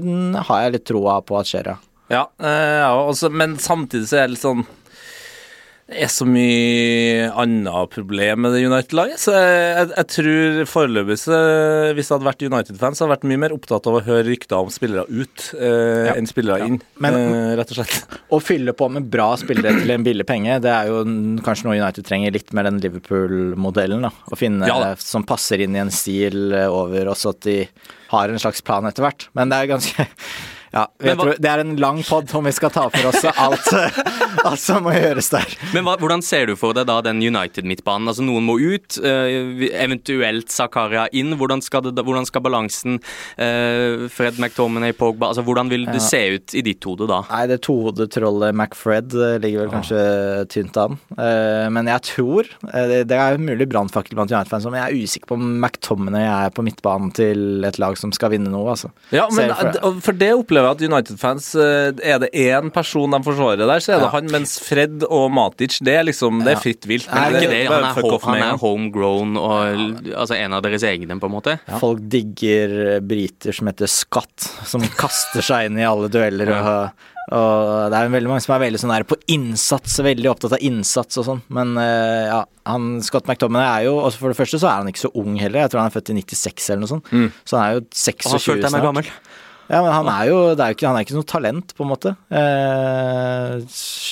har 0.50 0.66
jeg 0.66 0.78
litt 0.80 0.90
troa 0.90 1.22
på 1.22 1.38
at 1.38 1.52
skjer, 1.52 1.74
ja. 1.76 1.80
Ja, 2.12 2.26
ja 2.42 2.92
også, 3.06 3.30
men 3.32 3.60
samtidig 3.62 4.10
så 4.10 4.18
er 4.20 4.26
det 4.26 4.34
litt 4.34 4.44
sånn 4.44 4.66
er 5.92 6.10
så 6.12 6.26
mye 6.28 7.28
annet 7.40 7.92
problem 7.94 8.46
med 8.46 8.56
det 8.56 8.64
United-laget. 8.66 9.20
Så 9.22 9.34
jeg, 9.36 9.90
jeg, 9.92 10.08
tror 10.16 10.60
foreløpig, 10.72 11.18
hvis 11.18 11.26
jeg 11.28 12.16
hadde 12.16 12.28
vært 12.28 12.46
United-fan, 12.48 12.96
så 12.96 13.04
hadde 13.04 13.10
jeg 13.10 13.14
vært 13.16 13.28
mye 13.32 13.42
mer 13.44 13.56
opptatt 13.56 13.90
av 13.90 13.98
å 14.00 14.04
høre 14.06 14.26
rykter 14.30 14.60
om 14.60 14.72
spillere 14.74 15.06
ut 15.10 15.48
eh, 15.58 16.08
ja. 16.10 16.16
enn 16.16 16.30
spillere 16.30 16.68
inn, 16.68 16.80
Men, 17.04 17.18
eh, 17.20 17.54
rett 17.60 17.74
og 17.74 17.82
slett. 17.82 18.18
Å 18.32 18.42
fylle 18.44 18.76
på 18.78 18.88
med 18.94 19.10
bra 19.12 19.30
spillere 19.40 19.82
til 19.82 19.96
en 19.96 20.06
billig 20.08 20.28
penge, 20.30 20.60
det 20.64 20.72
er 20.72 20.92
jo 20.92 21.04
kanskje 21.46 21.68
noe 21.68 21.80
United 21.80 22.08
trenger 22.08 22.36
litt 22.36 22.56
med 22.58 22.70
den 22.70 22.80
Liverpool-modellen. 22.86 24.08
Å 24.08 24.40
finne 24.40 24.70
ja, 24.70 24.94
som 25.02 25.28
passer 25.28 25.64
inn 25.66 25.76
i 25.78 25.84
en 25.84 25.94
stil 25.94 26.56
over, 26.68 27.12
også 27.12 27.36
at 27.36 27.44
de 27.48 27.60
har 28.12 28.32
en 28.32 28.42
slags 28.42 28.64
plan 28.66 28.88
etter 28.88 29.06
hvert. 29.06 29.30
Men 29.38 29.52
det 29.52 29.60
er 29.62 29.72
ganske 29.72 30.08
Ja, 30.72 30.86
jeg 31.04 31.18
hva- 31.18 31.26
tror, 31.26 31.40
det 31.44 31.50
er 31.52 31.60
en 31.66 31.74
lang 31.82 31.98
pod 32.08 32.32
om 32.38 32.46
vi 32.48 32.52
skal 32.56 32.72
ta 32.72 32.86
for 32.94 33.10
oss 33.10 33.26
alt, 33.28 33.66
alt 34.48 34.60
som 34.62 34.86
må 34.86 34.94
gjøres 34.96 35.28
der. 35.34 35.56
Men 35.76 35.84
hva, 35.84 35.98
hvordan 36.00 36.22
ser 36.24 36.48
du 36.48 36.54
for 36.56 36.72
deg 36.78 36.86
da 36.88 37.00
den 37.04 37.20
United-midtbanen? 37.20 38.08
Altså 38.08 38.24
Noen 38.24 38.46
må 38.48 38.56
ut, 38.62 38.96
eh, 39.04 39.68
eventuelt 39.84 40.48
Zakaria 40.54 41.08
inn. 41.12 41.34
Hvordan 41.36 41.60
skal, 41.66 41.84
det, 41.90 42.06
hvordan 42.08 42.24
skal 42.30 42.44
balansen 42.46 43.00
eh, 43.36 44.08
Fred 44.16 44.40
McTominay, 44.40 44.94
Pogba 44.96 45.32
altså 45.34 45.44
Hvordan 45.44 45.68
vil 45.72 45.84
det 45.90 46.00
se 46.06 46.22
ut 46.38 46.56
i 46.56 46.64
ditt 46.66 46.88
hode 46.88 47.08
da? 47.10 47.20
Nei, 47.32 47.44
det 47.52 47.60
tohodetrollet 47.68 48.56
McFred 48.56 49.12
eh, 49.18 49.36
ligger 49.44 49.66
vel 49.66 49.74
kanskje 49.76 50.02
tynt 50.56 50.80
an. 50.82 50.96
Eh, 51.18 51.68
Men 51.74 51.90
jeg 51.92 52.06
tror 52.14 52.48
Det 52.72 53.18
er 53.18 53.40
mulig 53.42 53.68
brannfakkel 53.72 54.16
blant 54.18 54.32
United-fans, 54.32 54.70
men 54.72 54.80
jeg 54.80 54.88
er 54.88 55.04
usikker 55.04 55.32
på 55.34 55.38
om 55.40 55.46
McTominay 55.62 56.28
er 56.48 56.56
på 56.56 56.64
midtbanen 56.66 57.12
til 57.18 57.66
et 57.68 57.80
lag 57.82 57.98
som 58.00 58.12
skal 58.16 58.32
vinne 58.38 58.52
noe, 58.54 58.72
altså. 58.78 58.92
Ja, 59.12 59.28
men 59.36 59.52
Ser 59.52 59.56
for- 59.82 60.00
for 60.06 60.14
det 60.18 60.32
opplever 60.38 60.61
jeg 60.68 60.72
at 60.78 60.82
United-fans 60.92 61.48
eh, 61.56 61.92
Er 62.14 62.20
det 62.24 62.30
én 62.34 62.72
person 62.74 63.12
de 63.12 63.20
forsvarer 63.26 63.66
der, 63.68 63.80
så 63.84 63.94
er 63.96 64.00
det 64.00 64.08
Ja. 64.08 64.12
han. 64.16 64.28
Mens 64.32 64.60
Fred 64.60 65.04
og 65.10 65.32
Matic, 65.32 65.80
det 65.84 65.96
er 66.00 66.04
liksom 66.08 66.44
Det 66.44 66.56
er 66.58 66.62
fritt 66.62 66.88
vilt. 66.90 67.08
Men 67.14 67.24
er 67.24 67.32
Det- 67.32 67.42
ikke 67.42 67.52
det, 67.52 67.68
han 67.68 67.84
er, 67.84 68.02
ho 68.02 68.18
han 68.26 68.42
er 68.44 68.58
homegrown 68.58 69.38
og 69.38 70.16
altså 70.16 70.36
en 70.38 70.54
av 70.54 70.62
deres 70.64 70.84
egne, 70.84 71.20
på 71.20 71.26
en 71.30 71.36
måte. 71.38 71.60
Folk 71.80 72.00
digger 72.10 73.00
briter 73.02 73.54
som 73.54 73.68
heter 73.68 73.88
Scott, 73.88 74.40
som 74.66 74.82
kaster 74.82 75.42
seg 75.42 75.66
inn 75.72 75.80
i 75.80 75.84
alle 75.88 76.10
dueller. 76.10 76.50
Og, 76.52 77.08
og 77.32 77.92
det 77.92 77.98
er 78.00 78.10
veldig 78.12 78.28
mange 78.32 78.42
som 78.44 78.56
er 78.56 78.64
veldig 78.66 78.80
sånn 78.82 78.92
der 78.96 79.04
på 79.08 79.16
innsats, 79.32 80.00
veldig 80.04 80.30
opptatt 80.32 80.56
av 80.58 80.64
innsats 80.66 81.18
og 81.22 81.26
sånn. 81.28 81.42
Men 81.54 81.76
eh, 81.78 82.26
ja, 82.32 82.42
han, 82.66 83.02
Scott 83.06 83.28
McTominay 83.30 83.82
er 83.82 83.86
jo 83.88 83.96
For 84.12 84.30
det 84.34 84.38
første 84.38 84.60
så 84.62 84.68
er 84.70 84.82
han 84.82 84.90
ikke 84.92 85.06
så 85.08 85.12
ung 85.16 85.38
heller. 85.40 85.62
Jeg 85.64 85.72
tror 85.72 85.82
han 85.84 85.92
er 85.92 85.96
født 85.96 86.12
i 86.14 86.18
96 86.22 86.70
eller 86.70 86.82
noe 86.84 86.92
sånt. 86.92 87.12
Så 87.46 87.58
han 87.58 87.64
er 87.68 87.78
jo 87.78 87.84
Og 87.86 87.92
26 87.94 88.32
har 88.32 88.40
følt 88.40 88.62
deg 88.62 88.72
meg 88.72 88.72
snart. 88.72 88.88
gammel. 88.90 89.06
Ja, 89.72 89.80
men 89.80 89.94
han 89.94 90.10
er 90.12 90.28
jo 90.28 90.38
det 90.52 90.64
er 90.66 90.74
jo 90.74 90.78
ikke, 90.78 90.90
Han 90.90 91.00
er 91.00 91.06
ikke 91.06 91.18
noe 91.18 91.30
talent, 91.30 91.74
på 91.78 91.86
en 91.86 91.92
måte. 91.94 92.14
Eh, 92.28 93.58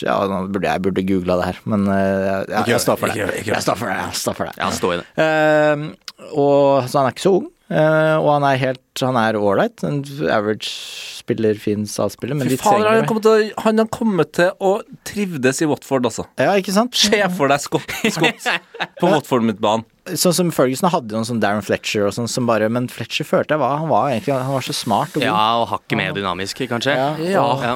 ja, 0.05 0.15
nå 0.31 0.41
burde 0.53 0.71
jeg 0.71 0.85
burde 0.85 1.05
googla 1.09 1.39
det 1.41 1.47
her, 1.49 1.61
men 1.69 1.87
eh, 1.91 2.47
jeg, 2.47 2.65
jeg, 2.71 2.83
står 2.85 2.99
for 3.01 3.11
det. 3.11 3.29
Jeg 3.43 3.63
står 3.65 3.79
for 3.79 3.91
det. 3.91 3.97
Jeg 3.99 4.19
står 4.23 4.37
for 4.39 4.49
det. 4.49 4.57
Jeg 4.61 4.77
står 4.79 4.95
i 4.95 4.99
det. 5.01 5.07
Eh, 5.25 5.87
og, 6.31 6.87
så 6.87 7.01
han 7.01 7.09
er 7.09 7.15
ikke 7.15 7.25
så 7.25 7.35
ung, 7.41 7.47
eh, 7.71 8.15
og 8.19 8.33
han 8.37 8.45
er 8.49 8.61
helt 8.63 9.03
Han 9.03 9.15
er 9.15 9.37
ålreit. 9.39 9.83
En 9.87 10.01
average 10.27 10.71
spiller, 11.19 11.59
fin 11.61 11.85
salgsspiller, 11.87 12.39
men 12.39 12.49
Fy 12.49 12.55
de 12.55 12.61
faen, 12.63 12.81
han 12.83 13.01
har, 13.01 13.05
kommet 13.07 13.27
til, 13.27 13.51
han 13.63 13.83
har 13.83 13.91
kommet 13.93 14.33
til 14.35 14.49
å 14.63 14.73
trivdes 15.07 15.61
i 15.63 15.69
Watford, 15.69 16.07
altså. 16.09 16.25
Ja, 16.39 16.55
ikke 16.59 16.75
sant? 16.75 16.97
Se 16.97 17.19
for 17.35 17.51
deg 17.51 17.63
Scott, 17.63 17.95
Scott 18.15 18.49
på 18.99 19.11
Watford-midtbanen. 19.11 19.87
Sånn 20.17 20.35
som 20.35 20.51
Ferguson 20.55 20.89
hadde 20.93 21.13
noen 21.15 21.27
sånn 21.27 21.41
Darren 21.43 21.65
Fletcher 21.65 22.07
og 22.07 22.15
sånn 22.15 22.29
som 22.31 22.49
bare 22.49 22.69
Men 22.71 22.89
Fletcher 22.91 23.27
følte 23.27 23.55
jeg 23.55 23.61
var 23.61 23.79
Han 23.83 23.89
var 23.91 24.09
egentlig 24.11 24.35
Han 24.37 24.55
var 24.55 24.65
så 24.65 24.75
smart 24.75 25.13
og 25.13 25.21
god. 25.21 25.27
Ja, 25.29 25.39
og 25.61 25.69
hakket 25.75 25.99
mer 25.99 26.13
dynamisk, 26.17 26.61
kanskje. 26.69 26.95
Ja. 26.97 27.09
Ja. 27.19 27.47
ja. 27.63 27.73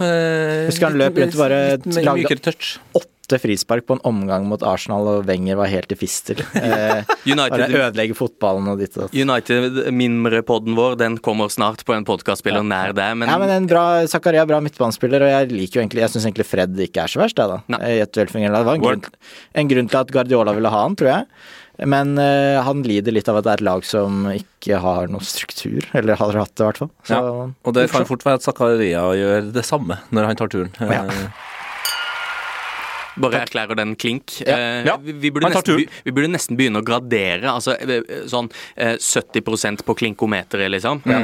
Husker 0.69 0.89
han 0.89 1.01
løp 1.01 1.17
rundt 1.19 1.35
og 1.37 1.43
bare 1.45 1.65
lagde-. 2.03 2.69
Åtte 3.23 3.37
frispark 3.39 3.85
på 3.87 3.95
en 3.95 4.01
omgang 4.03 4.43
mot 4.49 4.61
Arsenal, 4.67 5.07
og 5.07 5.27
Wenger 5.29 5.55
var 5.55 5.69
helt 5.71 5.93
i 5.95 5.97
fistel. 5.97 6.41
Eh, 6.63 7.03
United, 7.27 7.71
ødelegger 7.71 8.17
fotballen 8.17 8.67
og 8.71 8.79
ditt 8.81 8.95
og 8.97 9.05
datt. 9.05 9.15
United 9.15 9.91
Mimre-podden 9.95 10.75
vår 10.77 10.95
Den 10.99 11.17
kommer 11.23 11.51
snart 11.53 11.83
på 11.85 11.95
en 11.95 12.05
podkastspiller 12.07 12.63
nær 12.67 12.93
deg. 12.95 13.15
Men, 13.19 13.31
Ja, 13.31 13.37
men 13.41 13.51
en 13.53 13.67
bra 13.69 14.03
Zakaria, 14.09 14.45
bra 14.49 14.59
midtbanespiller, 14.63 15.23
og 15.25 15.31
jeg 15.33 15.51
liker 15.53 15.79
jo 15.79 15.83
egentlig 15.85 16.03
Jeg 16.03 16.13
syns 16.15 16.27
egentlig 16.27 16.47
Fred 16.49 16.79
ikke 16.87 17.03
er 17.05 17.13
så 17.13 17.23
verst, 17.23 17.39
jeg, 17.39 17.51
da. 17.51 17.59
Nei. 17.75 17.81
I 17.95 18.03
et 18.03 18.21
velfungerende. 18.23 18.63
Det 18.63 18.69
var 18.69 18.79
en 18.79 18.85
grunn, 18.85 19.19
en 19.63 19.73
grunn 19.73 19.91
til 19.91 20.01
at 20.03 20.15
Guardiola 20.17 20.55
ville 20.57 20.73
ha 20.73 20.83
han, 20.85 20.97
tror 20.99 21.13
jeg. 21.13 21.27
Men 21.81 22.17
uh, 22.19 22.61
han 22.61 22.83
lider 22.85 23.15
litt 23.15 23.29
av 23.31 23.39
at 23.39 23.47
det 23.47 23.53
er 23.53 23.61
et 23.61 23.65
lag 23.65 23.85
som 23.87 24.27
ikke 24.29 24.77
har 24.83 25.09
noen 25.11 25.25
struktur. 25.25 25.87
Eller 25.97 26.19
har 26.19 26.37
hatt 26.37 26.53
det, 26.53 26.61
i 26.61 26.67
hvert 26.67 26.81
fall. 26.83 26.91
Så, 27.01 27.17
Ja, 27.17 27.47
Og 27.49 27.75
det 27.75 27.87
kan 27.91 28.05
fort 28.09 28.25
være 28.25 28.41
at 28.41 28.45
Zakaria 28.45 29.07
gjør 29.17 29.49
det 29.55 29.65
samme 29.65 29.97
når 30.13 30.29
han 30.29 30.39
tar 30.39 30.53
turen. 30.53 30.71
Ja. 30.79 31.07
Eh, 33.15 33.21
bare 33.21 33.41
erklærer 33.45 33.75
den 33.79 33.95
klink. 33.95 34.39
Ja. 34.45 34.57
Eh, 34.57 34.85
Ja. 34.85 34.97
vi, 34.97 35.11
vi, 35.13 35.31
burde 35.31 35.49
nesten, 35.53 35.77
vi, 35.77 35.87
vi 36.05 36.11
burde 36.11 36.29
nesten 36.33 36.57
begynne 36.57 36.81
å 36.81 36.85
gradere. 36.85 37.45
Altså 37.51 37.75
eh, 37.79 38.25
sånn 38.27 38.49
eh, 38.75 38.95
70% 38.97 39.83
på 39.85 39.95
klinkometeret, 39.95 40.71
liksom. 40.73 41.01
Ja. 41.05 41.19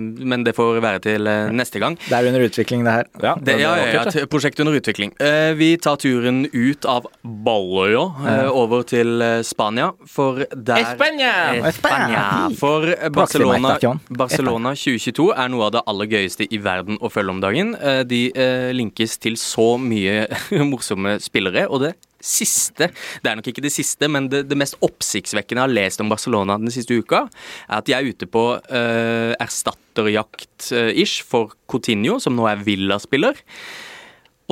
men 0.00 0.44
det 0.44 0.54
får 0.56 0.80
være 0.82 1.00
til 1.04 1.26
eh, 1.26 1.50
neste 1.54 1.80
gang. 1.82 1.96
Det 2.08 2.12
er 2.16 2.28
under 2.30 2.44
utvikling, 2.48 2.84
det 2.84 2.92
her. 2.92 3.08
Ja, 3.22 3.34
Det, 3.44 3.58
ja, 3.60 3.74
ja, 3.76 4.02
et 4.08 4.28
prosjekt 4.30 4.60
under 4.60 4.74
utvikling. 4.78 5.12
Eh, 5.20 5.52
vi 5.58 5.76
tar 5.76 5.96
turen 6.00 6.44
ut 6.52 6.84
av 6.88 7.06
Balløya 7.22 8.04
eh, 8.26 8.50
over 8.50 8.82
til 8.88 9.20
eh, 9.22 9.42
Spania, 9.46 9.90
for 10.08 10.44
der 10.54 10.80
Espania! 10.82 11.32
Espania. 11.68 12.24
For 12.58 12.88
eh, 12.94 13.08
Barcelona, 13.14 13.76
Barcelona 14.10 14.74
2022 14.78 15.28
er 15.34 15.48
noe 15.52 15.68
av 15.68 15.74
det 15.76 15.82
aller 15.90 16.10
gøyeste 16.10 16.46
i 16.50 16.58
verden 16.62 16.98
å 17.04 17.10
følge 17.12 17.34
om 17.36 17.42
dagen. 17.44 17.74
Eh, 17.80 18.02
de 18.08 18.22
eh, 18.34 18.70
linkes 18.76 19.18
til 19.22 19.36
så 19.40 19.74
mye 19.80 20.26
morsomme 20.72 21.16
spillere, 21.34 21.66
og 21.68 21.82
det 21.82 21.94
siste, 22.24 22.88
det 23.20 23.30
er 23.30 23.38
nok 23.38 23.48
ikke 23.50 23.64
det 23.64 23.72
siste, 23.74 24.08
men 24.08 24.30
det, 24.32 24.44
det 24.48 24.58
mest 24.58 24.78
oppsiktsvekkende 24.84 25.60
jeg 25.60 25.68
har 25.68 25.74
lest 25.76 26.04
om 26.04 26.12
Barcelona 26.12 26.56
den 26.60 26.72
siste 26.72 26.96
uka, 26.96 27.26
er 27.68 27.80
at 27.80 27.88
de 27.88 27.96
er 27.96 28.06
ute 28.08 28.28
på 28.30 28.44
uh, 28.56 29.32
erstatterjakt-ish 29.42 31.24
for 31.28 31.52
Coutinho, 31.70 32.20
som 32.22 32.38
nå 32.38 32.48
er 32.48 32.62
Villa-spiller. 32.64 33.42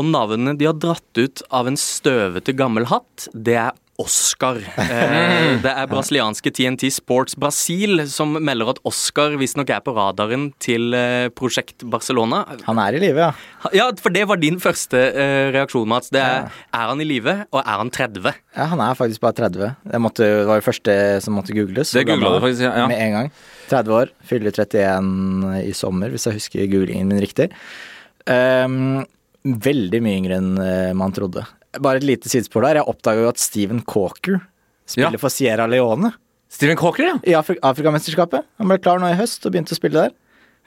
Og 0.01 0.09
navnet 0.09 0.59
de 0.61 0.69
har 0.69 0.77
dratt 0.81 1.21
ut 1.21 1.45
av 1.53 1.69
en 1.69 1.79
støvete 1.79 2.55
gammel 2.57 2.89
hatt, 2.93 3.29
det 3.33 3.59
er 3.61 3.77
Oscar. 4.03 4.59
Eh, 4.83 5.59
det 5.63 5.71
er 5.71 5.89
brasilianske 5.91 6.51
TNT 6.55 6.89
Sports 6.93 7.37
Brasil 7.39 8.03
som 8.11 8.35
melder 8.35 8.73
at 8.75 8.81
Oscar 8.89 9.37
visstnok 9.41 9.71
er 9.73 9.83
på 9.85 9.95
radaren 9.97 10.49
til 10.63 10.95
eh, 10.97 11.29
Prosjekt 11.37 11.85
Barcelona. 11.93 12.43
Han 12.67 12.81
er 12.83 12.99
i 12.99 13.03
live, 13.03 13.29
ja. 13.29 13.71
Ja, 13.77 13.87
for 14.03 14.15
det 14.15 14.25
var 14.31 14.41
din 14.43 14.59
første 14.63 14.99
eh, 14.99 15.53
reaksjon, 15.55 15.87
Mats. 15.89 16.11
Det 16.15 16.23
er, 16.23 16.51
er 16.51 16.91
han 16.91 17.03
i 17.03 17.09
live, 17.09 17.37
og 17.53 17.63
er 17.63 17.81
han 17.85 17.93
30? 17.95 18.33
ja. 18.57 18.69
Han 18.73 18.83
er 18.85 18.99
faktisk 18.99 19.23
bare 19.23 19.39
30. 19.39 19.73
Det, 19.87 20.03
måtte, 20.03 20.27
det 20.27 20.51
var 20.51 20.61
jo 20.61 20.67
første 20.67 20.99
som 21.25 21.39
måtte 21.39 21.57
googles. 21.57 21.95
Det 21.95 22.07
googlet 22.09 22.37
du 22.37 22.45
faktisk, 22.47 22.67
ja, 22.67 22.75
ja. 22.83 22.91
Med 22.91 23.01
en 23.07 23.17
gang. 23.19 23.33
30 23.71 23.97
år. 24.01 24.13
Fyller 24.29 24.53
31 24.53 25.57
i 25.63 25.73
sommer, 25.77 26.13
hvis 26.13 26.29
jeg 26.29 26.41
husker 26.41 26.71
googlingen 26.73 27.11
min 27.13 27.23
riktig. 27.23 27.53
Um, 28.27 29.03
veldig 29.43 29.99
mye 30.05 30.21
yngre 30.21 30.39
enn 30.39 30.55
man 30.99 31.15
trodde. 31.15 31.47
Bare 31.81 31.97
et 32.03 32.05
lite 32.05 32.29
sidespor 32.29 32.67
der. 32.67 32.81
Jeg 32.83 32.89
oppdaga 32.91 33.23
jo 33.25 33.29
at 33.33 33.39
Steven 33.41 33.81
Cawker 33.89 34.41
spiller 34.87 35.17
Ja. 35.17 35.23
for 35.23 35.31
Sierra 35.33 35.67
Leone 35.71 36.13
Steven 36.53 36.77
Cawker, 36.77 37.03
ja. 37.07 37.15
i 37.25 37.33
Afri 37.33 37.57
Afrikamesterskapet. 37.65 38.45
Han 38.61 38.69
ble 38.69 38.77
klar 38.83 38.99
nå 39.01 39.09
i 39.09 39.17
høst 39.17 39.47
og 39.49 39.55
begynte 39.55 39.73
å 39.73 39.79
spille 39.79 40.03
der. 40.03 40.11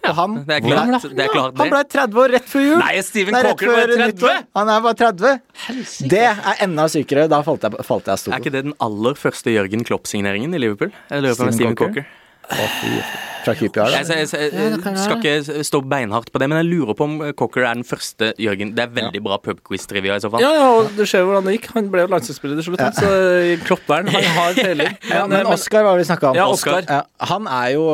Og 0.05 0.15
han, 0.17 0.33
Det 0.45 0.55
er 0.55 0.61
klart, 0.65 1.03
det. 1.03 1.23
Er 1.25 1.29
klart 1.33 1.57
han 1.57 1.69
ble 1.71 1.81
30 1.89 2.19
år 2.21 2.33
rett 2.35 2.49
før 2.49 2.61
jul! 2.65 2.77
Nei, 2.81 3.01
Steven 3.05 3.33
Cawker 3.37 3.69
ble 3.69 3.75
var 3.75 3.93
30! 3.93 4.07
nyttår. 4.13 4.41
Han 4.57 4.69
er 4.73 4.81
bare 4.81 4.97
30. 4.99 6.09
Det 6.09 6.21
er 6.25 6.61
enda 6.65 6.85
sykere. 6.89 7.27
Da 7.29 7.39
falt 7.45 7.65
jeg, 7.65 7.85
falt 7.85 8.09
jeg 8.09 8.17
av 8.17 8.33
Er 8.33 8.41
ikke 8.43 8.53
det 8.53 8.63
den 8.67 8.75
aller 8.85 9.17
første 9.17 9.53
Jørgen 9.53 9.85
Klopp-signeringen 9.85 10.53
i 10.57 10.61
Liverpool? 10.61 10.91
Jeg 11.09 11.21
lurer 11.25 11.37
på 11.37 11.45
om 11.45 11.49
det 11.49 11.53
er 11.53 11.57
Steven 11.57 11.59
Steven 11.59 11.79
Cocker? 11.79 12.05
Cocker. 12.05 12.21
Fra 13.45 13.53
QPR, 13.53 13.91
Jeg, 13.93 14.05
da. 14.09 14.15
jeg, 14.17 14.29
jeg, 14.33 14.77
jeg 14.81 14.97
skal 14.97 15.19
ikke 15.21 15.63
stå 15.67 15.79
beinhardt 15.85 16.31
på 16.33 16.39
det, 16.41 16.47
men 16.49 16.57
jeg 16.63 16.65
lurer 16.71 16.95
på 16.97 17.05
om 17.05 17.17
Cocker 17.37 17.61
er 17.67 17.75
den 17.77 17.85
første 17.85 18.31
Jørgen. 18.41 18.71
Det 18.73 18.81
er 18.87 18.93
veldig 18.95 19.21
bra 19.27 19.37
pubquiz-trivia 19.43 20.15
i 20.17 20.23
så 20.23 20.31
fall. 20.33 20.41
Ja, 20.41 20.49
ja, 20.57 20.63
og 20.79 20.89
du 20.97 21.03
ser 21.05 21.21
jo 21.21 21.27
hvordan 21.29 21.45
det 21.45 21.53
gikk. 21.59 21.67
Han 21.75 21.91
ble 21.93 22.07
jo 22.07 22.09
landslagsspiller 22.09 22.57
til 22.57 22.67
slutt, 22.71 22.81
han, 22.81 22.95
så 22.97 23.11
i 23.51 23.59
Klopperen 23.61 24.09
han 24.09 24.25
har 24.39 24.57
feiling. 24.57 24.95
Ja, 25.15 25.21
men 25.29 25.45
Oscar 25.51 25.85
var 25.85 25.93
det 25.99 26.05
vi 26.05 26.07
snakka 26.09 26.31
om. 26.31 26.39
Ja, 26.39 26.47
Oscar. 26.49 26.89
Han 27.29 27.45
er 27.51 27.69
jo 27.75 27.85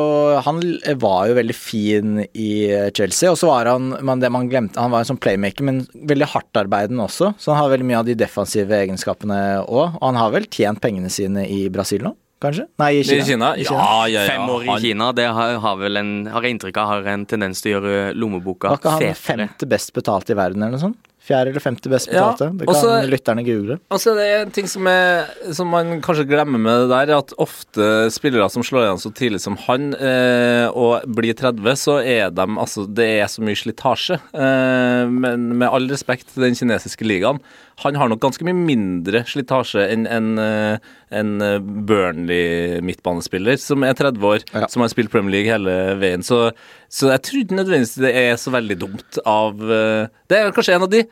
Han 0.46 0.62
var 1.04 1.28
jo 1.28 1.36
veldig 1.36 1.58
fin 1.58 2.16
i 2.32 2.48
Chelsea, 2.96 3.28
og 3.34 3.36
så 3.42 3.52
var 3.52 3.68
han 3.74 3.92
men 4.00 4.24
det 4.24 4.32
man 4.32 4.48
glemte, 4.48 4.80
Han 4.80 4.94
var 4.94 5.04
en 5.04 5.10
sånn 5.12 5.20
playmaker, 5.20 5.68
men 5.68 5.84
veldig 6.08 6.30
hardtarbeidende 6.32 7.04
også. 7.04 7.34
Så 7.36 7.52
han 7.52 7.60
har 7.60 7.74
veldig 7.76 7.90
mye 7.92 8.00
av 8.00 8.08
de 8.08 8.16
defensive 8.24 8.80
egenskapene 8.86 9.38
òg. 9.66 9.98
Og 10.00 10.06
han 10.08 10.18
har 10.22 10.32
vel 10.32 10.48
tjent 10.48 10.80
pengene 10.82 11.12
sine 11.12 11.44
i 11.44 11.66
Brasil 11.72 12.02
nå, 12.08 12.16
kanskje? 12.42 12.66
Nei, 12.82 12.90
i 12.98 13.00
I 13.00 13.06
Kina. 13.08 13.24
Kina? 13.30 13.52
Ja, 13.62 13.86
ja, 14.06 14.24
ja. 14.24 14.26
Fem 14.34 14.50
år 14.56 14.66
i 14.66 14.80
Kina, 14.88 15.12
det 15.16 15.28
har, 15.38 15.56
har 15.62 15.76
vel 15.80 15.96
en, 16.02 16.12
har 16.34 16.42
jeg 16.46 16.58
inntrykk 16.58 16.82
av 16.82 16.92
har 16.96 17.08
en 17.14 17.24
tendens 17.30 17.62
til 17.64 17.76
å 17.76 17.80
gjøre 17.80 18.12
lommeboka 18.18 18.74
Var 18.74 18.82
ikke 18.82 18.96
han 18.98 19.06
fetere. 19.08 19.22
femte 19.48 19.70
best 19.76 19.94
betalte 19.96 20.34
i 20.34 20.38
verden, 20.38 20.62
eller 20.62 20.76
noe 20.78 20.86
sånt? 20.90 21.08
Fjerde 21.22 21.52
eller 21.52 21.62
femte 21.62 21.86
best 21.86 22.08
Ja, 22.10 22.32
det 22.34 22.48
kan 22.66 22.66
også- 22.66 23.06
lytterne 23.06 23.44
google. 23.46 23.76
Altså 23.94 24.10
det 24.18 24.24
er 24.26 24.40
en 24.42 24.50
ting 24.50 24.66
som, 24.66 24.88
er, 24.90 25.28
som 25.54 25.68
man 25.70 26.00
kanskje 26.02 26.24
glemmer 26.26 26.58
med 26.58 26.80
det 26.82 26.88
der, 26.90 27.12
er 27.14 27.18
at 27.20 27.30
ofte 27.38 28.10
spillere 28.10 28.48
som 28.50 28.64
slår 28.66 28.88
igjen 28.88 28.98
så 29.04 29.12
tidlig 29.14 29.38
som 29.44 29.54
han, 29.68 29.92
eh, 29.94 30.66
og 30.74 31.06
blir 31.06 31.30
30, 31.38 31.76
så 31.78 32.00
er 32.02 32.32
de 32.34 32.48
Altså, 32.58 32.88
det 32.92 33.06
er 33.22 33.30
så 33.30 33.38
mye 33.40 33.54
slitasje. 33.54 34.18
Eh, 34.34 35.06
men 35.14 35.46
med 35.62 35.68
all 35.70 35.86
respekt 35.94 36.26
til 36.34 36.42
den 36.42 36.58
kinesiske 36.58 37.06
ligaen, 37.06 37.38
han 37.82 37.96
har 37.98 38.08
nok 38.12 38.20
ganske 38.22 38.44
mye 38.46 38.56
mindre 38.56 39.24
slitasje 39.28 39.84
enn 39.92 40.06
en, 40.06 40.30
eh, 40.38 40.78
en 41.18 41.32
eh, 41.42 41.58
Burnley-midtbanespiller 41.88 43.58
som 43.60 43.82
er 43.86 43.94
30 43.98 44.22
år, 44.28 44.44
Ja. 44.54 44.66
som 44.68 44.82
har 44.82 44.88
spilt 44.92 45.10
Premier 45.10 45.32
League 45.42 45.52
hele 45.52 45.96
veien. 46.00 46.22
Så, 46.22 46.52
så 46.88 47.10
jeg 47.12 47.22
tror 47.22 47.42
ikke 47.42 47.58
nødvendigvis 47.58 47.94
det 48.02 48.14
er 48.14 48.36
så 48.40 48.52
veldig 48.54 48.78
dumt 48.78 49.18
av 49.26 49.60
eh, 49.62 50.06
Det 50.28 50.38
er 50.38 50.52
kanskje 50.52 50.74
en 50.76 50.86
av 50.88 50.90
de 50.92 51.04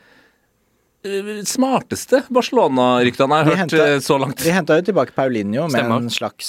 smarteste 1.49 2.19
Barcelona-ryktene 2.29 3.37
jeg 3.37 3.45
har 3.45 3.49
hørt 3.49 3.59
hentet- 3.61 3.87
eh, 3.95 3.99
så 3.99 4.17
langt. 4.21 4.37
De 4.37 4.51
henta 4.53 4.75
jo 4.77 4.83
tilbake 4.91 5.13
Paulinho 5.15 5.63
med 5.67 5.71
Stemmer. 5.81 5.97
en 5.97 6.09
slags 6.09 6.45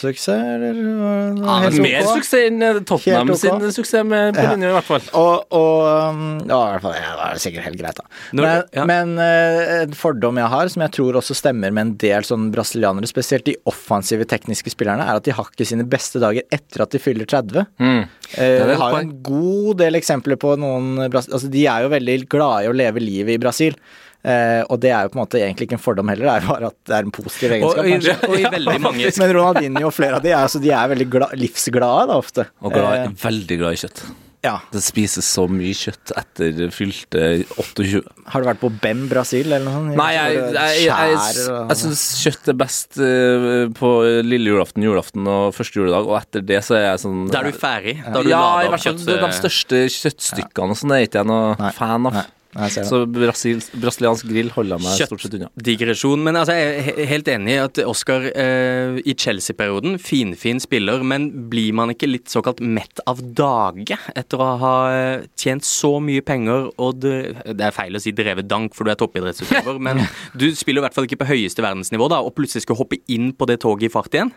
suksess, 0.00 0.28
eller? 0.28 0.74
Ja, 0.74 1.70
Mer 1.70 2.00
ok. 2.02 2.14
suksess 2.16 2.46
enn 2.48 2.62
eh, 2.62 2.80
Tottenham 2.80 3.30
ok. 3.30 3.36
sin 3.36 3.60
suksess 3.76 4.04
med 4.08 4.34
Paulinho, 4.34 4.70
i 4.70 4.72
hvert 4.78 4.88
fall. 4.88 5.02
Og, 5.12 5.44
og 5.52 6.10
um, 6.14 6.40
ja, 6.48 6.60
i 6.68 6.72
hvert 6.78 6.82
fall, 6.86 6.94
ja, 6.96 7.10
det 7.10 7.18
var 7.20 7.42
sikkert 7.44 7.64
helt 7.68 7.78
greit, 7.82 8.00
da. 8.00 8.04
Når- 8.32 8.42
men 8.46 8.64
ja. 8.72 8.84
men 8.88 9.18
eh, 9.18 9.82
en 9.82 9.92
fordom 9.92 10.36
jeg 10.40 10.48
har, 10.48 10.68
som 10.68 10.82
jeg 10.86 10.92
tror 10.96 11.20
også 11.20 11.36
stemmer 11.36 11.70
med 11.70 11.86
en 11.86 11.94
del 12.00 12.22
sånn 12.22 12.50
brasilianere, 12.54 13.06
spesielt 13.10 13.44
de 13.44 13.56
offensive 13.66 14.24
tekniske 14.24 14.72
spillerne, 14.72 15.04
er 15.04 15.20
at 15.20 15.24
de 15.28 15.32
har 15.36 15.44
ikke 15.52 15.66
sine 15.66 15.84
beste 15.84 16.18
dager 16.22 16.42
etter 16.50 16.82
at 16.86 16.90
de 16.90 16.98
fyller 16.98 17.26
30. 17.26 17.66
Mm. 17.78 18.08
Eh, 18.38 18.66
vi 18.68 18.78
har 18.78 19.00
en 19.00 19.10
god 19.26 19.80
del 19.80 19.98
eksempler 19.98 20.38
på 20.38 20.52
noen 20.60 21.00
altså 21.08 21.48
De 21.50 21.64
er 21.66 21.82
jo 21.82 21.90
veldig 21.90 22.16
glade 22.30 22.66
i 22.66 22.70
å 22.70 22.76
leve 22.76 23.02
livet 23.02 23.34
i 23.34 23.42
Brasil. 23.42 23.74
Eh, 24.20 24.60
og 24.68 24.76
det 24.82 24.90
er 24.92 25.06
jo 25.06 25.12
på 25.14 25.16
en 25.16 25.22
måte 25.22 25.38
egentlig 25.40 25.66
ikke 25.66 25.78
en 25.78 25.82
fordom 25.82 26.10
heller, 26.12 26.26
det 26.28 26.32
er 26.34 26.48
bare 26.50 26.68
at 26.68 26.76
det 26.90 26.96
er 26.98 27.06
en 27.06 27.14
positiv 27.14 27.54
egenskap. 27.56 27.86
i, 27.86 27.94
kanskje. 27.96 28.16
og 28.28 28.34
i 28.36 28.48
veldig 28.56 28.80
mange 28.84 29.12
Men 29.22 29.32
Ronaldinho 29.38 29.86
og 29.88 29.94
flere 29.96 30.18
av 30.18 30.26
de 30.26 30.34
er, 30.34 30.40
altså, 30.42 30.60
de 30.60 30.74
er 30.76 30.90
veldig 30.92 31.06
glad, 31.14 31.38
livsglade 31.40 32.10
da, 32.10 32.18
ofte. 32.20 32.50
Og 32.60 32.74
glad, 32.74 33.06
Eh, 33.06 33.14
veldig 33.24 33.62
glad 33.62 33.78
i 33.78 33.80
kjøtt. 33.84 34.02
Ja. 34.40 34.54
Det 34.72 34.80
spises 34.80 35.26
så 35.28 35.44
mye 35.52 35.74
kjøtt 35.76 36.14
etter 36.16 36.70
fylte 36.72 37.24
28. 37.60 38.00
Har 38.32 38.40
du 38.40 38.48
vært 38.48 38.62
på 38.62 38.70
Bem 38.80 39.02
Brasil 39.10 39.50
eller 39.50 39.66
noe 39.66 39.74
sånt? 39.76 39.98
Nei, 40.00 40.08
jeg, 40.16 40.38
jeg, 40.38 40.78
jeg, 40.86 41.12
jeg, 41.18 41.58
jeg 41.58 41.80
syns 41.82 42.04
kjøtt 42.22 42.50
er 42.52 42.58
best 42.62 43.00
eh, 43.04 43.46
på 43.76 43.92
lille 44.24 44.54
julaften, 44.54 44.86
julaften 44.88 45.28
og 45.28 45.52
første 45.56 45.82
juledag, 45.82 46.08
og 46.08 46.16
etter 46.22 46.46
det 46.48 46.62
så 46.64 46.78
er 46.78 46.86
jeg 46.86 47.04
sånn 47.04 47.22
Da 47.28 47.42
er 47.42 47.50
du 47.50 47.60
ferdig. 47.60 47.98
Da 48.06 48.24
du 48.24 48.32
ja, 48.32 48.42
i 48.64 48.70
opp 48.70 48.78
hvert 48.78 48.88
fall 48.88 49.24
de 49.28 49.32
største 49.42 49.84
kjøttstykkene 49.98 50.76
og 50.76 50.80
sånn 50.80 50.96
er 50.96 51.04
ikke 51.04 51.20
jeg 51.20 51.32
noe 51.34 51.72
fan 51.76 52.08
av. 52.08 52.20
Nei, 52.22 52.28
Så 52.50 53.04
Brasil, 53.06 53.60
brasiliansk 53.78 54.26
grill 54.26 54.48
holder 54.50 54.80
meg 54.82 54.96
Kjøtt. 54.98 55.12
stort 55.12 55.22
sett 55.22 55.34
unna. 55.38 55.48
digresjon. 55.54 56.22
Men 56.26 56.34
altså, 56.40 56.56
jeg 56.58 56.96
er 56.98 57.06
helt 57.06 57.28
enig 57.30 57.52
i 57.54 57.60
at 57.62 57.78
Oscar 57.86 58.26
eh, 58.26 58.98
i 59.06 59.14
Chelsea-perioden, 59.14 59.98
finfin 60.02 60.58
spiller, 60.62 61.04
men 61.06 61.28
blir 61.52 61.72
man 61.78 61.94
ikke 61.94 62.08
litt 62.10 62.26
såkalt 62.32 62.58
mett 62.60 62.98
av 63.06 63.22
dage 63.22 63.94
etter 64.18 64.42
å 64.42 64.50
ha 64.64 64.74
eh, 64.90 65.28
tjent 65.38 65.62
så 65.68 65.92
mye 66.02 66.24
penger 66.26 66.72
og 66.76 66.98
det, 67.04 67.14
det 67.54 67.68
er 67.70 67.76
feil 67.76 67.94
å 67.94 68.02
si 68.02 68.10
drevet 68.16 68.50
dank, 68.50 68.74
for 68.74 68.82
du 68.84 68.90
er 68.90 68.98
toppidrettsutøver, 68.98 69.78
men 69.86 70.02
du 70.34 70.48
spiller 70.58 70.82
i 70.82 70.88
hvert 70.88 70.98
fall 70.98 71.06
ikke 71.06 71.22
på 71.22 71.30
høyeste 71.30 71.62
verdensnivå, 71.62 72.10
da, 72.10 72.18
og 72.18 72.34
plutselig 72.34 72.66
skal 72.66 72.80
hoppe 72.82 72.98
inn 73.14 73.30
på 73.30 73.46
det 73.46 73.60
toget 73.62 73.86
i 73.90 73.94
fart 73.94 74.14
igjen? 74.18 74.34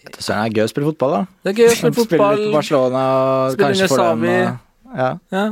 Det 0.00 0.28
er 0.32 0.52
gøy 0.54 0.64
å 0.64 0.70
spille 0.70 0.92
fotball, 0.92 1.12
da. 1.16 1.22
Det 1.44 1.50
er 1.52 1.56
gøy 1.64 1.70
å 1.70 1.76
spille 1.76 1.92
Spille 1.92 2.04
fotball. 2.04 2.36
litt 2.38 2.50
på 2.52 2.58
Barcelona 2.60 3.00
og 3.16 3.54
Spille 3.56 3.66
kanskje 3.72 3.88
for 3.90 4.04
dem. 4.20 4.58
Ja. 4.96 5.10
Ja. 5.30 5.44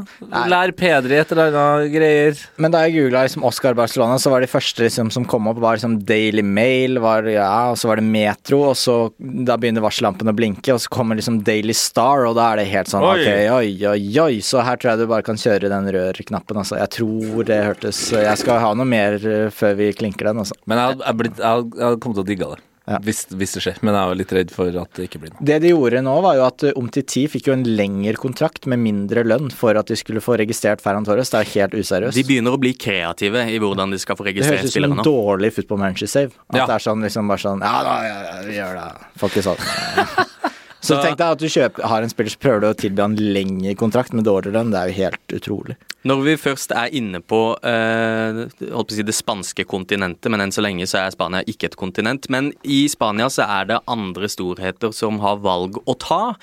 Lær 0.50 0.72
Pedri 0.76 1.18
et 1.18 1.32
eller 1.34 1.54
annet 1.54 1.92
greier. 1.92 2.40
Men 2.58 2.74
da 2.74 2.82
jeg 2.86 2.96
googla 2.96 3.24
liksom 3.26 3.44
Oscar 3.46 3.76
Barcelona, 3.78 4.18
så 4.18 4.32
var 4.32 4.42
de 4.42 4.50
første 4.50 4.82
liksom, 4.84 5.12
som 5.14 5.26
kom 5.28 5.46
opp, 5.50 5.60
var 5.62 5.78
liksom 5.78 5.98
Daily 6.08 6.42
Mail, 6.42 6.98
var, 7.02 7.28
ja, 7.30 7.46
og 7.72 7.78
så 7.78 7.90
var 7.90 8.00
det 8.02 8.06
Metro, 8.08 8.64
og 8.72 8.76
så 8.78 8.96
da 9.18 9.58
begynner 9.60 9.84
varsellampene 9.84 10.34
å 10.34 10.38
blinke, 10.38 10.74
og 10.74 10.82
så 10.82 10.92
kommer 10.92 11.18
liksom 11.18 11.40
Daily 11.46 11.76
Star, 11.76 12.26
og 12.28 12.36
da 12.38 12.50
er 12.52 12.62
det 12.62 12.68
helt 12.72 12.90
sånn 12.90 13.06
Oi. 13.06 13.14
ok, 13.14 13.30
oi, 13.58 13.72
oi, 13.94 14.02
oi, 14.26 14.40
så 14.44 14.64
her 14.66 14.80
tror 14.80 14.94
jeg 14.94 15.04
du 15.04 15.10
bare 15.10 15.26
kan 15.26 15.38
kjøre 15.40 15.70
den 15.72 15.90
rørknappen, 15.94 16.62
altså. 16.64 16.78
Jeg 16.82 16.94
tror 16.98 17.46
det 17.48 17.58
hørtes 17.64 18.00
Jeg 18.14 18.40
skal 18.40 18.62
ha 18.62 18.72
noe 18.76 18.88
mer 18.88 19.18
eh, 19.22 19.48
før 19.54 19.76
vi 19.78 19.92
klinker 19.96 20.30
den, 20.32 20.42
altså. 20.44 20.58
Men 20.66 20.80
jeg 20.82 20.92
hadde, 20.92 21.06
jeg 21.06 21.22
blitt, 21.22 21.38
jeg 21.42 21.84
hadde 21.86 22.00
kommet 22.02 22.20
til 22.20 22.26
å 22.26 22.28
digge 22.32 22.50
det. 22.54 22.64
Ja. 22.88 22.98
Hvis, 23.04 23.26
hvis 23.36 23.52
det 23.56 23.62
skjer. 23.64 23.80
Men 23.84 23.92
jeg 23.92 24.00
er 24.00 24.12
jo 24.12 24.18
litt 24.22 24.32
redd 24.38 24.52
for 24.54 24.78
at 24.80 24.92
det 24.96 25.08
ikke 25.10 25.20
blir 25.20 25.32
noe. 25.34 25.44
Det 25.50 25.58
de 25.60 25.72
gjorde 25.74 26.00
nå, 26.06 26.14
var 26.24 26.38
jo 26.38 26.44
at 26.46 26.64
uh, 26.70 26.72
Omtiti 26.80 27.26
fikk 27.28 27.50
jo 27.50 27.56
en 27.58 27.66
lengre 27.68 28.16
kontrakt 28.20 28.68
med 28.70 28.80
mindre 28.80 29.24
lønn 29.28 29.50
for 29.52 29.76
at 29.76 29.90
de 29.92 29.98
skulle 29.98 30.22
få 30.24 30.38
registrert 30.40 30.80
Ferran 30.84 31.04
Torres. 31.04 31.32
Det 31.34 31.42
er 31.42 31.52
helt 31.56 31.76
useriøst. 31.76 32.16
De 32.16 32.24
begynner 32.28 32.56
å 32.56 32.60
bli 32.62 32.72
kreative 32.78 33.44
i 33.52 33.60
hvordan 33.60 33.92
de 33.92 34.00
skal 34.00 34.16
få 34.16 34.24
Det 34.30 34.40
høres 34.40 34.70
ut 34.70 34.74
som 34.78 34.88
en 34.88 35.04
dårlig 35.04 35.52
football 35.58 35.82
manager 35.84 36.08
save. 36.08 36.32
At 36.48 36.62
Ja. 36.62 36.66
det 36.66 36.78
er 36.78 36.86
sånn 36.88 37.04
liksom 37.04 37.28
bare 37.28 37.44
sånn 37.44 37.60
Ja, 37.60 37.76
da, 37.84 37.94
ja, 38.08 38.18
ja, 38.24 38.42
vi 38.48 38.56
gjør 38.56 38.74
det. 38.80 38.88
Får 39.20 39.34
ikke 39.34 39.46
sånn. 39.50 40.34
Så 40.80 40.94
Så- 40.94 41.02
tenk 41.02 41.18
deg 41.18 41.26
at 41.26 41.38
du 41.38 41.46
kjøper, 41.46 41.82
har 41.82 42.02
en 42.02 42.08
spiller, 42.08 42.30
så 42.30 42.38
prøver 42.38 42.60
du 42.60 42.66
å 42.68 42.76
tilby 42.76 43.02
han 43.02 43.16
lengre 43.16 43.74
kontrakt 43.74 44.12
med 44.12 44.24
dårlig 44.24 44.52
lønn. 44.52 44.70
Det 44.70 44.78
er 44.78 44.88
jo 44.88 45.02
helt 45.02 45.28
utrolig. 45.28 45.76
Når 46.06 46.22
vi 46.22 46.34
først 46.36 46.70
er 46.70 46.94
inne 46.94 47.18
på, 47.20 47.58
eh, 47.66 48.46
på 48.70 48.90
si 48.94 49.02
det 49.02 49.14
spanske 49.14 49.64
kontinentet, 49.66 50.30
men 50.30 50.40
enn 50.40 50.52
så 50.54 50.62
lenge 50.62 50.86
så 50.86 51.00
er 51.04 51.10
Spania 51.10 51.42
ikke 51.42 51.64
et 51.64 51.76
kontinent. 51.76 52.30
Men 52.30 52.52
i 52.62 52.86
Spania 52.86 53.26
så 53.26 53.42
er 53.48 53.64
det 53.66 53.80
andre 53.88 54.28
storheter 54.30 54.94
som 54.94 55.18
har 55.18 55.38
valg 55.38 55.74
å 55.86 55.98
ta. 55.98 56.36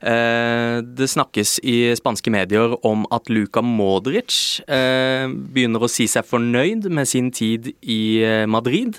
Eh, 0.00 0.80
det 0.80 1.10
snakkes 1.10 1.58
i 1.64 1.92
spanske 1.98 2.30
medier 2.30 2.76
om 2.84 3.04
at 3.10 3.28
Luka 3.28 3.60
Modric 3.60 4.60
eh, 4.68 5.26
begynner 5.26 5.80
å 5.80 5.90
si 5.90 6.06
seg 6.06 6.24
fornøyd 6.24 6.88
med 6.88 7.08
sin 7.08 7.32
tid 7.32 7.74
i 7.82 8.22
eh, 8.22 8.46
Madrid. 8.46 8.96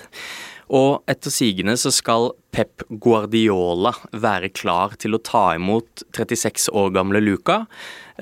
Og 0.70 1.02
etter 1.10 1.32
sigende 1.34 1.74
så 1.80 1.90
skal 1.94 2.30
Pep 2.52 2.84
Guardiola 3.02 3.94
være 4.12 4.52
klar 4.52 4.94
til 5.00 5.16
å 5.16 5.22
ta 5.24 5.52
imot 5.56 6.04
36 6.14 6.68
år 6.76 6.92
gamle 6.94 7.22
Luca. 7.24 7.62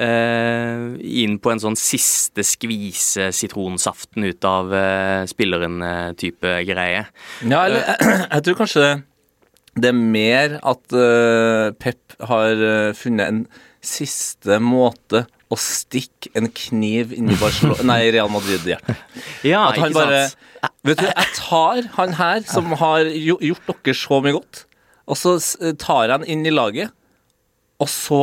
Eh, 0.01 0.85
inn 1.23 1.37
på 1.43 1.51
en 1.53 1.61
sånn 1.63 1.79
siste 1.79 2.45
skvise 2.47 3.31
sitronsaften 3.37 4.29
ut 4.31 4.47
av 4.49 4.75
eh, 4.75 5.23
spilleren-type 5.31 6.55
greie. 6.69 7.05
Ja, 7.43 7.65
eller 7.67 7.83
jeg, 8.33 8.45
tror 8.47 8.61
kanskje 8.63 8.87
det 9.81 9.91
er 9.91 9.99
mer 9.99 10.57
at 10.67 10.95
uh, 10.95 11.71
Pep 11.79 12.17
har 12.31 12.65
eh, 12.71 12.95
funnet 12.97 13.29
en 13.29 13.45
siste 13.81 14.59
måte 14.63 15.25
å 15.51 15.59
stikke 15.59 16.31
en 16.39 16.47
kniv 16.55 17.15
inn 17.17 17.31
i 17.33 17.39
Barcelona 17.41 17.87
Nei, 17.93 18.05
Real 18.15 18.31
Madrid-hjertet. 18.33 19.01
Ja, 19.47 19.65
At 19.71 19.81
han 19.83 19.95
bare? 19.97 20.29
Vet 20.87 21.01
du, 21.01 21.07
jeg 21.09 21.35
tar 21.39 21.87
han 21.97 22.15
her 22.19 22.45
som 22.47 22.71
har 22.79 23.09
gjort 23.09 23.67
dere 23.71 23.97
så 23.97 24.21
mye 24.23 24.37
godt, 24.37 24.65
og 25.11 25.19
så 25.19 25.37
tar 25.81 26.07
jeg 26.07 26.15
han 26.19 26.27
inn 26.29 26.47
i 26.47 26.53
laget, 26.55 26.93
og 27.81 27.89
så 27.91 28.21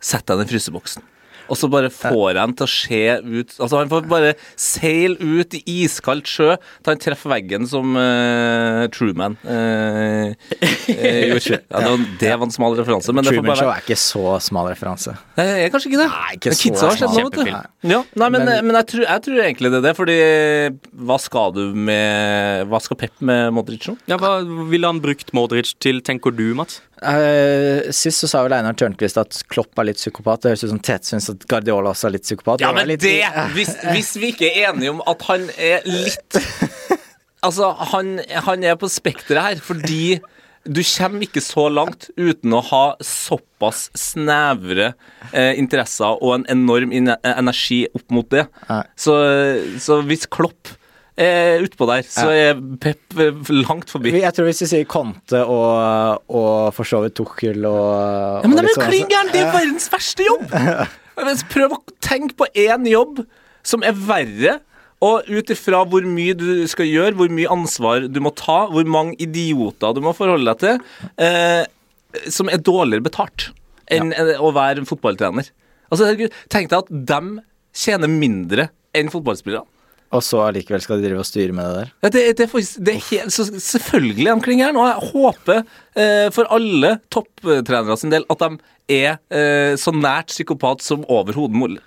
setter 0.00 0.34
jeg 0.38 0.40
den 0.40 0.48
i 0.48 0.52
fryseboksen. 0.54 1.04
Og 1.50 1.58
så 1.58 1.68
bare 1.72 1.90
får 1.90 2.28
jeg 2.30 2.40
han 2.40 2.52
til 2.54 2.66
å 2.66 2.70
se 2.70 3.00
ut 3.20 3.54
Altså 3.58 3.80
Han 3.80 3.90
får 3.90 4.04
bare 4.10 4.32
seile 4.60 5.16
ut 5.18 5.56
i 5.58 5.62
iskaldt 5.82 6.28
sjø 6.30 6.52
til 6.60 6.90
han 6.92 7.00
treffer 7.02 7.32
veggen 7.32 7.66
som 7.68 7.96
uh, 7.98 8.84
Truman 8.94 9.34
eh, 9.44 10.32
eh, 10.88 11.32
gjorde. 11.32 11.60
Ja, 11.70 11.80
det, 11.82 11.90
var, 11.90 12.04
det 12.20 12.30
var 12.40 12.46
en 12.46 12.52
smal 12.54 12.76
referanse, 12.78 13.12
men 13.14 13.26
Truman 13.26 13.58
Show 13.58 13.70
er 13.72 13.82
ikke 13.82 13.96
så 13.98 14.36
smal 14.42 14.68
referanse. 14.70 15.14
Nei, 15.38 15.46
jeg 15.48 15.68
er 15.68 15.72
kanskje 15.74 15.90
ikke 15.92 16.00
det. 16.02 16.08
Nei, 16.12 16.30
ikke 16.36 16.50
Men 16.52 16.58
så 16.58 16.64
Kidsa 16.66 16.88
har 16.88 16.98
sett 16.98 17.04
smal. 17.04 17.14
noe, 17.16 17.30
vet 17.30 17.36
du. 17.36 17.42
Kjempefilm. 17.50 17.92
Ja, 17.94 18.00
nei, 18.22 18.28
men, 18.34 18.44
Men- 18.48 18.66
men 18.68 18.78
jeg, 18.80 18.88
tror, 18.92 19.04
jeg 19.06 19.24
tror 19.26 19.42
egentlig 19.44 19.72
det 19.74 19.78
er 19.80 19.86
det, 19.88 19.94
fordi 19.98 20.16
hva 21.10 21.18
skal 21.22 21.54
du 21.56 21.62
med 21.74 22.66
Hva 22.70 22.80
skal 22.84 22.98
Pep 23.00 23.22
med 23.24 23.54
Modric 23.56 23.86
nå? 23.90 23.96
Ja, 24.10 24.18
Hva 24.20 24.32
ville 24.70 24.90
han 24.90 25.00
brukt 25.02 25.32
Modric 25.36 25.74
til, 25.82 26.00
tenker 26.06 26.34
du, 26.36 26.46
Mats? 26.58 26.80
Eh, 27.02 27.90
sist 27.96 28.20
så 28.20 28.28
sa 28.28 28.42
vel 28.44 28.52
Einar 28.58 28.74
Tørnquist 28.76 29.16
at 29.20 29.38
Klopp 29.52 29.78
er 29.80 29.88
litt 29.88 30.00
psykopat. 30.00 30.42
Det 30.42 30.50
høres 30.52 30.64
ut 30.66 30.72
som 30.74 30.82
Tete 30.84 31.08
syns 31.08 31.30
at 31.32 31.46
Guardiola 31.48 31.94
også 31.94 32.10
er 32.10 32.16
litt 32.18 32.26
psykopat. 32.28 32.60
Ja, 32.64 32.72
men 32.76 32.90
litt- 32.90 33.00
det 33.04 33.14
hvis, 33.56 33.72
hvis 33.92 34.10
vi 34.20 34.32
ikke 34.34 34.50
er 34.50 34.72
enige 34.74 34.92
om 34.92 35.00
at 35.08 35.24
han 35.30 35.48
er 35.56 35.86
litt 35.88 36.40
Altså, 37.40 37.70
han, 37.94 38.18
han 38.44 38.64
er 38.68 38.74
på 38.76 38.88
spekteret 38.92 39.40
her 39.40 39.60
fordi 39.64 40.18
du 40.68 40.82
kommer 40.84 41.22
ikke 41.24 41.40
så 41.40 41.62
langt 41.72 42.10
uten 42.20 42.52
å 42.52 42.58
ha 42.68 42.82
såpass 43.00 43.86
snevre 43.96 44.90
eh, 45.32 45.54
interesser 45.56 46.20
og 46.20 46.34
en 46.34 46.44
enorm 46.52 46.92
energi 46.92 47.78
opp 47.96 48.04
mot 48.12 48.28
det. 48.28 48.44
Så, 49.00 49.14
så 49.80 50.02
hvis 50.04 50.28
Klopp 50.28 50.68
er 51.20 51.64
utpå 51.64 51.86
der, 51.90 52.06
så 52.06 52.26
er 52.32 52.62
Pep 52.80 53.18
eh, 53.20 53.52
langt 53.52 53.92
forbi. 53.92 54.12
Jeg 54.18 54.32
tror 54.36 54.48
hvis 54.48 54.62
vi 54.64 54.70
sier 54.72 54.88
Conte 54.90 55.42
og, 55.44 56.24
og 56.30 56.72
for 56.76 56.88
så 56.88 57.02
vidt 57.04 57.18
Tuchel 57.20 57.66
og 57.68 58.40
Ja, 58.42 58.48
men 58.48 58.56
og 58.56 58.62
det 58.62 58.64
er 58.64 58.70
jo 58.70 58.78
sånn, 58.78 58.88
klin 58.88 59.06
altså. 59.06 59.34
Det 59.34 59.42
er 59.44 59.52
verdens 59.54 59.92
verste 59.92 60.26
jobb! 60.26 60.56
Prøv 61.54 61.76
å 61.76 61.80
tenke 62.00 62.36
på 62.38 62.48
én 62.56 62.88
jobb 62.88 63.22
som 63.66 63.84
er 63.86 63.96
verre. 63.96 64.58
Og 65.00 65.28
ut 65.32 65.50
ifra 65.52 65.80
hvor 65.88 66.04
mye 66.04 66.34
du 66.36 66.66
skal 66.68 66.84
gjøre, 66.84 67.14
hvor 67.16 67.30
mye 67.32 67.48
ansvar 67.48 68.04
du 68.12 68.18
må 68.20 68.34
ta, 68.36 68.66
hvor 68.68 68.84
mange 68.84 69.16
idioter 69.24 69.94
du 69.96 70.02
må 70.04 70.12
forholde 70.16 70.52
deg 70.52 70.60
til, 70.60 71.06
eh, 71.24 71.62
som 72.28 72.50
er 72.52 72.60
dårligere 72.60 73.06
betalt 73.06 73.48
enn 73.90 74.12
ja. 74.12 74.36
å 74.44 74.52
være 74.54 74.84
fotballtrener. 74.88 75.48
Altså, 75.88 76.04
herregud, 76.04 76.36
Tenk 76.52 76.68
deg 76.70 76.84
at 76.84 76.92
dem 77.10 77.38
tjener 77.76 78.12
mindre 78.12 78.68
enn 78.96 79.10
fotballspillere. 79.12 79.64
Og 80.10 80.24
så 80.26 80.40
allikevel 80.42 80.82
skal 80.82 80.98
de 80.98 81.06
drive 81.06 81.22
og 81.22 81.28
styre 81.28 81.54
med 81.54 81.68
det 81.68 81.74
der. 81.76 81.90
Ja, 82.02 82.08
det, 82.10 82.22
det, 82.38 82.46
er 82.46 82.50
faktisk, 82.50 82.80
det 82.82 82.96
er 82.96 83.04
helt, 83.12 83.34
så 83.34 83.46
selvfølgelig 83.46 84.26
han 84.26 84.42
klinger 84.42 84.70
her 84.70 84.80
og 84.80 84.88
jeg 84.88 85.12
håper 85.12 85.60
eh, 85.60 86.26
for 86.34 86.50
alle 86.50 86.96
topptrenere 87.14 87.98
sin 88.00 88.10
del 88.10 88.26
at 88.32 88.42
de 88.42 88.50
er 88.90 89.20
eh, 89.30 89.76
så 89.78 89.94
nært 89.94 90.34
psykopat 90.34 90.82
som 90.82 91.06
overhodet 91.06 91.54
mulig. 91.62 91.78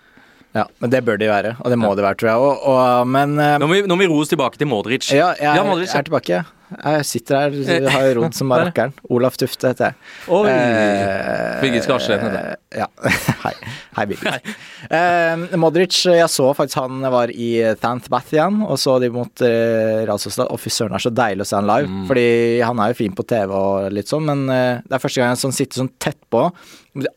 Ja, 0.53 0.67
men 0.79 0.91
det 0.93 1.01
bør 1.01 1.17
de 1.17 1.27
være, 1.31 1.55
og 1.59 1.71
det 1.73 1.79
må 1.81 1.91
de 1.97 2.03
være, 2.05 2.17
tror 2.21 2.29
jeg. 2.29 2.47
Og, 2.47 2.65
og, 2.69 3.07
men 3.09 3.33
eh, 3.41 3.55
Nå 3.59 3.67
må, 3.67 3.79
vi, 3.79 3.86
nå 3.89 3.97
må 3.97 4.05
vi 4.05 4.25
tilbake 4.29 4.62
til 4.62 4.69
Modric. 4.69 5.09
ja, 5.12 5.33
jeg, 5.39 5.57
Ja, 5.57 5.63
Modric, 5.65 5.89
ja. 5.89 5.99
er 5.99 6.07
tilbake. 6.07 6.43
Jeg 6.73 7.05
sitter 7.07 7.38
her, 7.38 7.55
jeg 7.67 7.91
har 7.93 8.05
jo 8.07 8.13
rodd 8.21 8.36
som 8.38 8.51
rakkeren. 8.53 8.93
Olaf 9.13 9.38
Tufte 9.39 9.71
heter 9.71 9.91
jeg. 9.91 9.97
Oi. 10.33 10.43
Eh, 10.49 11.62
Birgit 11.63 11.88
Skarsheim 11.88 12.23
heter 12.23 12.55
Ja. 12.77 12.88
Hei. 13.43 13.53
Hei. 13.97 14.05
Birgit. 14.09 14.51
Eh, 14.89 15.55
Modric, 15.62 15.99
jeg 16.09 16.29
så 16.33 16.49
faktisk 16.57 16.81
han 16.81 17.05
var 17.13 17.31
i 17.33 17.51
Thant 17.81 18.09
igjen, 18.33 18.62
og 18.65 18.79
så 18.81 18.97
de 19.03 19.12
mot 19.13 19.45
eh, 19.45 20.03
Real 20.03 20.21
Sociedad. 20.21 20.51
Å, 20.51 20.59
fy 20.59 20.74
søren, 20.74 20.95
det 20.95 21.01
er 21.01 21.07
så 21.07 21.15
deilig 21.24 21.47
å 21.47 21.49
se 21.51 21.59
han 21.59 21.69
live. 21.69 22.03
Fordi 22.11 22.28
han 22.65 22.84
er 22.84 22.93
jo 22.93 22.99
fin 23.03 23.17
på 23.17 23.28
TV 23.30 23.55
og 23.57 23.89
litt 23.93 24.11
sånn, 24.11 24.30
men 24.30 24.45
eh, 24.53 24.84
det 24.86 24.97
er 24.97 25.03
første 25.03 25.21
gang 25.24 25.34
jeg 25.36 25.43
sånn, 25.45 25.57
sitter 25.59 25.84
sånn 25.84 25.93
tett 26.01 26.21
på. 26.34 26.47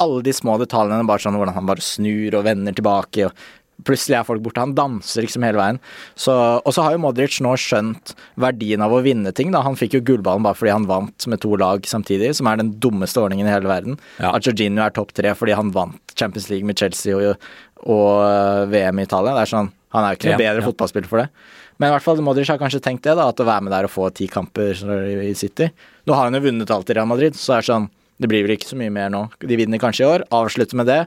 Alle 0.00 0.24
de 0.24 0.34
små 0.36 0.56
detaljene, 0.62 1.06
bare 1.08 1.24
sånn 1.24 1.36
hvordan 1.38 1.56
han 1.56 1.68
bare 1.68 1.84
snur 1.84 2.38
og 2.38 2.46
vender 2.48 2.76
tilbake. 2.76 3.28
og 3.28 3.46
Plutselig 3.84 4.16
er 4.16 4.24
folk 4.24 4.40
borte. 4.44 4.62
Han 4.62 4.74
danser 4.76 5.26
liksom 5.26 5.44
hele 5.44 5.60
veien. 5.60 5.78
Så, 6.16 6.32
og 6.32 6.72
så 6.74 6.86
har 6.86 6.94
jo 6.94 7.02
Modric 7.04 7.36
nå 7.44 7.52
skjønt 7.60 8.14
verdien 8.40 8.82
av 8.82 8.94
å 8.94 9.02
vinne 9.04 9.32
ting. 9.36 9.52
Da. 9.54 9.60
Han 9.66 9.76
fikk 9.78 9.98
jo 9.98 10.04
gullballen 10.06 10.46
bare 10.46 10.56
fordi 10.56 10.72
han 10.72 10.88
vant 10.88 11.28
med 11.28 11.42
to 11.44 11.52
lag 11.60 11.84
samtidig, 11.86 12.32
som 12.38 12.48
er 12.50 12.62
den 12.62 12.72
dummeste 12.82 13.20
ordningen 13.20 13.48
i 13.48 13.52
hele 13.52 13.70
verden. 13.70 13.98
Ja. 14.16 14.32
At 14.32 14.48
Jorginho 14.48 14.84
er 14.86 14.96
topp 14.96 15.12
tre 15.16 15.34
fordi 15.36 15.58
han 15.58 15.74
vant 15.76 16.16
Champions 16.16 16.48
League 16.52 16.66
med 16.66 16.80
Chelsea 16.80 17.12
og, 17.16 17.36
og 17.84 18.08
øh, 18.24 18.64
VM 18.72 19.02
i 19.02 19.06
Italia. 19.06 19.36
Det 19.36 19.44
er 19.44 19.52
sånn, 19.52 19.70
Han 19.96 20.04
er 20.04 20.14
jo 20.14 20.20
ikke 20.20 20.32
noe 20.32 20.40
bedre 20.40 20.64
ja. 20.64 20.66
fotballspiller 20.70 21.12
for 21.12 21.22
det. 21.22 21.28
Men 21.76 21.90
i 21.90 21.94
hvert 21.94 22.06
fall 22.06 22.24
Modric 22.24 22.48
har 22.48 22.60
kanskje 22.60 22.80
tenkt 22.84 23.04
det, 23.04 23.14
da, 23.18 23.28
at 23.28 23.40
å 23.40 23.46
være 23.46 23.66
med 23.66 23.74
der 23.76 23.88
og 23.88 23.92
få 23.92 24.08
ti 24.16 24.28
kamper 24.32 24.72
i 25.20 25.34
City. 25.36 25.68
Nå 26.08 26.16
har 26.16 26.30
han 26.30 26.38
jo 26.38 26.46
vunnet 26.48 26.72
alt 26.72 26.90
i 26.90 26.96
Real 26.96 27.08
Madrid, 27.10 27.36
så 27.36 27.52
det 27.52 27.60
er 27.60 27.70
sånn 27.70 27.92
Det 28.16 28.30
blir 28.32 28.46
vel 28.46 28.54
ikke 28.54 28.70
så 28.70 28.78
mye 28.80 28.88
mer 28.88 29.10
nå. 29.12 29.26
De 29.44 29.56
vinner 29.60 29.76
kanskje 29.76 30.06
i 30.06 30.08
år. 30.08 30.22
Avslutter 30.32 30.78
med 30.80 30.88
det. 30.88 31.02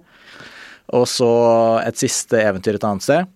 Og 0.97 1.05
så 1.09 1.29
et 1.83 1.99
siste 1.99 2.39
eventyr 2.41 2.79
et 2.79 2.87
annet 2.87 3.05
sted. 3.05 3.29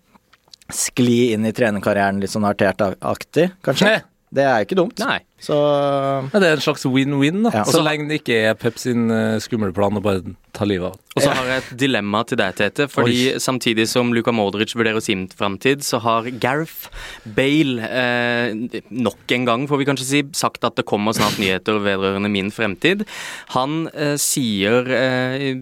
Skli 0.74 1.34
inn 1.36 1.46
i 1.46 1.54
trenerkarrieren 1.54 2.22
litt 2.24 2.32
sånn 2.34 2.48
artert-aktig, 2.50 3.52
kanskje. 3.66 4.00
Det 4.34 4.42
er 4.50 4.64
ikke 4.66 4.76
dumt. 4.80 4.98
Nei. 4.98 5.20
Så 5.44 5.54
Ja, 5.54 6.40
det 6.40 6.48
er 6.48 6.56
en 6.56 6.62
slags 6.64 6.86
win-win, 6.88 7.44
da. 7.44 7.52
Ja. 7.60 7.64
Så 7.68 7.82
lenge 7.84 8.08
det 8.10 8.22
ikke 8.22 8.38
er 8.50 8.56
Pep 8.58 8.78
sin 8.82 9.12
uh, 9.12 9.36
skumle 9.44 9.74
plan 9.76 9.94
å 10.00 10.02
bare 10.02 10.24
ta 10.56 10.66
livet 10.66 10.88
av. 10.94 10.96
Og 11.14 11.22
så 11.22 11.34
har 11.36 11.50
jeg 11.52 11.62
et 11.62 11.74
dilemma 11.84 12.22
til 12.26 12.40
deg, 12.40 12.56
Tete. 12.58 12.88
Fordi 12.90 13.20
Oi. 13.34 13.40
samtidig 13.44 13.86
som 13.92 14.10
Luka 14.16 14.32
Modric 14.34 14.74
vurderer 14.74 15.04
sin 15.06 15.28
framtid, 15.30 15.84
så 15.86 16.00
har 16.02 16.30
Gareth 16.42 16.88
Bale 17.36 17.84
eh, 17.86 18.80
nok 18.90 19.36
en 19.38 19.46
gang, 19.50 19.68
får 19.70 19.82
vi 19.84 19.88
kanskje 19.92 20.08
si, 20.10 20.24
sagt 20.40 20.66
at 20.66 20.80
det 20.80 20.88
kommer 20.90 21.14
snart 21.14 21.38
nyheter 21.42 21.78
vedrørende 21.84 22.32
min 22.34 22.50
fremtid. 22.56 23.06
Han 23.54 23.84
eh, 23.94 24.16
sier 24.22 24.90
eh, 24.98 25.54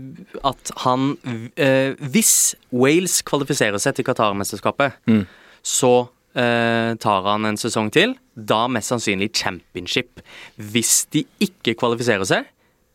at 0.48 0.72
han 0.86 1.16
eh, 1.58 1.98
Hvis 2.00 2.54
Wales 2.72 3.20
kvalifiserer 3.28 3.82
seg 3.82 3.98
til 4.00 4.08
Qatar-mesterskapet, 4.08 4.96
Mm. 5.12 5.26
så 5.66 5.96
eh, 6.38 6.94
tar 7.02 7.28
han 7.28 7.48
en 7.50 7.60
sesong 7.60 7.92
til. 7.94 8.16
Da 8.36 8.66
mest 8.72 8.94
sannsynlig 8.94 9.32
championship. 9.38 10.24
Hvis 10.56 11.06
de 11.14 11.26
ikke 11.44 11.76
kvalifiserer 11.80 12.28
seg, 12.28 12.50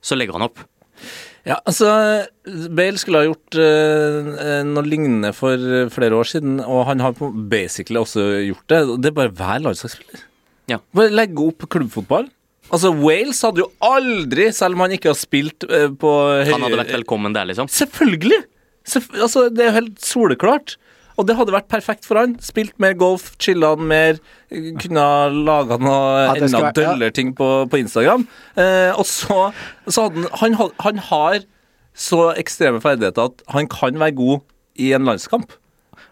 så 0.04 0.18
legger 0.18 0.38
han 0.38 0.46
opp. 0.48 0.62
Ja, 1.46 1.60
altså 1.62 1.90
Bale 2.74 2.98
skulle 2.98 3.20
ha 3.20 3.28
gjort 3.28 3.58
eh, 3.62 4.62
noe 4.66 4.86
lignende 4.86 5.30
for 5.36 5.54
eh, 5.54 5.90
flere 5.94 6.16
år 6.18 6.26
siden, 6.32 6.56
og 6.64 6.88
han 6.88 7.04
har 7.04 7.14
basically 7.52 8.00
også 8.00 8.24
gjort 8.48 8.72
det. 8.72 8.80
Det 9.04 9.12
er 9.12 9.18
bare 9.20 9.34
hver 9.36 9.62
landslagsspiller. 9.62 10.24
Ja. 10.72 10.80
Bare 10.96 11.14
legge 11.14 11.44
opp 11.46 11.68
klubbfotball. 11.70 12.26
Altså, 12.66 12.90
Wales 12.98 13.38
hadde 13.46 13.62
jo 13.62 13.68
aldri, 13.84 14.48
selv 14.54 14.74
om 14.74 14.82
han 14.82 14.96
ikke 14.96 15.12
har 15.12 15.18
spilt 15.20 15.68
eh, 15.70 15.86
på 15.94 16.12
Han 16.48 16.66
hadde 16.66 16.80
vært 16.82 16.96
velkommen 16.96 17.36
der, 17.36 17.46
liksom. 17.52 17.70
Selvfølgelig! 17.70 18.42
Selvf 18.86 19.08
altså, 19.14 19.46
det 19.50 19.62
er 19.62 19.70
jo 19.70 19.78
helt 19.80 20.02
soleklart. 20.02 20.76
Og 21.16 21.26
det 21.28 21.36
hadde 21.38 21.54
vært 21.54 21.68
perfekt 21.72 22.06
for 22.08 22.20
han. 22.20 22.36
Spilt 22.44 22.74
mer 22.82 22.96
golf, 22.98 23.30
chilla 23.42 23.72
han 23.74 23.86
mer, 23.88 24.18
kunne 24.52 25.00
ha 25.00 25.28
laga 25.32 25.78
noe 25.80 26.24
enda 26.36 26.72
døllere 26.76 27.14
ting 27.16 27.32
på, 27.36 27.48
på 27.72 27.80
Instagram. 27.80 28.26
Eh, 28.60 28.92
og 28.92 29.06
så, 29.08 29.50
så 29.88 30.06
hadde 30.06 30.26
han, 30.42 30.58
han 30.60 30.74
Han 30.84 31.04
har 31.10 31.46
så 31.96 32.26
ekstreme 32.36 32.82
ferdigheter 32.84 33.30
at 33.30 33.40
han 33.54 33.68
kan 33.72 33.96
være 34.00 34.18
god 34.18 34.44
i 34.76 34.92
en 34.92 35.08
landskamp. 35.08 35.54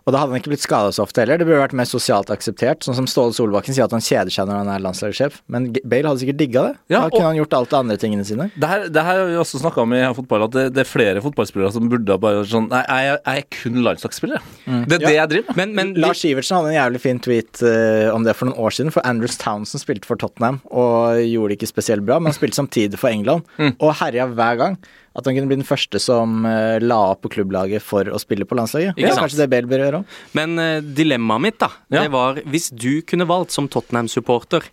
Og 0.05 0.13
da 0.13 0.21
hadde 0.21 0.35
han 0.35 0.43
ikke 0.43 0.53
blitt 0.53 0.65
skada 0.65 0.91
så 0.93 1.05
ofte 1.07 1.23
heller. 1.23 1.41
Det 1.41 1.47
burde 1.49 1.63
vært 1.63 1.77
mer 1.79 1.89
sosialt 1.89 2.29
akseptert. 2.33 2.85
Sånn 2.85 2.97
som 2.99 3.07
Ståle 3.09 3.33
Solbakken 3.37 3.73
sier 3.73 3.87
at 3.87 3.95
han 3.95 4.05
kjeder 4.05 4.33
seg 4.35 4.49
når 4.51 4.59
han 4.61 4.71
er 4.75 4.83
landslagssjef. 4.85 5.39
Men 5.49 5.71
Bale 5.81 6.11
hadde 6.11 6.21
sikkert 6.21 6.41
digga 6.43 6.65
det. 6.67 6.75
Ja, 6.93 7.07
da 7.07 7.13
kunne 7.15 7.31
han 7.31 7.39
gjort 7.39 7.57
alt 7.57 7.71
det 7.73 7.79
andre 7.79 7.97
tingene 8.01 8.27
sine. 8.29 8.51
Det 8.53 8.69
her, 8.69 8.85
det 8.93 9.05
her 9.07 9.21
har 9.23 9.31
vi 9.31 9.39
også 9.41 9.63
snakka 9.63 9.81
om 9.85 9.95
i 9.97 10.03
fotball, 10.19 10.45
at 10.49 10.57
det, 10.57 10.65
det 10.77 10.83
er 10.85 10.91
flere 10.91 11.23
fotballspillere 11.25 11.73
som 11.73 11.89
burde 11.89 12.19
bare 12.21 12.43
vært 12.43 12.53
sånn 12.53 12.69
Nei, 12.75 12.83
jeg, 12.91 13.17
jeg 13.17 13.45
er 13.45 13.49
kun 13.57 13.81
landslagsspiller. 13.87 14.45
mm. 14.67 14.83
Det 14.91 14.99
er 14.99 15.07
det 15.07 15.15
jeg 15.15 15.33
driver 15.33 15.49
med. 15.49 15.61
Men, 15.63 15.73
men 15.79 15.95
Lars 16.05 16.21
Sivertsen 16.21 16.59
hadde 16.59 16.75
en 16.75 16.79
jævlig 16.79 17.01
fin 17.05 17.23
tweet 17.25 17.63
uh, 17.65 18.11
om 18.13 18.27
det 18.27 18.37
for 18.37 18.51
noen 18.51 18.61
år 18.67 18.77
siden. 18.77 18.93
For 18.93 19.09
Andrews 19.09 19.39
Townsend 19.41 19.85
spilte 19.85 20.11
for 20.11 20.21
Tottenham 20.21 20.61
og 20.69 21.23
gjorde 21.23 21.55
det 21.55 21.63
ikke 21.63 21.73
spesielt 21.73 22.05
bra, 22.05 22.21
men 22.21 22.33
han 22.33 22.37
spilte 22.37 22.61
samtidig 22.61 23.01
for 23.01 23.09
England. 23.09 23.49
Mm. 23.57 23.73
Og 23.79 23.97
herja 24.03 24.29
hver 24.29 24.61
gang. 24.61 24.79
At 25.15 25.29
han 25.29 25.37
kunne 25.37 25.47
bli 25.47 25.61
den 25.61 25.67
første 25.69 26.01
som 26.03 26.43
eh, 26.49 26.81
la 26.83 26.97
opp 27.13 27.21
på 27.23 27.31
klubblaget 27.37 27.85
for 27.87 28.09
å 28.11 28.19
spille 28.19 28.43
på 28.51 28.57
landslaget. 28.59 28.97
Ikke 28.97 29.07
Ja, 29.07 29.13
sant? 29.15 29.23
kanskje 29.29 29.43
det 29.45 29.51
Bale 29.53 29.71
bør 29.71 29.85
gjøre 29.85 30.01
òg. 30.03 30.17
Men 30.35 30.59
uh, 30.59 30.81
dilemmaet 30.83 31.45
mitt, 31.45 31.59
da, 31.63 31.69
Ja. 31.95 32.03
det 32.03 32.11
var 32.11 32.41
hvis 32.51 32.71
du 32.75 33.01
kunne 33.07 33.27
valgt 33.31 33.55
som 33.55 33.69
Tottenham-supporter 33.71 34.67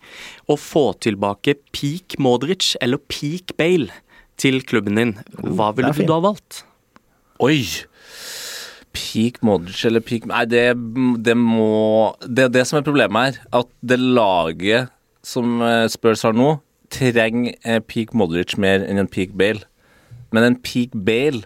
å 0.50 0.56
få 0.58 0.88
tilbake 0.98 1.54
peak 1.70 2.18
Modric 2.18 2.72
eller 2.82 2.98
peak 2.98 3.54
Bale 3.56 3.90
til 4.36 4.58
klubben 4.66 4.98
din, 4.98 5.14
hva 5.38 5.70
ville 5.76 5.92
det 5.94 6.02
er 6.02 6.08
du 6.08 6.10
da 6.10 6.18
valgt? 6.26 6.64
Oi! 7.38 7.60
Peak 8.92 9.38
Modric 9.46 9.78
eller 9.88 10.02
peak 10.04 10.26
Nei, 10.28 10.42
det, 10.50 10.64
det 11.24 11.34
må 11.38 12.12
Det 12.26 12.44
er 12.44 12.52
det 12.52 12.66
som 12.68 12.76
er 12.80 12.84
problemet 12.84 13.24
her. 13.38 13.38
At 13.62 13.70
det 13.80 13.96
laget 14.02 14.90
som 15.24 15.62
eh, 15.62 15.86
Spurs 15.92 16.24
har 16.26 16.34
nå, 16.36 16.56
trenger 16.92 17.54
peak 17.88 18.10
Modric 18.18 18.56
mer 18.60 18.82
enn 18.84 18.98
en 19.00 19.08
peak 19.08 19.32
Bale. 19.38 19.62
Men 20.32 20.50
en 20.50 20.60
peak 20.64 20.94
Bale 20.94 21.44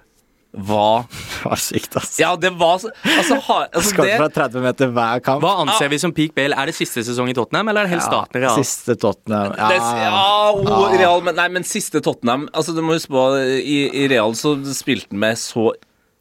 var 0.57 1.05
Det 1.11 1.45
var 1.45 1.61
sykt, 1.61 1.97
ass. 1.97 2.15
Ja, 2.21 2.31
det 2.41 2.51
var 2.57 2.79
så 2.81 2.91
Altså, 3.05 3.37
har, 3.45 3.67
altså 3.73 3.91
Skåret 3.91 4.11
det, 4.11 4.19
fra 4.23 4.29
30 4.49 4.63
meter 4.65 4.93
hver 4.97 5.25
kamp. 5.25 5.45
Hva 5.45 5.57
anser 5.65 5.91
vi 5.93 5.99
som 6.01 6.15
peak 6.17 6.33
Bale? 6.37 6.57
Er 6.57 6.71
det 6.71 6.77
siste 6.79 7.05
sesong 7.05 7.29
i 7.31 7.35
Tottenham, 7.37 7.69
eller 7.69 7.85
er 7.85 7.91
det 7.91 7.97
helt 7.99 8.07
starten 8.07 8.41
i 8.41 8.45
Real? 8.47 8.63
Siste 8.65 8.97
Tottenham. 9.01 9.53
Ja. 9.53 9.69
det, 9.73 9.81
ja, 10.01 10.23
oh, 10.55 10.87
Real, 10.97 11.21
men, 11.27 11.37
nei, 11.37 11.51
men 11.59 11.67
siste 11.67 12.01
Tottenham 12.05 12.49
Altså, 12.57 12.73
du 12.77 12.81
må 12.85 12.97
huske 12.97 13.13
på 13.13 13.27
I, 13.61 13.83
i 14.05 14.09
Real 14.13 14.33
så 14.39 14.57
spilte 14.73 15.13
han 15.13 15.23
med 15.27 15.41
så 15.41 15.75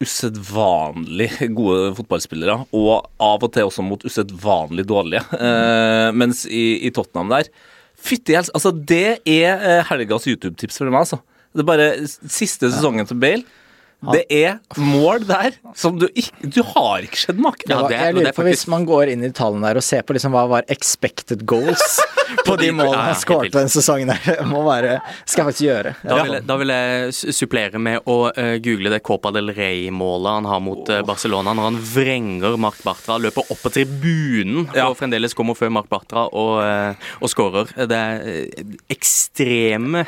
usedvanlig 0.04 1.30
gode 1.56 1.94
fotballspillere, 1.96 2.58
og 2.76 3.06
av 3.24 3.46
og 3.46 3.54
til 3.56 3.70
også 3.70 3.86
mot 3.86 4.02
usedvanlig 4.04 4.84
dårlige. 4.90 5.22
Eh, 5.40 6.10
mens 6.12 6.44
i, 6.50 6.66
i 6.84 6.92
Tottenham 6.92 7.32
der 7.32 7.48
Fytti 7.96 8.36
helse, 8.36 8.52
altså 8.54 8.74
det 8.76 9.22
er 9.24 9.64
eh, 9.64 9.86
helgas 9.88 10.28
YouTube-tips 10.28 10.82
for 10.82 10.92
meg, 10.92 11.06
altså. 11.06 11.22
Det 11.56 11.64
er 11.64 11.70
bare 11.70 11.92
siste 12.08 12.68
sesongen 12.68 13.08
til 13.08 13.20
Bale. 13.20 13.46
Det 14.14 14.26
er 14.30 14.60
mål 14.78 15.26
der 15.28 15.56
som 15.76 15.98
du 16.00 16.08
ikke 16.12 16.50
Du 16.56 16.62
har 16.64 17.02
ikke 17.06 17.18
sett 17.18 17.38
maken. 17.42 17.66
Ja, 17.70 17.76
Det 17.76 17.82
var- 17.84 17.90
det 17.90 18.00
jeg 18.02 18.16
lurer 18.16 18.28
er 18.28 18.34
på 18.38 18.44
Hvis 18.44 18.68
man 18.68 18.86
går 18.86 19.12
inn 19.14 19.24
i 19.24 19.30
tallene 19.32 19.68
der 19.68 19.78
og 19.78 19.84
ser 19.84 20.02
på 20.04 20.14
liksom 20.14 20.32
hva 20.36 20.48
var 20.50 20.64
expected 20.70 21.46
goals 21.46 21.82
på 22.46 22.56
de 22.58 22.72
målene 22.74 23.04
han 23.06 23.16
skåret 23.16 23.44
helt 23.50 23.54
på 23.54 23.60
den 23.60 23.70
sesongen 23.70 24.08
der, 24.12 24.44
må 24.50 24.64
være 24.66 25.00
Skal 25.26 25.46
jeg 25.46 25.54
faktisk 25.54 25.66
gjøre. 25.68 25.96
Da 26.04 26.24
vil, 26.24 26.40
da 26.46 26.58
vil 26.58 26.68
jeg 26.74 27.14
supplere 27.34 27.80
med 27.80 28.00
å 28.06 28.32
eh, 28.36 28.58
google 28.60 28.90
det 28.90 29.02
Copa 29.06 29.32
del 29.32 29.50
Rey-målet 29.56 30.32
han 30.40 30.46
har 30.50 30.60
mot 30.60 30.90
eh, 30.90 31.02
Barcelona, 31.06 31.54
når 31.54 31.70
han 31.70 31.78
vrenger 31.94 32.58
Mark 32.58 32.82
Bartra, 32.84 33.18
løper 33.22 33.46
opp 33.52 33.62
på 33.62 33.72
tribunen 33.72 34.68
Ja. 34.76 34.88
og 34.90 34.98
fremdeles 34.98 35.34
kommer 35.38 35.56
før 35.56 35.72
Mark 35.72 35.88
Bartra 35.90 36.26
og, 36.34 36.60
uh, 36.66 36.94
og 37.22 37.30
skårer. 37.30 37.70
Det 37.88 37.96
er 37.96 38.26
eh, 38.26 38.64
ekstreme 38.92 40.06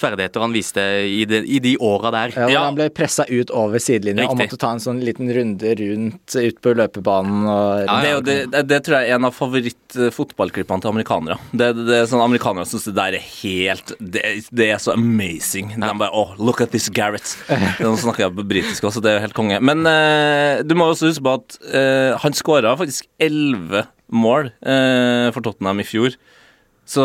ferdigheter 0.00 0.40
han 0.42 0.52
viste 0.54 0.80
i, 1.06 1.24
de, 1.24 1.40
i 1.46 1.58
de 1.62 1.76
åra 1.80 2.10
der. 2.14 2.34
Ja, 2.36 2.48
Ja. 2.50 2.64
Han 2.66 2.74
ble 2.74 2.88
pressa 2.90 3.24
ut 3.30 3.39
over 3.48 3.80
sidelinja 3.80 4.26
og 4.28 4.36
måtte 4.36 4.58
ta 4.60 4.74
en 4.74 4.82
sånn 4.82 5.00
liten 5.00 5.30
runde 5.32 5.72
rundt 5.80 6.34
ut 6.36 6.58
på 6.60 6.74
løpebanen. 6.76 7.46
Ja, 7.48 7.96
Det, 8.04 8.10
det, 8.26 8.36
det, 8.52 8.62
det 8.68 8.80
tror 8.84 8.98
jeg 8.98 9.08
er 9.08 9.16
en 9.16 9.28
av 9.30 9.32
favoritt-fotballklippene 9.38 10.84
til 10.84 10.92
amerikanere. 10.92 11.38
Det, 11.52 11.70
det, 11.78 11.86
det 11.88 12.00
sånn 12.10 12.22
Amerikanere 12.24 12.68
syns 12.68 12.84
det 12.90 12.94
der 12.98 13.16
er 13.16 13.24
helt 13.40 13.94
Det, 13.98 14.66
er 14.66 14.80
så 14.82 14.92
amazing. 14.98 15.72
De 15.80 15.92
bare 16.02 16.12
Oh, 16.12 16.34
look 16.36 16.60
at 16.60 16.74
this 16.74 16.90
Gareth. 16.92 17.38
Nå 17.80 17.94
snakker 18.02 18.26
jeg 18.26 18.36
på 18.36 18.44
britisk 18.50 18.90
også, 18.90 19.00
det 19.00 19.14
er 19.14 19.18
jo 19.20 19.24
helt 19.28 19.38
konge. 19.38 19.60
Men 19.64 19.86
eh, 19.88 20.60
du 20.66 20.76
må 20.76 20.90
også 20.90 21.08
huske 21.08 21.24
på 21.24 21.38
at 21.38 21.56
eh, 21.72 22.18
han 22.20 22.36
skåra 22.36 22.74
faktisk 22.76 23.08
elleve 23.22 23.86
mål 24.10 24.50
eh, 24.60 25.30
for 25.32 25.40
Tottenham 25.46 25.80
i 25.80 25.86
fjor. 25.86 26.18
Så, 26.90 27.04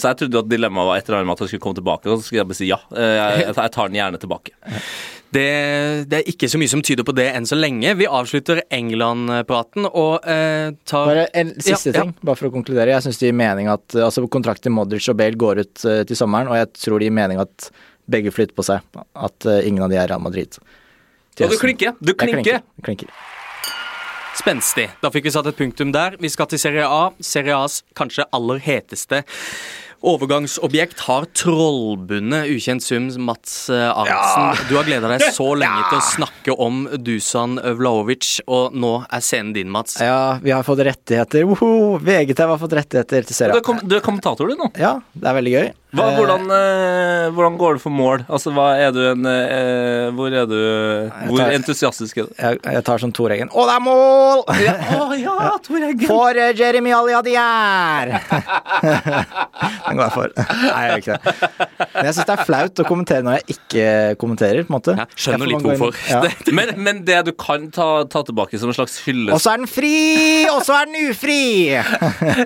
så 0.00 0.10
jeg 0.10 0.18
trodde 0.24 0.40
at 0.42 0.50
dilemmaet 0.50 0.88
var 0.88 0.98
et 0.98 1.06
eller 1.06 1.20
annet 1.20 1.28
med 1.28 1.36
at 1.36 1.42
han 1.44 1.50
skulle 1.52 1.62
komme 1.62 1.78
tilbake, 1.78 2.10
og 2.10 2.18
så 2.18 2.26
skulle 2.26 2.40
jeg 2.40 2.48
bare 2.50 2.58
si 2.58 2.70
ja. 2.70 2.80
Eh, 2.90 3.12
jeg, 3.14 3.44
jeg 3.54 3.74
tar 3.76 3.90
den 3.92 3.98
gjerne 4.00 4.20
tilbake. 4.22 4.56
Det, 5.30 5.46
det 6.10 6.18
er 6.18 6.28
ikke 6.30 6.48
så 6.50 6.58
mye 6.58 6.70
som 6.72 6.80
tyder 6.82 7.06
på 7.06 7.14
det 7.14 7.28
enn 7.36 7.46
så 7.46 7.54
lenge. 7.58 7.92
Vi 8.00 8.08
avslutter 8.10 8.64
England-praten 8.74 9.86
og 9.86 10.26
eh, 10.26 10.72
tar 10.90 11.06
Bare 11.06 11.26
en 11.38 11.52
siste 11.54 11.92
Ja, 11.92 12.00
ja. 12.00 12.02
ting, 12.02 12.14
bare 12.26 12.40
for 12.40 12.50
å 12.50 12.54
konkludere. 12.54 12.90
Jeg 12.96 13.06
syns 13.06 13.20
det 13.20 13.30
gir 13.30 13.38
mening 13.38 13.70
at 13.70 13.94
altså 13.94 14.26
kontrakten 14.26 14.74
Modric 14.74 15.06
og 15.12 15.20
Bale 15.20 15.38
går 15.38 15.62
ut 15.62 15.84
uh, 15.86 16.00
til 16.08 16.18
sommeren, 16.18 16.50
og 16.50 16.58
jeg 16.58 16.72
tror 16.82 16.98
det 16.98 17.10
gir 17.10 17.14
mening 17.20 17.42
at 17.42 17.70
begge 18.10 18.34
flytter 18.34 18.58
på 18.58 18.66
seg. 18.66 19.02
At 19.14 19.46
uh, 19.46 19.60
ingen 19.62 19.86
av 19.86 19.92
de 19.92 20.00
er 20.02 20.10
Real 20.10 20.22
Madrid. 20.24 20.58
til 21.38 21.46
Og 21.46 21.54
du 21.54 21.60
klinker! 21.62 21.94
Du 22.02 22.14
klinker! 22.18 22.58
Jeg 22.58 22.88
klinker. 22.88 23.14
Spenstig. 24.40 24.88
Da 25.02 25.10
fikk 25.14 25.28
vi 25.28 25.34
satt 25.34 25.46
et 25.50 25.58
punktum 25.58 25.94
der. 25.94 26.16
Vi 26.18 26.30
skal 26.32 26.48
til 26.50 26.58
Serie 26.62 26.86
A. 26.86 27.10
Serie 27.22 27.54
A's 27.54 27.82
kanskje 27.98 28.26
aller 28.34 28.58
heteste 28.64 29.22
Overgangsobjekt 30.00 31.02
har 31.04 31.26
trollbundet 31.36 32.48
ukjent 32.54 32.82
sum, 32.84 33.08
Mats 33.26 33.68
eh, 33.68 33.82
Arntzen. 33.90 34.64
Du 34.70 34.76
har 34.78 34.86
gleda 34.88 35.10
deg 35.12 35.24
så 35.36 35.50
lenge 35.60 35.82
til 35.90 35.98
å 35.98 36.06
snakke 36.06 36.56
om 36.56 36.78
Dusan 37.04 37.58
Vlaovic, 37.76 38.38
og 38.48 38.72
nå 38.80 38.94
er 39.12 39.24
scenen 39.24 39.52
din, 39.56 39.68
Mats. 39.72 39.98
Ja, 40.00 40.38
vi 40.40 40.54
har 40.56 40.64
fått 40.64 40.80
rettigheter. 40.88 41.44
Woho! 41.50 41.98
VGTV 42.00 42.54
har 42.54 42.62
fått 42.62 42.78
rettigheter 42.80 43.26
til 43.26 43.28
Du 43.28 43.36
serien. 43.36 43.58
er, 43.60 43.66
kom, 43.66 43.82
du 43.84 43.98
er 43.98 44.04
kommentator, 44.04 44.48
du 44.48 44.56
nå. 44.56 44.70
Ja, 44.80 44.96
det 45.12 45.28
er 45.28 45.36
veldig 45.36 45.54
gøy. 45.58 45.70
Hva, 45.90 46.04
Eh, 46.10 46.16
hvordan, 46.20 46.44
eh, 46.54 47.30
hvordan 47.34 47.56
går 47.58 47.74
det 47.74 47.82
for 47.82 47.90
mål? 47.90 48.22
Altså, 48.30 48.52
hva 48.54 48.66
er 48.78 48.92
du 48.94 49.00
en 49.10 49.26
eh, 49.26 50.10
Hvor 50.14 50.30
er 50.30 50.46
du 50.46 50.58
Hvor 51.26 51.40
tar- 51.40 51.54
entusiastisk 51.56 52.20
er 52.20 52.28
du? 52.28 52.34
jeg, 52.38 52.60
jeg 52.62 52.84
tar 52.86 53.02
sånn 53.02 53.14
Tor-Eggen. 53.16 53.50
Å, 53.50 53.64
det 53.66 53.74
er 53.74 53.82
mål! 53.82 54.44
Å 54.46 55.18
ja, 55.18 55.48
Tor 55.64 55.86
Eggen. 55.88 56.06
For 56.06 56.38
uh, 56.38 56.52
Jeremy 56.54 56.94
Aliadier! 56.94 58.12
Den 59.90 59.98
går 59.98 60.04
jeg 60.04 60.14
for. 60.14 60.30
Nei, 60.38 60.84
jeg 60.84 60.90
gjør 60.90 61.02
ikke 61.02 61.16
det. 61.16 61.34
Men 61.96 62.06
jeg 62.06 62.14
syns 62.14 62.28
det 62.30 62.34
er 62.36 62.44
flaut 62.46 62.82
å 62.82 62.86
kommentere 62.86 63.26
når 63.26 63.38
jeg 63.40 63.56
ikke 63.56 63.88
kommenterer. 64.22 64.62
på 64.68 64.70
en 64.70 64.76
måte. 64.76 64.94
Ja, 65.00 65.06
skjønner 65.18 65.50
litt 65.50 65.66
hvorfor. 65.66 65.98
Ja. 66.06 66.22
Men, 66.60 66.72
men 66.82 67.02
det 67.06 67.18
du 67.28 67.30
kan 67.38 67.68
ta, 67.74 68.04
ta 68.10 68.22
tilbake 68.26 68.58
som 68.60 68.70
en 68.70 68.76
slags 68.76 68.96
Og 69.06 69.38
så 69.42 69.52
er 69.52 69.60
den 69.62 69.68
fri, 69.70 70.46
og 70.50 70.62
så 70.66 70.74
er 70.80 70.88
den 70.90 71.10
ufri! 71.10 71.42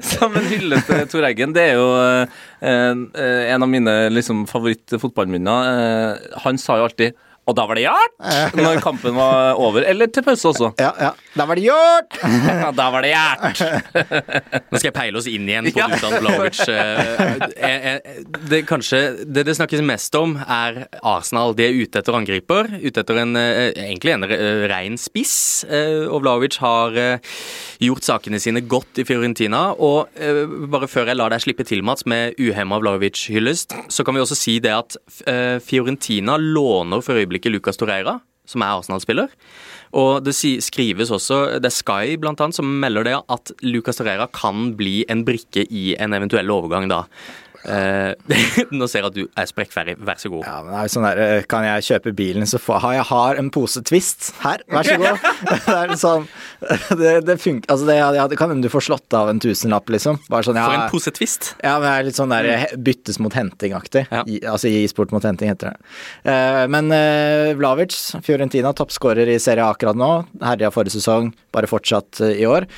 Som 0.05 0.36
en 0.38 0.49
hyllest 0.49 0.88
til 0.90 1.07
Tor 1.12 1.26
Eggen, 1.28 1.55
det 1.57 1.64
er 1.70 1.78
jo 1.78 1.86
eh, 2.01 2.42
eh, 2.61 3.34
en 3.51 3.62
av 3.62 3.68
mine 3.68 3.95
liksom, 4.11 4.47
favorittfotballminner. 4.51 5.70
Eh, 5.72 6.41
han 6.45 6.59
sa 6.59 6.78
jo 6.78 6.89
alltid 6.89 7.14
og 7.47 7.57
da 7.59 7.66
var 7.68 7.76
det 7.78 7.84
gjort! 7.84 8.14
Når 8.57 8.78
kampen 8.84 9.14
var 9.18 9.59
over. 9.61 9.84
Eller 9.84 10.09
til 10.12 10.24
pause 10.24 10.49
også. 10.53 10.70
Ja, 10.80 10.92
ja. 11.01 11.11
Da 11.36 11.45
var 11.51 11.59
det 11.59 11.64
gjort! 11.66 12.16
Ja, 12.24 12.70
da 12.80 12.86
var 12.95 13.05
det 13.05 13.11
gjort! 13.12 13.61
Nå 14.70 14.78
skal 14.80 14.88
jeg 14.88 14.95
peile 14.97 15.20
oss 15.20 15.28
inn 15.28 15.49
igjen 15.51 15.68
på 15.68 15.82
Ja. 15.82 15.88
Dusan 15.92 16.16
Vlaovic. 16.22 16.61
Eh, 16.68 17.34
eh, 17.57 17.86
eh, 17.92 18.22
Det, 18.49 18.62
kanskje, 18.68 19.01
det 19.28 19.45
det 19.49 19.57
snakkes 19.59 19.82
mest 19.84 20.14
om, 20.16 20.36
er 20.40 20.84
Arsenal. 21.03 21.53
De 21.59 21.66
er 21.66 21.76
ute 21.82 22.01
etter 22.01 22.16
angriper. 22.16 22.70
Ute 22.80 23.03
etter 23.05 23.20
en, 23.20 23.36
eh, 23.36 23.72
egentlig 23.90 24.14
en 24.16 24.24
eh, 24.30 24.64
rein 24.72 24.97
spiss. 25.01 25.36
Eh, 25.68 26.07
Og 26.09 26.22
Vlaovic 26.24 26.57
har 26.62 26.97
eh, 26.97 27.34
gjort 27.84 28.07
sakene 28.09 28.40
sine 28.40 28.62
godt 28.64 29.03
i 29.03 29.07
Fiorentina. 29.09 29.66
Og 29.76 30.09
eh, 30.16 30.45
bare 30.72 30.88
før 30.88 31.12
jeg 31.12 31.20
lar 31.20 31.34
deg 31.34 31.45
slippe 31.45 31.66
til, 31.68 31.84
Mats, 31.84 32.07
med 32.09 32.38
uhemma 32.40 32.80
Vlaovic-hyllest, 32.80 33.76
så 33.92 34.05
kan 34.07 34.16
vi 34.16 34.22
også 34.24 34.38
si 34.38 34.57
det 34.64 34.72
at 34.72 34.97
eh, 35.28 35.59
Fiorentina 35.61 36.38
låner 36.40 37.03
for 37.05 37.14
øyeblikket 37.20 37.32
Lucas 37.51 37.78
Torreira, 37.80 38.18
som 38.47 38.62
er 38.62 38.74
Arsenal-spiller. 38.76 39.32
Og 39.97 40.24
det 40.26 40.35
skrives 40.37 41.12
også, 41.14 41.61
det 41.62 41.70
er 41.70 41.74
Sky 41.74 42.16
blant 42.20 42.41
annet 42.43 42.59
som 42.59 42.68
melder 42.82 43.07
det, 43.09 43.16
at 43.30 43.53
Lucas 43.64 44.01
Torreira 44.01 44.28
kan 44.32 44.72
bli 44.78 45.05
en 45.09 45.24
brikke 45.26 45.64
i 45.70 45.95
en 45.97 46.16
eventuell 46.16 46.51
overgang 46.53 46.91
da. 46.93 47.05
Eh, 47.65 48.37
nå 48.79 48.89
ser 48.91 49.03
jeg 49.03 49.11
at 49.11 49.17
du 49.17 49.23
er 49.27 49.49
sprekkferdig, 49.49 49.97
vær 50.05 50.21
så 50.21 50.31
god. 50.33 50.45
Ja, 50.47 50.57
men 50.65 50.75
det 50.75 50.81
er 50.81 50.89
jo 50.89 50.95
sånn 50.95 51.07
der, 51.09 51.23
eh, 51.25 51.47
Kan 51.51 51.67
jeg 51.67 51.87
kjøpe 51.89 52.15
bilen, 52.17 52.49
så 52.49 52.61
får 52.61 52.89
jeg 52.95 53.07
har 53.11 53.41
en 53.41 53.51
pose 53.55 53.83
Twist. 53.87 54.33
Her, 54.43 54.65
vær 54.73 54.89
så 54.89 54.99
god. 55.01 55.25
det 55.67 55.77
er 55.79 55.95
sånn 56.01 56.27
Det, 57.01 57.12
det 57.27 57.39
funker 57.43 57.71
Altså, 57.73 57.89
det, 57.89 57.97
ja, 58.01 58.27
det 58.31 58.39
kan 58.41 58.53
hende 58.53 58.67
du 58.67 58.73
får 58.73 58.87
slått 58.89 59.17
av 59.17 59.31
en 59.33 59.41
tusenlapp, 59.43 59.91
liksom. 59.95 60.21
Bare 60.33 60.47
sånn, 60.47 60.61
ja, 60.61 60.67
For 60.69 60.79
en 60.79 60.93
pose 60.93 61.15
Twist. 61.15 61.55
Ja, 61.65 61.77
men 61.79 61.89
det 61.89 61.95
er 61.95 62.09
litt 62.09 62.21
sånn 62.21 62.35
der 62.35 62.77
byttes 62.85 63.21
mot 63.23 63.35
henting-aktig. 63.37 64.07
Ja. 64.11 64.25
Altså 64.53 64.73
gi 64.73 64.85
sport 64.91 65.12
mot 65.15 65.25
henting, 65.25 65.53
heter 65.53 65.73
det. 65.73 65.95
Eh, 66.31 66.65
men 66.73 66.91
uh, 66.93 67.53
Vlavic, 67.59 67.97
Fiorentina, 68.25 68.75
toppskårer 68.77 69.29
i 69.31 69.41
Serie 69.43 69.65
A 69.65 69.73
akkurat 69.75 69.99
nå. 69.99 70.12
Herja 70.45 70.73
forrige 70.75 70.99
sesong, 70.99 71.33
bare 71.55 71.71
fortsatt 71.71 72.23
eh, 72.25 72.41
i 72.43 72.49
år. 72.49 72.69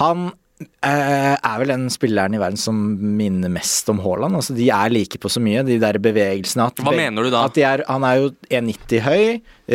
Han 0.00 0.28
eh, 0.28 0.36
er 0.56 1.58
vel 1.60 1.68
den 1.68 1.86
spilleren 1.92 2.32
i 2.36 2.40
verden 2.40 2.56
som 2.60 2.78
minner 3.18 3.50
mest 3.52 3.90
om 3.92 3.98
Haaland. 4.00 4.38
Altså, 4.38 4.54
de 4.56 4.70
er 4.72 4.92
like 4.94 5.20
på 5.20 5.28
så 5.32 5.42
mye, 5.42 5.64
de 5.66 5.76
der 5.82 5.98
bevegelsene. 6.00 6.70
At 6.70 6.80
Hva 6.80 6.94
mener 6.96 7.26
du 7.26 7.32
da? 7.34 7.44
Er, 7.60 7.82
han 7.88 8.06
er 8.08 8.22
jo 8.22 8.30
1,90 8.48 9.04
høy, 9.04 9.24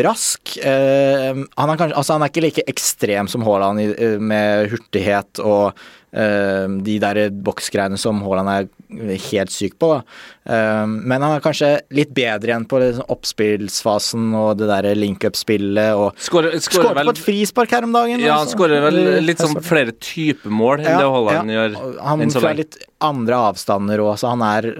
rask. 0.07 0.55
Uh, 0.57 1.43
han, 1.45 1.69
er 1.69 1.77
kanskje, 1.77 1.97
altså, 1.99 2.15
han 2.15 2.25
er 2.25 2.34
ikke 2.34 2.45
like 2.47 2.65
ekstrem 2.71 3.29
som 3.29 3.45
Haaland 3.45 3.84
eh, 3.91 4.17
med 4.17 4.71
hurtighet 4.73 5.43
og 5.43 5.69
eh, 5.69 5.89
de 6.12 6.97
der 6.99 7.30
boksgreiene 7.32 7.97
som 7.99 8.20
Haaland 8.26 8.51
er 8.51 9.18
helt 9.30 9.51
syk 9.53 9.78
på. 9.80 9.93
Da. 9.93 10.01
Eh, 10.53 10.86
men 10.88 11.24
han 11.24 11.38
er 11.38 11.43
kanskje 11.43 11.70
litt 11.95 12.14
bedre 12.16 12.51
igjen 12.51 12.68
på 12.70 12.82
liksom, 12.82 13.07
oppspillsfasen 13.16 14.30
og 14.38 14.59
det 14.59 14.70
der 14.72 14.89
link-up-spillet. 14.99 15.95
og 15.95 16.18
Skåret 16.20 16.68
på 16.68 17.14
et 17.16 17.24
frispark 17.26 17.76
her 17.78 17.88
om 17.88 17.95
dagen. 17.95 18.20
Ja, 18.20 18.39
han 18.39 18.47
altså. 18.47 18.59
skårer 18.59 18.84
vel 18.89 19.01
litt 19.26 19.43
sånn 19.43 19.55
flere 19.64 19.95
typer 19.95 20.51
mål 20.51 20.82
enn 20.84 20.89
det 20.99 21.12
Haaland 21.16 21.55
gjør. 21.55 21.78
Han 22.01 22.26
lenge. 22.26 22.57
litt 22.64 22.82
andre 23.01 23.45
avstander 23.51 24.03
òg, 24.03 24.18
så 24.22 24.36
han 24.36 24.43
er 24.45 24.74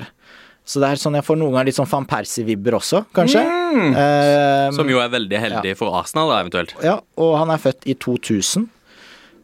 så 0.72 0.80
det 0.80 0.92
er 0.94 1.00
sånn 1.02 1.16
jeg 1.18 1.26
får 1.26 1.40
noen 1.42 1.56
ganger 1.56 1.68
litt 1.72 1.76
sånn 1.80 1.90
van 1.90 2.06
Persie-vibber 2.08 2.76
også, 2.78 3.02
kanskje. 3.18 3.42
Mm. 3.42 3.96
Eh, 3.98 4.68
Som 4.78 4.92
jo 4.92 5.02
er 5.02 5.10
veldig 5.12 5.40
heldig 5.42 5.74
for 5.80 5.98
Arsenal, 5.98 6.30
da, 6.32 6.38
eventuelt. 6.46 6.76
ja, 6.86 7.00
og 7.18 7.34
han 7.40 7.52
er 7.52 7.60
født 7.60 7.88
i 7.90 7.96
2000. 7.98 8.70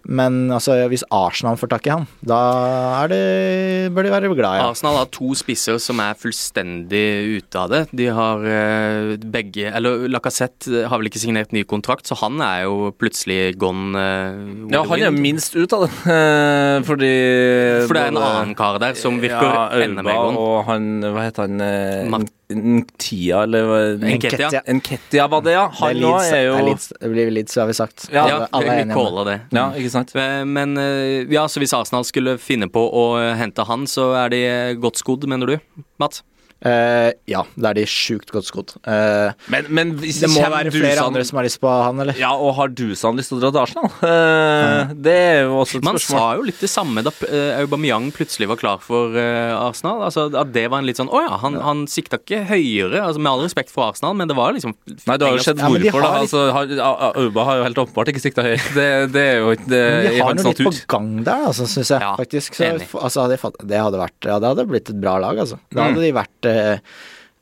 Men 0.08 0.48
altså, 0.56 0.78
hvis 0.88 1.04
Arsenal 1.12 1.58
får 1.60 1.70
tak 1.74 1.88
i 1.88 1.92
han, 1.92 2.06
da 2.24 2.38
er 3.04 3.10
det, 3.12 3.22
bør 3.96 4.08
de 4.08 4.12
være 4.14 4.30
glad 4.38 4.56
i 4.56 4.62
ham. 4.62 4.72
Arsenal 4.72 4.96
har 5.02 5.10
to 5.12 5.34
spisser 5.36 5.80
som 5.84 6.00
er 6.00 6.16
fullstendig 6.16 7.04
ute 7.42 7.60
av 7.60 7.74
det. 7.74 7.82
De 7.92 8.08
har 8.16 8.46
eh, 8.48 9.18
begge 9.20 9.68
Eller 9.76 10.08
Lacassette 10.12 10.86
har 10.88 11.02
vel 11.02 11.10
ikke 11.12 11.20
signert 11.22 11.52
ny 11.56 11.66
kontrakt, 11.68 12.08
så 12.08 12.16
han 12.22 12.40
er 12.44 12.64
jo 12.70 12.92
plutselig 12.96 13.58
gone. 13.60 13.92
eh, 14.00 14.72
Ja, 14.72 14.86
han 14.88 15.04
er 15.10 15.12
minst 15.16 15.56
ut 15.60 15.76
av 15.76 15.86
det, 15.88 15.92
eh, 16.16 16.78
fordi 16.88 17.12
For 17.88 17.98
det 18.00 18.06
er 18.06 18.14
en 18.14 18.22
annen 18.24 18.56
kar 18.58 18.80
der 18.84 18.96
som 19.00 19.20
virker 19.24 19.44
ja, 19.52 19.68
enda 19.84 20.06
mer 20.08 20.22
gone. 20.24 20.40
Og 20.40 20.58
han, 20.72 20.90
hva 21.04 21.28
heter 21.28 21.48
han 21.50 21.62
eh, 21.68 22.28
Ntia, 22.50 23.42
eller 23.44 23.66
hva- 23.68 23.98
Nketia 24.78 25.28
var 25.28 25.42
det, 25.44 25.52
ja. 25.52 25.66
Det, 25.68 25.76
Han 25.82 25.90
er 25.90 26.00
Leeds, 26.00 26.30
er 26.32 26.44
jo 26.46 26.54
det, 26.54 26.60
er 26.62 26.66
Leeds, 26.70 26.86
det 27.02 27.10
blir 27.12 27.32
Leeds, 27.36 27.56
har 27.60 27.68
vi 27.68 27.74
sagt. 27.76 28.06
Ja, 28.14 28.24
alle, 28.24 28.48
alle 28.56 28.68
er 28.72 28.82
enige 28.86 28.96
om 29.04 29.18
det. 29.28 29.34
det. 29.52 29.58
Ja, 29.58 29.66
ikke 29.76 29.92
sant? 29.92 30.16
Eh, 30.16 30.44
Men 30.46 30.78
eh, 30.78 31.26
ja, 31.34 31.44
så 31.52 31.60
hvis 31.60 31.74
Arsenal 31.76 32.06
skulle 32.08 32.38
finne 32.40 32.70
på 32.72 32.86
å 32.88 33.04
hente 33.36 33.66
han, 33.68 33.84
så 33.86 34.14
er 34.24 34.30
de 34.32 34.42
godt 34.80 34.96
skodd, 35.04 35.28
mener 35.28 35.46
du, 35.48 35.58
Mats? 36.00 36.24
Eh, 36.66 37.12
ja, 37.30 37.44
da 37.56 37.70
er 37.70 37.78
de 37.78 37.84
sjukt 37.86 38.32
godt 38.34 38.48
skodd. 38.50 38.72
Uh, 38.82 39.30
Men, 39.54 39.68
men 39.70 39.92
hvis 40.02 40.18
det 40.24 40.30
må 40.34 40.42
være 40.42 40.72
flere 40.74 40.96
Dusan- 40.98 41.06
andre 41.12 41.24
som 41.28 41.38
har 41.38 41.46
lyst 41.46 41.60
på 41.62 41.70
han, 41.70 42.00
eller? 42.02 42.18
Ja, 42.18 42.32
og 42.34 42.56
har 42.58 42.72
Dusan 42.74 43.16
lyst 43.20 43.30
til 43.30 43.38
å 43.38 43.42
dra 43.44 43.52
til 43.54 43.62
Arsenal? 43.62 43.92
Eh, 44.08 44.94
det 45.06 45.14
er 45.14 45.42
jo 45.46 45.60
også 45.62 45.78
et 45.78 45.86
Man 45.86 46.00
spørsmål. 46.00 46.18
sa 46.18 46.36
jo 46.40 46.46
litt 46.48 46.60
det 46.64 46.70
samme 46.72 47.04
da 47.06 47.12
Aubameyang 47.62 48.10
plutselig 48.16 48.48
var 48.50 48.58
klar 48.58 48.82
for 48.82 49.14
Arsenal. 49.18 50.02
Altså 50.08 50.28
At 50.34 50.52
det 50.56 50.66
var 50.72 50.82
en 50.82 50.88
litt 50.90 50.98
sånn 51.00 51.10
Å 51.14 51.22
ja, 51.28 51.38
han, 51.44 51.58
han 51.62 51.84
sikta 51.92 52.18
ikke 52.22 52.42
høyere. 52.50 53.04
Altså 53.06 53.22
Med 53.22 53.32
all 53.32 53.44
respekt 53.46 53.70
for 53.74 53.92
Arsenal, 53.92 54.16
men 54.18 54.28
det 54.32 54.36
var 54.38 54.54
liksom 54.58 54.74
Nei, 54.88 55.18
det 55.18 55.28
har 55.28 55.38
jo 55.38 55.44
skjedd 55.46 55.62
Ja, 55.62 55.70
hvorfor, 55.70 56.02
da. 56.08 56.12
Altså, 56.24 56.44
har- 56.56 57.16
Auba 57.22 57.46
har 57.52 57.62
jo 57.62 57.68
helt 57.68 57.82
åpenbart 57.86 58.12
ikke 58.12 58.24
sikta 58.24 58.46
høyere. 58.46 58.74
Det, 58.78 58.88
det 59.14 59.24
er 59.36 59.38
jo 59.44 59.54
ikke 59.54 59.70
det, 59.72 59.84
Men 59.86 60.12
de 60.18 60.22
har 60.26 60.38
noe 60.42 60.52
litt 60.52 60.64
på 60.66 60.74
gang 60.96 61.10
der, 61.28 61.46
altså, 61.52 61.68
syns 61.70 61.94
jeg. 61.94 62.02
Ja, 62.02 62.16
faktisk. 62.20 62.58
Så, 62.58 62.66
enig. 62.72 62.90
altså, 62.98 63.24
hadde 63.26 63.38
jeg 63.38 63.44
fatt- 63.46 63.62
det 63.68 63.82
hadde 63.84 64.02
vært 64.02 64.30
Ja, 64.32 64.40
det 64.42 64.52
hadde 64.54 64.68
blitt 64.74 64.90
et 64.94 65.00
bra 65.02 65.18
lag, 65.22 65.38
altså. 65.46 65.60
Da 65.74 65.88
hadde 65.90 66.02
de 66.04 66.12
vært 66.18 66.47
eh, 66.48 66.80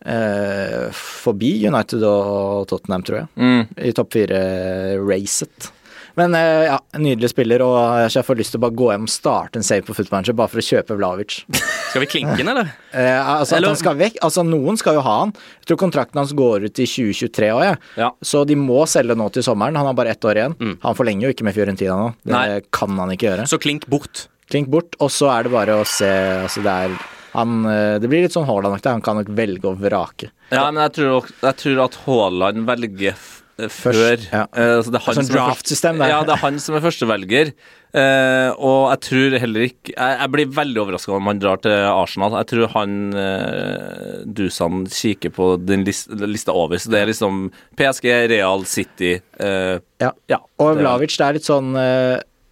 eh, 0.05 0.89
forbi 0.95 1.53
United 1.67 2.03
og 2.09 2.67
Tottenham, 2.71 3.05
tror 3.07 3.23
jeg. 3.23 3.31
Mm. 3.39 3.63
I 3.89 3.95
topp 3.95 4.13
fire-racet. 4.17 5.71
Men 6.15 6.31
eh, 6.37 6.69
ja, 6.69 6.77
nydelig 6.95 7.33
spiller, 7.33 7.59
og 7.65 8.05
jeg 8.07 8.23
får 8.23 8.37
lyst 8.39 8.53
til 8.55 8.61
å 8.61 8.63
bare 8.63 8.77
gå 8.79 8.85
hjem 8.93 9.03
og 9.03 9.11
starte 9.11 9.59
en 9.59 9.65
save 9.67 9.83
på 9.83 9.95
Footmanager 9.97 10.35
bare 10.39 10.47
for 10.53 10.61
å 10.61 10.63
kjøpe 10.63 10.95
Vlavic. 10.95 11.41
Skal 11.89 12.03
vi 12.05 12.07
klinke 12.11 12.37
den, 12.39 12.51
eller? 12.53 12.71
Eh, 12.95 13.19
altså, 13.27 13.57
Eller- 13.57 13.75
skal 13.75 13.97
vekk. 13.99 14.21
Altså, 14.23 14.39
noen 14.47 14.77
skal 14.79 14.95
jo 14.95 15.01
ha 15.03 15.15
han. 15.25 15.33
Jeg 15.59 15.67
tror 15.67 15.79
kontrakten 15.81 16.15
hans 16.21 16.29
går 16.31 16.63
ut 16.69 16.79
i 16.79 16.85
2023 16.87 17.49
òg, 17.51 17.63
jeg. 17.65 17.79
Ja. 17.99 18.07
Så 18.23 18.45
de 18.47 18.55
må 18.55 18.85
selge 18.87 19.17
nå 19.19 19.27
til 19.35 19.43
sommeren. 19.43 19.75
Han 19.75 19.89
har 19.89 19.97
bare 19.97 20.13
ett 20.15 20.23
år 20.23 20.39
igjen. 20.39 20.55
Mm. 20.63 20.77
Han 20.85 20.95
forlenger 20.95 21.27
jo 21.27 21.33
ikke 21.35 21.43
med 21.49 21.57
Fiorentina 21.57 21.97
nå. 21.99 22.05
Det 22.23 22.31
Nei. 22.31 22.61
kan 22.71 22.95
han 23.03 23.11
ikke 23.11 23.27
gjøre. 23.27 23.49
Så 23.51 23.59
klink 23.59 23.83
bort. 23.91 24.29
Klink 24.47 24.71
bort, 24.71 24.95
og 25.03 25.11
så 25.11 25.27
er 25.33 25.43
det 25.49 25.51
bare 25.57 25.75
å 25.81 25.83
se 25.89 26.07
altså 26.45 26.63
det, 26.63 26.77
er, 26.87 26.95
han, 27.35 27.55
eh, 27.69 27.95
det 28.01 28.09
blir 28.11 28.25
litt 28.25 28.35
sånn 28.35 28.47
Haaland-aktig. 28.47 28.97
Han 28.97 29.05
kan 29.05 29.19
nok 29.21 29.31
velge 29.37 29.71
å 29.71 29.77
vrake. 29.77 30.31
Ja, 30.51 30.67
men 30.71 30.83
jeg 30.87 30.97
tror, 30.99 31.31
jeg 31.41 31.61
tror 31.61 31.81
at 31.85 31.97
Haaland 32.05 32.67
velger 32.67 33.15
eh, 33.15 33.71
før 33.71 33.95
Først, 33.95 34.29
ja. 34.31 34.45
eh, 34.51 34.75
altså 34.79 34.93
det 34.93 34.99
er 34.99 35.07
han 35.07 35.17
Sånn 35.19 35.27
som 35.29 35.37
draft-system 35.37 36.03
der. 36.03 36.13
Ja, 36.13 36.21
det 36.27 36.35
er 36.35 36.43
han 36.43 36.61
som 36.63 36.77
er 36.77 36.85
førstevelger. 36.85 37.55
Uh, 37.95 38.51
og 38.59 38.89
jeg 38.91 38.99
tror 39.05 39.33
heller 39.39 39.63
ikke 39.69 39.93
Jeg, 39.93 40.15
jeg 40.19 40.31
blir 40.33 40.49
veldig 40.51 40.81
overraska 40.81 41.13
om 41.15 41.29
han 41.29 41.39
drar 41.39 41.61
til 41.63 41.71
Arsenal. 41.87 42.33
Jeg 42.41 42.49
tror 42.49 42.73
han 42.73 42.97
uh, 43.15 44.25
Dusan 44.27 44.83
kikker 44.91 45.31
på 45.31 45.47
den 45.63 45.85
list, 45.87 46.11
lista 46.11 46.51
over. 46.51 46.81
Så 46.81 46.91
det 46.91 46.99
er 46.99 47.11
liksom 47.13 47.45
PSG, 47.79 48.09
Real 48.33 48.67
City 48.67 49.13
uh, 49.39 49.79
Ja. 50.03 50.11
Ja. 50.27 50.41
Og 50.59 50.81
Vlavic, 50.81 51.15
det 51.15 51.23
er 51.23 51.39
litt 51.39 51.47
sånn 51.47 51.71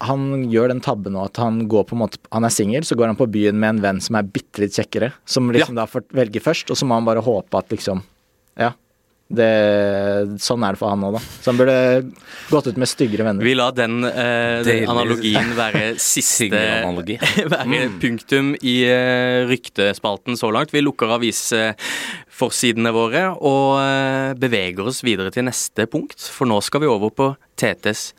Han 0.04 0.46
gjør 0.52 0.72
den 0.72 0.82
tabben 0.84 1.14
nå 1.16 1.24
at 1.28 1.40
han 1.40 1.64
går 1.70 1.86
på 1.88 1.96
en 1.96 2.02
måte 2.04 2.20
Han 2.34 2.46
er 2.46 2.52
singel, 2.54 2.86
så 2.86 2.96
går 2.98 3.12
han 3.12 3.18
på 3.20 3.30
byen 3.30 3.58
med 3.60 3.76
en 3.76 3.84
venn 3.84 4.00
som 4.04 4.18
er 4.18 4.28
bitte 4.28 4.62
litt 4.64 4.76
kjekkere. 4.76 5.12
Som 5.24 5.52
liksom 5.54 5.76
da 5.78 5.88
får 5.90 6.08
velge 6.14 6.42
først, 6.44 6.72
og 6.72 6.78
så 6.78 6.88
må 6.88 6.98
han 6.98 7.08
bare 7.08 7.24
håpe 7.24 7.60
at 7.60 7.74
liksom 7.74 8.04
Ja. 8.60 8.72
Det, 9.34 9.46
sånn 10.44 10.62
er 10.66 10.74
det 10.76 10.78
for 10.78 10.92
han 10.92 11.00
nå, 11.00 11.08
da. 11.14 11.20
Så 11.40 11.48
han 11.48 11.56
burde 11.58 11.76
gått 12.50 12.68
ut 12.68 12.76
med 12.78 12.90
styggere 12.90 13.24
venner. 13.24 13.46
Vi 13.46 13.54
lar 13.56 13.72
den 13.74 14.04
eh, 14.04 14.84
analogien 14.84 15.54
være 15.56 15.94
siste 16.12 16.50
være 17.54 17.80
punktum 18.02 18.52
i 18.60 18.76
eh, 18.84 19.48
ryktespalten 19.48 20.36
så 20.38 20.52
langt. 20.54 20.76
Vi 20.76 20.84
lukker 20.84 21.16
avisforsidene 21.16 22.92
våre 22.94 23.30
og 23.40 23.80
eh, 23.80 24.36
beveger 24.38 24.92
oss 24.92 25.00
videre 25.06 25.32
til 25.34 25.48
neste 25.48 25.88
punkt, 25.90 26.20
for 26.20 26.50
nå 26.50 26.60
skal 26.62 26.84
vi 26.84 26.92
over 26.92 27.16
på 27.16 27.32
TTs 27.56 28.10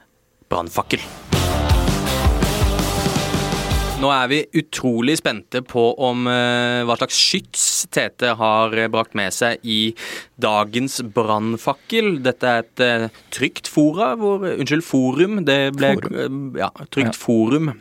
brannfakkel. 0.49 1.05
Nå 4.05 4.11
er 4.13 4.27
vi 4.29 4.43
utrolig 4.59 5.15
spente 5.17 5.63
på 5.65 5.83
om 6.05 6.27
eh, 6.29 6.83
hva 6.85 6.93
slags 6.99 7.17
skyts 7.17 7.63
Tete 7.89 8.35
har 8.37 8.75
eh, 8.77 8.89
brakt 8.91 9.15
med 9.17 9.33
seg 9.33 9.63
i 9.65 9.95
dagens 10.37 10.99
brannfakkel. 11.15 12.19
Dette 12.25 12.51
er 12.51 12.61
et 12.61 12.83
eh, 12.85 13.07
trygt 13.33 13.71
fora, 13.71 14.11
hvor, 14.19 14.45
unnskyld, 14.51 14.85
forum. 14.85 15.41
Det 15.47 15.57
ble 15.79 15.95
eh, 15.97 16.37
ja, 16.61 16.69
trygt 16.93 17.17
forum. 17.17 17.73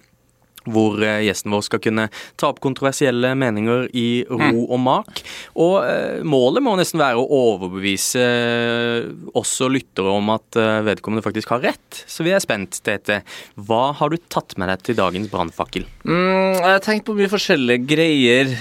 Hvor 0.64 0.96
eh, 1.04 1.22
gjesten 1.26 1.52
vår 1.52 1.64
skal 1.66 1.80
kunne 1.84 2.06
ta 2.40 2.48
opp 2.48 2.60
kontroversielle 2.64 3.34
meninger 3.36 3.88
i 3.92 4.24
ro 4.30 4.64
og 4.64 4.78
mak. 4.80 5.20
Og 5.60 5.76
eh, 5.84 6.22
målet 6.24 6.64
må 6.64 6.76
nesten 6.78 7.02
være 7.02 7.20
å 7.20 7.40
overbevise 7.54 8.24
eh, 8.24 9.08
også 9.36 9.68
lyttere 9.72 10.14
om 10.14 10.32
at 10.34 10.56
vedkommende 10.86 11.24
faktisk 11.24 11.52
har 11.54 11.64
rett. 11.64 12.00
Så 12.08 12.24
vi 12.24 12.32
er 12.34 12.42
spent, 12.42 12.78
Tete. 12.84 13.20
Hva 13.60 13.90
har 13.98 14.12
du 14.12 14.18
tatt 14.32 14.56
med 14.60 14.70
deg 14.70 14.84
til 14.86 14.98
dagens 14.98 15.30
brannfakkel? 15.32 15.86
Mm, 16.06 16.54
jeg 16.54 16.68
har 16.68 16.84
tenkt 16.84 17.06
på 17.08 17.16
mye 17.18 17.30
forskjellige 17.32 17.84
greier, 17.90 18.52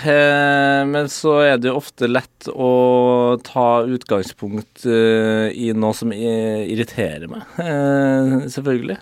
men 0.89 1.09
så 1.11 1.37
er 1.43 1.61
det 1.61 1.69
jo 1.69 1.77
ofte 1.79 2.09
lett 2.09 2.49
å 2.49 3.37
ta 3.45 3.67
utgangspunkt 3.85 4.85
i 4.87 5.69
noe 5.77 5.97
som 5.97 6.13
irriterer 6.13 7.29
meg, 7.31 7.47
selvfølgelig. 8.53 8.99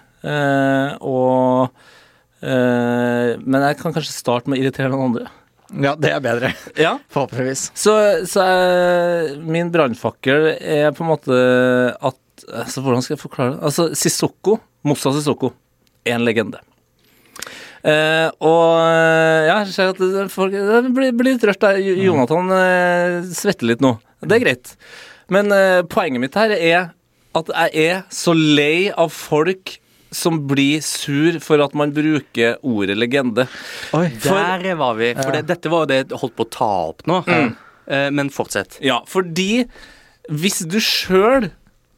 Og 1.01 1.81
Men 2.41 3.61
jeg 3.67 3.77
kan 3.81 3.93
kanskje 3.93 4.15
starte 4.15 4.49
med 4.49 4.57
å 4.59 4.63
irritere 4.63 4.89
noen 4.89 5.11
andre. 5.11 5.27
Ja, 5.71 5.93
det 5.95 6.09
er 6.11 6.19
bedre. 6.23 6.49
Ja. 6.75 6.97
Forhåpentligvis. 7.13 7.67
Så, 7.79 7.93
så 8.27 8.43
eh, 8.43 9.37
min 9.39 9.69
brannfakkel 9.71 10.49
er 10.57 10.89
på 10.97 11.05
en 11.05 11.11
måte 11.13 11.37
at 11.95 12.17
altså, 12.49 12.81
Hvordan 12.83 13.05
skal 13.05 13.15
jeg 13.15 13.21
forklare 13.21 13.53
det? 13.53 13.61
Altså, 13.69 13.85
Sissoko, 13.95 14.57
Moussa 14.83 15.13
Sissoko, 15.15 15.53
er 16.03 16.17
en 16.17 16.25
legende. 16.27 16.59
Eh, 17.81 18.27
og 18.43 18.65
eh, 18.83 19.47
ja, 19.47 19.55
jeg 19.63 19.71
ser 19.77 19.93
at 19.93 20.01
det- 20.01 20.27
folk 20.33 20.53
det 20.53 20.81
blir, 20.93 21.13
blir 21.17 21.33
litt 21.37 21.45
rørt 21.47 21.61
der. 21.63 21.79
Jonathan 22.03 22.51
eh, 22.57 23.19
svetter 23.31 23.71
litt 23.71 23.81
nå. 23.85 23.95
Det 24.21 24.37
er 24.37 24.43
greit. 24.43 24.73
Men 25.31 25.53
eh, 25.55 25.81
poenget 25.89 26.21
mitt 26.25 26.35
her 26.37 26.51
er 26.57 26.91
at 27.37 27.47
jeg 27.71 27.87
er 27.87 28.03
så 28.11 28.35
lei 28.35 28.89
av 28.91 29.07
folk 29.15 29.77
som 30.11 30.41
blir 30.47 30.81
sur 30.83 31.39
for 31.43 31.63
at 31.63 31.75
man 31.77 31.93
bruker 31.95 32.57
ordet 32.67 32.97
legende. 32.99 33.47
Oi. 33.95 34.09
Der 34.23 34.65
var 34.79 34.97
vi. 34.99 35.13
For 35.15 35.31
det, 35.35 35.45
dette 35.49 35.71
var 35.71 35.87
det 35.89 36.01
jeg 36.01 36.19
holdt 36.19 36.35
på 36.35 36.47
å 36.47 36.51
ta 36.51 36.69
opp 36.91 37.05
nå. 37.09 37.21
Mm. 37.27 37.55
Men 38.15 38.29
fortsett. 38.31 38.77
Ja, 38.83 39.01
fordi 39.09 39.65
hvis 40.31 40.61
du 40.69 40.77
sjøl 40.83 41.49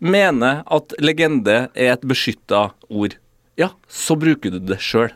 mener 0.03 0.61
at 0.73 0.95
legende 1.03 1.67
er 1.73 1.93
et 1.93 2.05
beskytta 2.07 2.69
ord, 2.89 3.17
ja, 3.59 3.73
så 3.89 4.17
bruker 4.17 4.53
du 4.53 4.61
det 4.61 4.79
sjøl. 4.81 5.11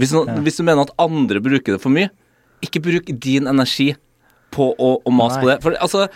Hvis, 0.00 0.12
no, 0.16 0.24
hvis 0.44 0.58
du 0.60 0.64
mener 0.64 0.86
at 0.86 0.92
andre 1.00 1.40
bruker 1.44 1.76
det 1.76 1.82
for 1.82 1.92
mye, 1.92 2.10
ikke 2.64 2.82
bruk 2.84 3.08
din 3.20 3.48
energi 3.48 3.94
på 4.52 4.72
å, 4.74 4.90
å 5.04 5.12
mase 5.14 5.40
på 5.40 5.48
det. 5.48 5.60
For 5.64 5.76
altså, 5.80 6.08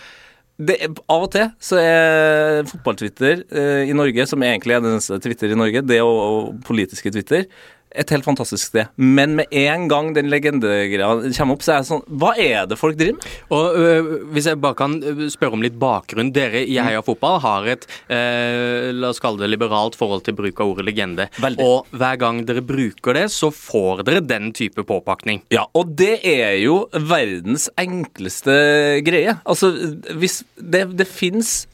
det 0.55 0.77
av 1.11 1.25
og 1.25 1.31
til 1.35 1.49
så 1.63 1.79
er 1.83 2.69
fotballtwitter 2.71 3.43
eh, 3.51 3.89
i 3.91 3.97
Norge, 3.97 4.27
som 4.31 4.43
egentlig 4.47 4.77
er 4.77 4.85
den 4.85 4.95
eneste 4.95 5.19
Twitter 5.23 5.51
i 5.51 5.59
Norge, 5.59 5.83
det 5.83 5.99
og, 6.05 6.21
og 6.25 6.61
politiske 6.67 7.11
Twitter, 7.11 7.49
et 7.95 8.11
helt 8.11 8.27
fantastisk 8.27 8.73
sted. 8.73 8.91
Men 8.97 9.37
med 9.39 9.53
en 9.55 9.87
gang 9.91 10.11
den 10.17 10.31
legendegreia 10.33 11.33
kommer 11.37 11.57
opp, 11.57 11.65
så 11.65 11.77
er 11.77 11.83
det 11.83 11.89
sånn 11.89 12.03
Hva 12.21 12.33
er 12.41 12.67
det 12.71 12.79
folk 12.81 12.99
driver 12.99 13.19
med? 13.19 13.29
Og 13.55 13.79
øh, 13.79 14.09
Hvis 14.35 14.49
jeg 14.51 14.61
bare 14.63 14.79
kan 14.79 14.97
øh, 14.99 15.25
spørre 15.33 15.59
om 15.59 15.65
litt 15.65 15.79
bakgrunn. 15.81 16.33
Dere 16.35 16.65
i 16.65 16.79
Heia 16.83 17.03
Fotball 17.07 17.39
har 17.45 17.69
et 17.75 17.87
øh, 18.09 18.91
la 18.99 19.13
oss 19.13 19.23
kalle 19.23 19.43
det 19.43 19.53
liberalt 19.53 19.99
forhold 19.99 20.25
til 20.27 20.37
bruk 20.39 20.63
av 20.63 20.73
ordet 20.73 20.89
legende. 20.89 21.29
Veldig. 21.43 21.65
Og 21.65 21.95
hver 21.95 22.19
gang 22.21 22.43
dere 22.49 22.65
bruker 22.67 23.19
det, 23.19 23.29
så 23.35 23.53
får 23.55 24.05
dere 24.09 24.25
den 24.25 24.51
type 24.57 24.83
påpakning. 24.87 25.45
Ja, 25.55 25.67
og 25.75 25.95
det 25.99 26.19
er 26.27 26.57
jo 26.63 26.85
verdens 26.93 27.69
enkleste 27.81 29.01
greie. 29.07 29.39
Altså, 29.45 29.73
hvis 30.19 30.43
Det, 30.59 30.85
det 30.99 31.07
fins 31.09 31.65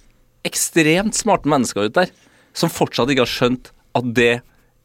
ekstremt 0.47 1.17
smarte 1.17 1.49
mennesker 1.51 1.89
ute 1.89 2.05
der 2.05 2.13
som 2.57 2.73
fortsatt 2.73 3.11
ikke 3.13 3.25
har 3.27 3.31
skjønt 3.31 3.71
at 3.97 4.07
det 4.17 4.33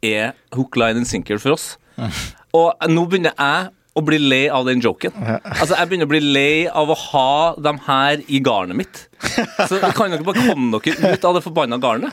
er 0.05 0.35
hook, 0.55 0.77
line 0.79 1.01
and 1.03 1.09
sinker 1.09 1.41
for 1.41 1.55
oss. 1.57 1.73
Og 2.55 2.87
nå 2.91 3.07
begynner 3.11 3.33
jeg 3.35 3.71
å 3.95 4.01
bli 4.03 4.17
lei 4.19 4.41
av 4.51 4.65
den 4.67 4.81
joken. 4.83 5.13
Altså, 5.23 5.71
Jeg 5.77 5.87
begynner 5.87 6.07
å 6.07 6.11
bli 6.11 6.19
lei 6.19 6.65
av 6.67 6.89
å 6.91 6.97
ha 6.99 7.29
dem 7.63 7.77
her 7.85 8.19
i 8.27 8.41
garnet 8.43 8.75
mitt. 8.75 9.05
Så 9.69 9.79
kan 9.95 10.11
dere 10.11 10.25
bare 10.27 10.43
komme 10.49 10.81
dere 10.83 11.13
ut 11.15 11.27
av 11.29 11.37
det 11.37 11.43
forbanna 11.45 11.79
garnet? 11.79 12.11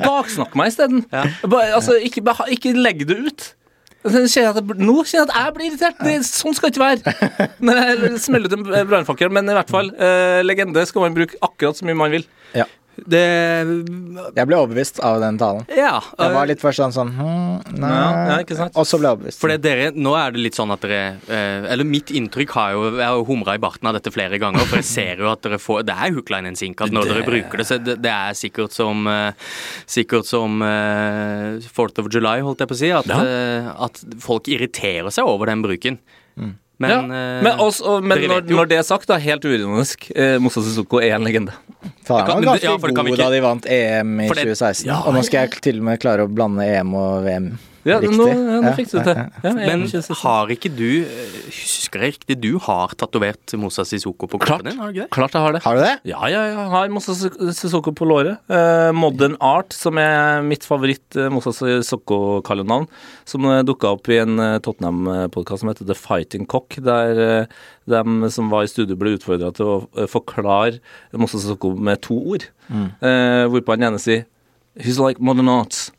Baksnakk 0.00 0.54
meg 0.56 0.72
isteden. 0.72 1.04
Altså, 1.12 1.98
ikke, 2.00 2.24
ikke 2.56 2.72
legg 2.78 3.04
det 3.08 3.18
ut. 3.20 3.50
Så 4.02 4.18
kjenner 4.26 4.48
jeg 4.48 4.50
at 4.50 4.56
jeg, 4.58 4.78
nå 4.82 4.94
kjenner 5.06 5.20
jeg 5.20 5.28
at 5.28 5.36
jeg 5.36 5.54
blir 5.58 5.68
irritert. 5.68 6.00
Det, 6.02 6.14
sånn 6.26 6.56
skal 6.56 6.70
det 6.70 6.74
ikke 6.74 6.86
være. 6.88 7.52
Når 7.62 7.82
jeg 7.82 8.22
smeller 8.24 8.48
ut 8.50 8.56
en 8.58 8.88
brannfakkel. 8.90 9.30
Men 9.36 9.52
i 9.52 9.54
hvert 9.54 9.70
fall, 9.70 9.92
eh, 9.94 10.40
legende 10.42 10.82
skal 10.88 11.04
man 11.04 11.14
bruke 11.20 11.38
akkurat 11.44 11.78
så 11.78 11.86
mye 11.86 12.00
man 12.00 12.16
vil. 12.16 12.24
Ja. 12.56 12.66
Det 12.96 13.20
Jeg 14.36 14.46
ble 14.46 14.56
overbevist 14.58 14.98
av 15.00 15.16
den 15.22 15.38
talen. 15.40 15.64
Ja. 15.72 15.94
Jeg 16.18 16.34
var 16.34 16.42
øh, 16.44 16.48
litt 16.50 16.60
først 16.60 16.78
sånn 16.82 16.92
sånn 16.92 17.12
hm, 17.16 17.78
Nei. 17.80 17.88
Ja, 17.90 18.10
ja, 18.28 18.36
ikke 18.44 18.56
sant? 18.58 18.76
Og 18.76 18.84
så 18.86 18.98
ble 19.00 19.08
jeg 19.08 19.16
overbevist. 19.16 19.40
For 19.40 19.54
dere, 19.64 19.86
nå 19.96 20.12
er 20.18 20.34
det 20.34 20.42
litt 20.44 20.58
sånn 20.58 20.74
at 20.74 20.84
dere 20.84 20.98
eh, 21.26 21.66
Eller 21.72 21.88
mitt 21.88 22.12
inntrykk 22.12 22.52
har 22.58 22.74
jo 22.76 22.84
Jeg 22.92 23.06
har 23.08 23.16
jo 23.16 23.24
humra 23.30 23.56
i 23.56 23.62
barten 23.64 23.88
av 23.88 23.96
dette 23.96 24.12
flere 24.12 24.38
ganger, 24.42 24.66
for 24.68 24.82
jeg 24.82 24.88
ser 24.90 25.24
jo 25.24 25.30
at 25.32 25.40
dere 25.46 25.58
får 25.62 25.86
Det 25.88 25.96
er 25.96 26.14
hookline 26.18 26.52
and 26.52 26.60
sink 26.60 26.84
at 26.84 26.92
når 26.92 27.08
Det- 27.08 27.14
dere 27.16 27.26
bruker 27.30 27.62
det, 27.62 27.66
så 27.72 27.80
det, 27.82 27.96
det 28.04 28.12
er 28.12 28.36
sikkert 28.38 28.76
som 28.76 29.06
eh, 29.08 29.32
Sikkert 29.88 30.28
som 30.28 30.60
eh, 30.62 31.62
4th 31.72 32.04
of 32.04 32.12
July, 32.12 32.38
holdt 32.44 32.60
jeg 32.60 32.68
på 32.70 32.76
å 32.76 32.82
si, 32.84 32.90
at, 32.92 33.08
Ja. 33.08 33.22
eh, 33.24 33.72
at 33.88 34.04
folk 34.20 34.48
irriterer 34.52 35.10
seg 35.12 35.24
over 35.28 35.48
den 35.50 35.62
bruken. 35.64 35.98
Men, 36.82 36.90
ja. 36.90 37.00
eh, 37.00 37.42
men, 37.46 37.62
også, 37.62 37.98
men 38.02 38.18
det 38.18 38.30
når, 38.32 38.46
når 38.50 38.70
det 38.72 38.78
er 38.80 38.86
sagt, 38.86 39.08
da, 39.10 39.18
helt 39.22 39.44
uironisk, 39.46 40.08
eh, 40.14 40.36
Moussa 40.42 40.64
Sissoko 40.66 41.00
er 41.02 41.16
en 41.16 41.26
legende. 41.26 41.54
Faen, 42.06 42.26
han 42.26 42.40
var 42.40 42.48
ganske 42.52 42.66
ja, 42.66 42.76
for 42.78 42.90
det 42.90 42.96
kan 42.98 43.06
vi 43.06 43.14
god 43.14 43.22
da 43.24 43.28
de 43.32 43.42
vant 43.42 43.68
EM 43.78 44.16
i 44.20 44.28
det- 44.28 44.38
2016. 44.42 44.88
Ja, 44.90 45.02
og 45.06 45.14
nå 45.16 45.22
skal 45.26 45.46
jeg 45.46 45.62
til 45.64 45.82
og 45.82 45.86
med 45.90 46.02
klare 46.02 46.26
å 46.26 46.30
blande 46.30 46.66
EM 46.66 46.94
og 46.98 47.26
VM 47.26 47.52
Ja, 47.88 47.98
riktig. 48.02 48.18
nå, 48.18 48.26
ja, 48.30 48.58
nå 48.62 48.72
fikk 48.78 48.90
du 48.92 48.96
det 48.98 49.14
til. 49.42 49.56
men 49.58 49.84
har 50.22 50.52
ikke 50.54 50.70
du 50.70 51.02
eh, 51.02 51.38
Husker 51.52 52.04
jeg 52.04 52.14
riktig, 52.14 52.36
du 52.42 52.52
har 52.62 52.94
tatovert 52.98 53.54
Mosa 53.58 53.84
Sissoko 53.88 54.28
på 54.30 54.40
kroppen 54.42 54.70
din? 54.70 54.78
har 54.78 54.92
du 54.92 54.96
ikke 54.96 55.06
det? 55.06 55.10
Klart 55.16 55.34
jeg 55.36 55.44
har 55.44 55.56
det. 55.56 55.62
Har 55.64 55.78
du 55.78 55.82
det? 55.82 55.92
Ja, 56.08 56.20
ja, 56.30 56.44
ja. 56.46 56.62
Jeg 56.62 56.72
har 56.76 56.94
Mosa 56.94 57.16
Sissoko 57.16 57.94
på 57.98 58.08
låret. 58.08 58.38
Eh, 58.52 58.92
Modern 58.96 59.36
Art, 59.42 59.74
som 59.76 59.98
er 60.00 60.44
mitt 60.46 60.64
favoritt 60.68 61.18
uh, 61.18 61.26
Moussa 61.32 61.52
Sissoko-kallenavn, 61.58 62.88
som 63.28 63.50
uh, 63.50 63.60
dukka 63.66 63.92
opp 63.96 64.08
i 64.12 64.20
en 64.22 64.38
uh, 64.40 64.56
Tottenham-podkast 64.62 65.64
som 65.64 65.72
heter 65.72 65.90
The 65.90 65.98
Fighting 65.98 66.46
Cock, 66.50 66.78
der 66.86 67.22
uh, 67.22 67.62
de 67.90 68.32
som 68.32 68.50
var 68.52 68.64
i 68.64 68.70
studio, 68.70 68.96
ble 68.98 69.16
utfordra 69.18 69.50
til 69.56 69.68
å 69.68 70.06
forklare 70.10 70.78
Mosa 71.18 71.42
Sissoko 71.42 71.74
med 71.74 72.02
to 72.06 72.16
ord. 72.34 72.46
Eh, 72.72 73.44
hvorpå 73.50 73.74
han 73.74 73.90
ene 73.90 74.02
sier 74.02 74.26
He's 74.72 74.98
like 74.98 75.20
modern 75.20 75.50
arts. 75.52 75.90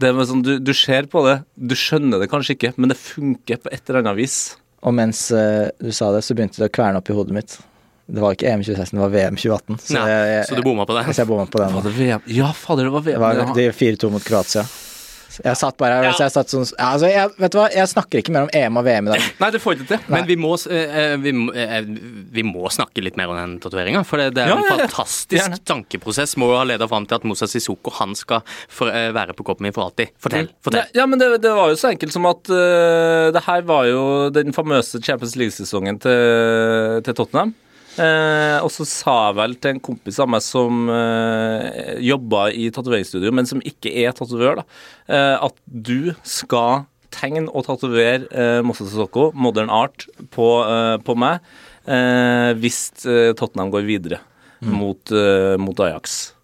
Det 0.00 0.08
er 0.08 0.26
sånn, 0.28 0.44
du, 0.46 0.54
du 0.62 0.72
ser 0.76 1.08
på 1.12 1.22
det, 1.26 1.40
du 1.54 1.74
skjønner 1.76 2.22
det 2.22 2.30
kanskje 2.32 2.56
ikke, 2.56 2.72
men 2.80 2.92
det 2.92 2.96
funker 3.00 3.60
på 3.60 3.72
et 3.74 3.82
eller 3.84 4.00
annet 4.00 4.20
vis. 4.22 4.38
Og 4.80 4.94
mens 4.96 5.26
uh, 5.34 5.68
du 5.76 5.90
sa 5.92 6.08
det, 6.14 6.22
så 6.24 6.36
begynte 6.36 6.62
det 6.62 6.70
å 6.70 6.72
kverne 6.72 7.02
opp 7.02 7.10
i 7.12 7.16
hodet 7.16 7.36
mitt. 7.36 7.58
Det 8.10 8.22
var 8.24 8.34
ikke 8.34 8.48
EM 8.50 8.62
2016, 8.64 8.96
det 8.96 9.02
var 9.04 9.12
VM 9.12 9.36
2018. 9.38 9.76
Så, 9.84 9.94
Nei, 9.94 10.06
jeg, 10.10 10.30
jeg, 10.32 10.46
så 10.48 10.56
du 10.58 10.64
bomma 10.66 10.86
på 10.88 10.96
det? 10.96 11.04
Så 11.10 11.22
jeg 11.22 11.30
bomma 11.30 11.46
på 11.46 11.60
den. 11.62 11.74
Var 11.76 11.84
det 11.86 11.92
VM? 11.94 12.24
Ja, 12.32 12.48
fader, 12.56 12.88
det 12.88 12.94
var 12.96 13.04
VM. 13.06 13.26
Det 13.26 13.44
var 13.44 13.58
de 13.60 13.66
4-2 13.76 14.10
mot 14.16 14.24
Kroatia. 14.24 14.64
Jeg 15.44 15.56
satt 15.56 15.76
bare 15.78 15.96
her 16.00 16.04
Ja. 16.08 16.12
så 16.12 16.24
jeg 16.26 16.32
satt 16.34 16.48
sånn 16.52 16.66
ja, 16.78 16.88
altså, 16.94 17.06
jeg, 17.10 17.30
Vet 17.38 17.52
du 17.52 17.58
hva, 17.60 17.66
jeg 17.72 17.86
snakker 17.88 18.18
ikke 18.22 18.32
mer 18.34 18.42
om 18.48 18.50
EM 18.52 18.76
og 18.80 18.84
VM 18.84 19.06
i 19.08 19.12
dag. 19.12 19.26
Nei, 19.40 19.50
du 19.54 19.58
får 19.62 19.76
ikke 19.76 19.86
til. 19.92 20.00
Men 20.08 20.26
vi 20.26 20.36
må, 20.36 20.52
s- 20.58 20.66
eh, 20.66 21.16
vi, 21.22 21.30
eh, 21.54 21.80
vi 22.34 22.42
må 22.42 22.66
snakke 22.72 23.02
litt 23.04 23.16
mer 23.20 23.28
om 23.30 23.36
den 23.38 23.54
tatoveringa. 23.62 24.02
For 24.04 24.16
det, 24.18 24.34
det 24.34 24.44
er 24.44 24.48
Ja, 24.48 24.56
en 24.56 24.64
ja, 24.64 24.76
ja. 24.76 24.86
fantastisk 24.88 25.60
tankeprosess. 25.64 26.36
Må 26.36 26.50
jo 26.52 26.56
ha 26.58 26.64
leda 26.64 26.88
fram 26.90 27.06
til 27.06 27.14
at 27.20 27.22
Moussa 27.24 27.46
Sissoko 27.46 27.92
han 28.00 28.14
skal 28.18 28.42
for, 28.68 28.88
eh, 28.90 29.12
være 29.12 29.32
på 29.38 29.44
kroppen 29.46 29.62
min 29.68 29.72
for 29.72 29.84
alltid. 29.86 30.10
Fortell. 30.20 30.48
fortell. 30.64 30.86
Ja, 30.94 31.06
men 31.06 31.18
det, 31.18 31.30
det 31.42 31.54
var 31.54 31.68
jo 31.70 31.76
så 31.78 31.90
enkelt 31.94 32.12
som 32.12 32.26
at 32.26 32.50
uh, 32.50 33.30
det 33.30 33.42
her 33.46 33.62
var 33.62 33.84
jo 33.86 34.30
den 34.30 34.52
famøse 34.52 35.00
Champions 35.02 35.36
League-sesongen 35.36 36.00
til, 36.00 37.02
til 37.06 37.14
Tottenham. 37.14 37.54
Eh, 37.98 38.58
og 38.62 38.70
så 38.70 38.86
sa 38.86 39.14
jeg 39.30 39.36
vel 39.40 39.56
til 39.58 39.74
en 39.74 39.80
kompis 39.82 40.20
av 40.22 40.28
meg 40.30 40.44
som 40.46 40.84
eh, 40.94 41.96
jobba 42.06 42.46
i 42.54 42.68
tatoveringsstudio, 42.70 43.32
men 43.34 43.48
som 43.50 43.62
ikke 43.66 43.90
er 44.04 44.14
tatovør, 44.16 44.60
da, 44.62 44.64
eh, 45.10 45.36
at 45.48 45.58
du 45.66 46.12
skal 46.22 46.84
tegne 47.10 47.50
og 47.50 47.66
tatovere 47.66 48.28
eh, 48.30 48.60
Mossa 48.62 48.86
Sissoko, 48.86 49.32
modern 49.34 49.72
art, 49.74 50.06
på, 50.30 50.48
eh, 50.62 50.96
på 51.02 51.16
meg 51.18 51.40
eh, 51.90 52.52
hvis 52.62 52.82
eh, 53.10 53.32
Tottenham 53.34 53.72
går 53.74 53.88
videre. 53.88 54.22
mot, 54.60 55.08
eh, 55.16 55.56
mot 55.56 55.78
Ajax. 55.80 56.34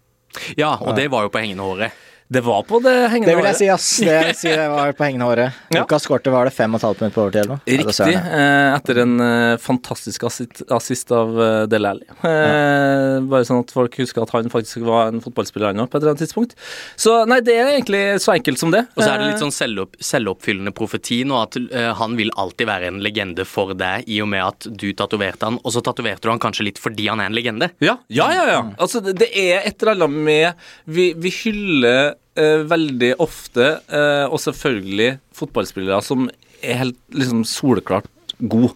Ja, 0.57 0.71
og 0.81 0.95
det 0.97 1.03
var 1.13 1.27
jo 1.27 1.29
på 1.29 1.37
hengende 1.37 1.61
håret. 1.61 1.93
Det 2.29 2.41
var 2.43 2.63
på 2.67 2.79
det 2.83 2.91
hengende 3.07 3.31
Det 3.31 3.35
vil 3.39 3.45
jeg 3.47 3.55
si, 3.55 3.67
ass. 3.71 3.85
Det 4.03 4.35
si 4.35 4.49
det 4.51 4.65
var 4.67 4.91
på 4.97 5.05
hengende 5.07 5.29
håret. 5.29 5.63
Ja. 5.77 5.81
Lukas 5.83 6.05
skårte 6.07 6.31
var 6.31 6.47
det 6.47 6.53
fem 6.55 6.73
og 6.73 6.79
et 6.79 6.85
halvt 6.87 7.01
minutt 7.03 7.13
på 7.15 7.21
overtid 7.21 7.41
eller 7.41 7.57
noe? 7.57 7.61
Ja, 7.67 7.77
Riktig. 7.81 8.15
Eh, 8.17 8.67
etter 8.71 8.99
en 9.03 9.13
eh, 9.23 9.57
fantastisk 9.61 10.23
assist, 10.27 10.61
assist 10.73 11.11
av 11.13 11.33
eh, 11.43 11.63
Del 11.69 11.87
Alli. 11.87 12.07
Eh, 12.07 13.17
bare 13.27 13.47
sånn 13.47 13.61
at 13.61 13.73
folk 13.75 13.97
husker 13.99 14.23
at 14.23 14.31
han 14.33 14.49
faktisk 14.51 14.81
var 14.87 15.11
en 15.11 15.21
fotballspiller 15.23 15.71
han 15.71 15.83
òg, 15.83 15.89
på 15.91 15.99
et 15.99 16.05
eller 16.05 16.15
annet 16.15 16.23
tidspunkt. 16.23 16.55
Så 16.99 17.13
nei, 17.29 17.39
det 17.45 17.57
er 17.59 17.73
egentlig 17.75 18.01
så 18.23 18.33
enkelt 18.35 18.61
som 18.63 18.73
det. 18.73 18.85
Og 18.95 19.03
så 19.03 19.09
er 19.11 19.21
det 19.21 19.29
litt 19.29 19.43
sånn 19.43 19.53
selvopp, 19.55 19.99
selvoppfyllende 20.09 20.73
profeti 20.75 21.21
nå, 21.27 21.39
at 21.43 21.59
han 21.99 22.17
vil 22.19 22.31
alltid 22.39 22.71
være 22.71 22.91
en 22.91 23.01
legende 23.03 23.47
for 23.47 23.75
deg, 23.77 24.07
i 24.07 24.21
og 24.23 24.31
med 24.33 24.45
at 24.45 24.69
du 24.71 24.87
tatoverte 24.97 25.51
han, 25.51 25.59
og 25.63 25.75
så 25.75 25.83
tatoverte 25.85 26.25
du 26.27 26.33
han 26.33 26.43
kanskje 26.43 26.69
litt 26.71 26.81
fordi 26.81 27.09
han 27.11 27.23
er 27.23 27.31
en 27.31 27.37
legende. 27.37 27.71
Ja, 27.83 27.99
ja, 28.07 28.31
ja. 28.35 28.47
ja. 28.55 28.63
Altså, 28.79 29.03
det, 29.03 29.19
det 29.21 29.31
er 29.35 29.67
et 29.67 29.83
eller 29.83 30.07
annet 30.07 30.25
med 30.27 30.69
Vi, 30.87 31.11
vi 31.19 31.33
hyller 31.43 32.16
eh, 32.37 32.63
veldig 32.69 33.13
ofte, 33.23 33.67
eh, 33.89 34.25
og 34.29 34.39
selvfølgelig, 34.43 35.17
fotballspillere 35.37 35.99
som 36.05 36.27
er 36.61 36.79
helt 36.83 36.97
liksom 37.13 37.43
soleklart 37.47 38.07
gode. 38.39 38.73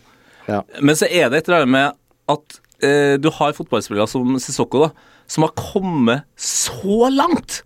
Ja. 0.50 0.62
Men 0.82 0.98
så 1.00 1.08
er 1.10 1.30
det 1.32 1.42
et 1.42 1.50
eller 1.50 1.64
annet 1.64 1.76
med 1.76 1.98
at 2.36 2.60
eh, 2.86 3.16
du 3.22 3.30
har 3.38 3.56
fotballspillere 3.58 4.08
som 4.10 4.36
Sissoko, 4.42 4.88
da, 4.88 4.92
som 5.32 5.46
har 5.48 5.54
kommet 5.58 6.26
så 6.36 7.08
langt. 7.14 7.62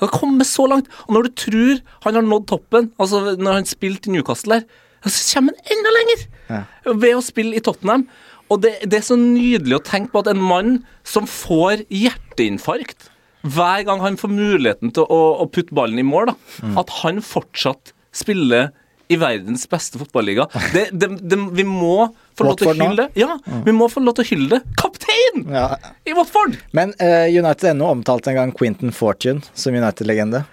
Han 0.00 0.08
har 0.08 0.14
kommet 0.16 0.48
så 0.48 0.64
langt. 0.70 0.88
Og 1.06 1.14
når 1.18 1.28
du 1.28 1.32
tror 1.44 1.80
han 2.06 2.16
har 2.16 2.24
nådd 2.24 2.46
toppen, 2.48 2.90
altså 2.98 3.34
når 3.36 3.58
han 3.60 3.68
spilte 3.68 4.08
i 4.08 4.14
Newcastle 4.16 4.60
her, 4.60 4.64
så 5.04 5.38
kommer 5.38 5.56
han 5.56 5.76
enda 5.76 5.94
lenger 5.96 6.26
Ja. 6.50 6.62
ved 6.92 7.14
å 7.16 7.22
spille 7.24 7.56
i 7.56 7.62
Tottenham. 7.64 8.06
Og 8.50 8.62
det, 8.64 8.72
det 8.90 8.98
er 8.98 9.06
så 9.06 9.16
nydelig 9.20 9.76
å 9.78 9.84
tenke 9.86 10.10
på 10.12 10.22
at 10.24 10.30
en 10.32 10.40
mann 10.42 10.72
som 11.06 11.28
får 11.30 11.84
hjerteinfarkt 11.94 13.10
hver 13.42 13.84
gang 13.88 14.00
han 14.04 14.16
får 14.20 14.28
muligheten 14.34 14.92
til 14.96 15.06
å, 15.08 15.20
å 15.40 15.46
putte 15.48 15.74
ballen 15.76 15.98
i 15.98 16.06
mål, 16.06 16.26
da, 16.32 16.34
Mm. 16.62 16.76
at 16.78 16.90
han 17.02 17.20
fortsatt 17.24 17.92
spiller 18.12 18.70
i 19.10 19.16
verdens 19.18 19.64
beste 19.66 19.98
fotballiga. 19.98 20.44
Det, 20.74 20.90
det, 20.92 21.08
det, 21.26 21.38
vi 21.56 21.64
må 21.66 22.10
få 22.40 22.48
lov 22.48 22.58
til 22.60 22.72
å 22.72 22.76
hylle 22.80 22.96
det. 23.04 23.08
Ja, 23.20 23.36
vi 23.68 23.76
må 23.76 23.88
få 23.92 24.02
lov 24.04 24.16
til 24.18 24.26
å 24.26 24.30
hylle 24.32 24.48
det. 24.56 24.62
Kaptein 24.80 25.44
Ja. 25.52 25.66
i 26.08 26.14
Watford! 26.16 26.56
Men 26.76 26.94
uh, 27.00 27.26
United 27.30 27.70
ennå 27.74 27.92
omtalte 27.94 28.32
en 28.34 28.40
gang 28.40 28.54
Quentin 28.56 28.92
Fortune 28.96 29.44
som 29.54 29.76
United-legende. 29.76 30.44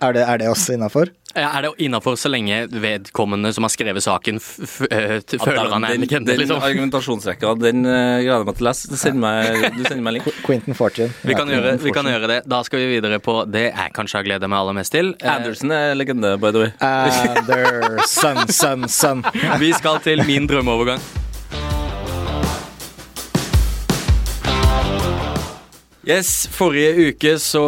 Er, 0.00 0.12
det- 0.16 0.26
er 0.26 0.42
det 0.44 0.50
også 0.52 0.76
innafor? 0.76 1.12
Ja, 1.36 1.50
Er 1.58 1.66
det 1.66 1.70
innafor 1.84 2.14
så 2.16 2.30
lenge 2.32 2.62
vedkommende 2.72 3.50
som 3.52 3.66
har 3.66 3.72
skrevet 3.74 4.00
saken, 4.00 4.38
f 4.40 4.54
f 4.64 4.76
eh, 4.88 5.18
føler 5.36 5.68
han 5.68 5.84
er 5.84 5.92
en 5.92 6.00
den, 6.00 6.06
legende, 6.06 6.30
den 6.32 6.40
liksom? 6.40 6.62
argumentasjonsrekka, 6.64 7.50
den 7.60 7.82
uh, 7.84 8.22
gleder 8.24 8.40
jeg 8.40 8.46
meg 8.48 8.56
til 8.56 8.64
å 8.64 8.68
lese. 8.70 8.88
Du 8.88 8.96
sender 8.96 9.20
meg, 9.20 9.66
du 9.76 9.82
sender 9.84 10.00
meg 10.06 10.16
link. 10.16 10.30
Quentin 10.46 10.78
Fortune. 10.78 11.10
Vi 11.28 11.36
kan, 11.36 11.52
Ja, 11.52 11.58
gjøre, 11.58 11.74
vi 11.84 11.92
kan 11.92 12.08
gjøre 12.08 12.30
det. 12.32 12.38
Da 12.48 12.62
skal 12.64 12.80
vi 12.80 12.88
videre 12.94 13.20
på 13.20 13.36
det 13.52 13.66
jeg 13.68 13.92
kanskje 13.98 14.22
har 14.22 14.28
gleda 14.30 14.48
meg 14.48 14.62
aller 14.62 14.78
mest 14.80 14.96
til. 14.96 15.12
Anderson 15.28 15.76
er 15.76 15.92
legende, 16.00 16.32
by 16.40 16.54
the 16.56 16.64
way. 16.64 16.72
Anderson, 16.80 18.48
son, 18.48 18.88
son. 18.88 19.22
Vi 19.60 19.72
skal 19.76 20.00
til 20.08 20.24
min 20.24 20.48
drømmeovergang. 20.48 21.04
Yes, 26.06 26.44
Forrige 26.54 27.08
uke 27.10 27.32
så 27.42 27.60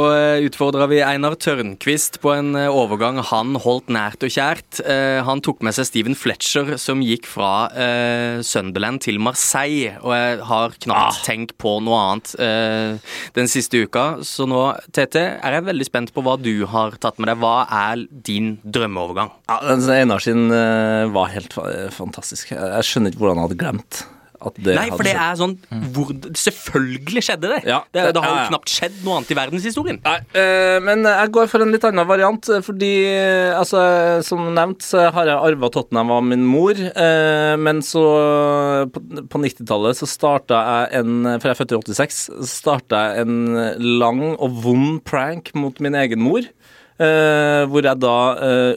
utfordra 0.46 0.84
vi 0.86 1.00
Einar 1.02 1.34
Tørnquist 1.42 2.20
på 2.22 2.30
en 2.36 2.52
eh, 2.54 2.68
overgang 2.70 3.16
han 3.32 3.56
holdt 3.58 3.88
nært 3.90 4.22
og 4.22 4.30
kjært. 4.30 4.78
Eh, 4.86 5.18
Han 5.26 5.40
tok 5.42 5.64
med 5.66 5.74
seg 5.74 5.88
Steven 5.88 6.14
Fletcher, 6.14 6.76
som 6.78 7.00
gikk 7.02 7.26
fra 7.26 7.66
eh, 7.74 8.38
Sunderland 8.46 9.02
til 9.02 9.18
Marseille. 9.18 9.96
Og 10.06 10.14
jeg 10.14 10.36
har 10.52 10.76
knapt 10.86 11.18
tenkt 11.26 11.56
på 11.58 11.72
noe 11.82 11.98
annet 11.98 12.30
eh, 12.38 13.16
den 13.34 13.50
siste 13.50 13.80
uka. 13.82 14.04
Så 14.22 14.46
nå, 14.46 14.60
Tete, 14.94 15.24
er 15.42 15.56
jeg 15.58 15.66
veldig 15.72 15.88
spent 15.88 16.12
på 16.14 16.22
hva 16.22 16.36
du 16.38 16.52
har 16.70 16.94
tatt 17.02 17.18
med 17.18 17.32
deg. 17.32 17.42
Hva 17.42 17.56
er 17.66 18.04
din 18.30 18.52
drømmeovergang? 18.62 19.32
Ja, 19.50 19.58
Einar 19.98 20.22
sin 20.22 20.46
eh, 20.54 21.10
var 21.10 21.34
helt 21.34 21.58
fantastisk. 21.98 22.54
Jeg 22.54 22.86
skjønner 22.86 23.10
ikke 23.10 23.24
hvordan 23.24 23.42
han 23.42 23.48
hadde 23.48 23.58
glemt 23.64 24.04
Nei, 24.38 24.88
for 24.92 25.06
det 25.06 25.14
er 25.18 25.38
sånn 25.38 25.54
hvor, 25.94 26.10
Selvfølgelig 26.38 27.22
skjedde 27.26 27.50
det! 27.50 27.60
Ja, 27.66 27.80
det, 27.94 28.04
det 28.14 28.22
har 28.22 28.30
jo 28.30 28.38
ja. 28.38 28.46
knapt 28.52 28.72
skjedd 28.72 28.98
noe 29.04 29.18
annet 29.18 29.32
i 29.32 29.36
verdenshistorien. 29.38 29.98
Nei, 30.04 30.18
øh, 30.40 30.76
men 30.84 31.06
jeg 31.08 31.32
går 31.34 31.50
for 31.50 31.64
en 31.64 31.74
litt 31.74 31.86
annen 31.88 32.08
variant, 32.08 32.50
fordi 32.64 32.92
eh, 33.10 33.56
altså, 33.56 33.80
som 34.26 34.44
nevnt 34.54 34.84
så 34.86 35.08
har 35.14 35.30
jeg 35.30 35.50
arva 35.50 35.70
Tottenham 35.74 36.14
av 36.14 36.24
min 36.28 36.46
mor, 36.46 36.78
Øh, 36.88 37.54
men 37.60 37.80
så 37.84 38.02
på, 38.92 39.02
på 39.30 39.40
90-tallet 39.42 39.98
så 39.98 40.08
starta 40.08 40.58
jeg 40.58 41.00
en 41.02 41.26
For 41.38 41.48
jeg 41.48 41.54
er 41.54 41.58
født 41.58 41.74
i 41.74 41.78
86, 41.78 42.20
så 42.38 42.48
starta 42.48 43.02
jeg 43.08 43.26
en 43.26 43.88
lang 44.00 44.22
og 44.36 44.60
vond 44.64 45.00
prank 45.06 45.52
mot 45.58 45.78
min 45.84 45.96
egen 45.98 46.22
mor. 46.24 46.46
Øh, 46.98 47.64
hvor 47.70 47.86
jeg 47.86 48.02
da 48.02 48.16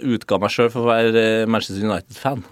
utga 0.05 0.41
meg 0.41 0.53
sjøl 0.53 0.72
for 0.74 0.86
å 0.86 0.91
være 0.91 1.24
Manchester 1.49 1.86
United-fan. 1.88 2.43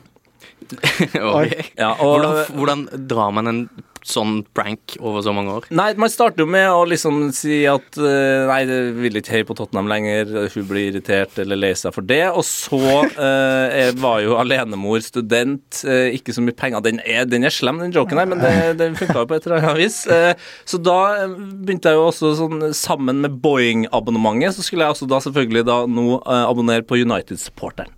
Ok. 1.33 1.53
Ja, 1.79 1.93
og- 1.99 2.19
hvordan, 2.19 2.57
hvordan 2.57 3.07
drar 3.09 3.31
man 3.35 3.47
en 3.51 3.61
sånn 4.09 4.39
prank 4.55 4.93
over 5.03 5.21
så 5.21 5.33
mange 5.35 5.51
år? 5.57 5.65
Nei, 5.75 5.89
man 5.99 6.09
starter 6.09 6.41
jo 6.41 6.47
med 6.49 6.65
å 6.71 6.85
liksom 6.87 7.17
si 7.35 7.59
at 7.69 7.97
eh, 7.99 8.45
Nei, 8.47 8.61
det 8.65 8.77
vil 8.95 9.19
ikke 9.19 9.33
heie 9.35 9.45
på 9.45 9.53
Tottenham 9.59 9.89
lenger. 9.91 10.31
Hun 10.53 10.65
blir 10.69 10.87
irritert 10.93 11.35
eller 11.43 11.59
lei 11.59 11.73
seg 11.77 11.93
for 11.93 12.07
det. 12.07 12.21
Og 12.31 12.45
så 12.47 12.79
eh, 12.79 13.75
jeg 13.83 13.97
var 14.01 14.23
jo 14.23 14.37
alenemor, 14.39 15.03
student, 15.05 15.81
eh, 15.83 16.15
ikke 16.15 16.33
så 16.33 16.41
mye 16.45 16.55
penger. 16.57 16.81
Den 16.87 17.03
er, 17.03 17.27
den 17.29 17.45
er 17.45 17.53
slem, 17.53 17.81
den 17.83 17.93
joken 17.93 18.21
her, 18.23 18.31
men 18.31 18.41
det, 18.41 18.53
den 18.79 18.95
funka 18.97 19.19
jo 19.19 19.27
på 19.29 19.37
et 19.37 19.45
eller 19.49 19.59
annet 19.67 19.81
vis. 19.83 19.99
Eh, 20.07 20.31
så 20.65 20.79
da 20.81 20.97
eh, 21.25 21.35
begynte 21.67 21.91
jeg 21.91 21.99
jo 21.99 22.07
også 22.09 22.33
sånn 22.39 22.69
Sammen 22.79 23.19
med 23.27 23.35
Boeing-abonnementet, 23.43 24.55
så 24.55 24.63
skulle 24.65 24.87
jeg 24.87 24.95
også 24.95 25.09
da 25.11 25.19
selvfølgelig 25.27 25.67
da 25.67 25.81
nå 25.91 26.07
eh, 26.23 26.45
abonnere 26.47 26.87
på 26.87 26.97
United-supporteren. 27.03 27.91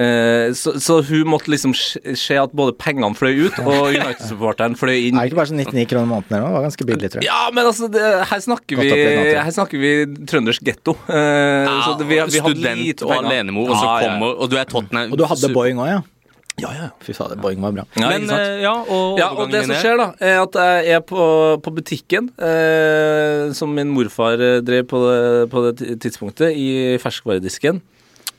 Eh, 0.00 0.52
så, 0.56 0.72
så 0.80 1.00
hun 1.04 1.26
måtte 1.28 1.50
liksom 1.52 1.74
se 1.76 2.36
at 2.40 2.52
både 2.56 2.72
pengene 2.80 3.12
fløy 3.18 3.46
ut, 3.48 3.58
og 3.60 3.90
United-supporteren 3.90 4.76
fløy 4.80 4.94
inn. 5.10 5.18
Er 5.18 5.26
det 5.26 5.32
ikke 5.32 5.40
bare 5.42 5.50
sånn 5.50 5.60
99 5.60 5.88
kroner 5.90 6.08
måneden 6.08 6.36
eller 6.38 6.44
noe? 6.46 6.52
Det 6.52 6.56
var 6.60 6.66
ganske 6.68 6.86
billig, 6.88 7.10
tror 7.12 7.20
jeg. 7.24 7.28
Ja, 7.28 7.40
men 7.52 7.68
altså, 7.68 7.90
det, 7.92 8.04
her, 8.30 8.44
snakker 8.46 8.80
vi, 8.80 8.92
her 9.36 9.50
snakker 9.58 9.82
vi 9.82 9.90
trøndersk 10.30 10.64
getto. 10.70 10.96
Ja, 11.10 11.82
vi, 12.00 12.16
vi 12.16 12.40
Student 12.40 12.80
lite 12.80 13.04
og 13.08 13.12
alenemor, 13.18 13.68
og 13.68 13.76
så 13.76 13.84
Ja, 13.84 13.92
ja. 14.00 14.08
kommer 14.08 14.40
Og 14.40 14.48
du 14.52 14.56
er 14.60 14.64
Tottenham 14.70 15.12
Og 15.12 15.20
du 15.20 15.26
hadde 15.28 15.52
Boeing 15.52 15.82
òg, 15.82 15.90
ja? 15.92 16.00
Ja, 16.60 16.70
ja. 16.76 16.88
Fy 17.04 17.14
fader, 17.16 17.38
Boeing 17.40 17.60
var 17.64 17.72
bra. 17.72 17.84
ja 17.96 18.08
Men 18.10 18.26
eh, 18.34 18.60
ja, 18.64 18.72
og 18.82 19.18
Ja, 19.20 19.30
og 19.32 19.52
det 19.52 19.62
som 19.64 19.72
er- 19.76 19.80
skjer, 19.84 20.00
da, 20.00 20.08
er 20.20 20.40
at 20.42 20.58
jeg 20.60 20.96
er 20.98 21.04
på, 21.08 21.22
på 21.64 21.72
butikken, 21.76 22.28
eh, 22.36 23.52
som 23.56 23.72
min 23.76 23.88
morfar 23.94 24.40
eh, 24.40 24.58
drev 24.64 24.84
på 24.90 25.00
det, 25.06 25.50
på 25.52 25.62
det 25.68 26.00
tidspunktet, 26.04 26.52
i 26.56 26.98
ferskvaredisken. 27.00 27.80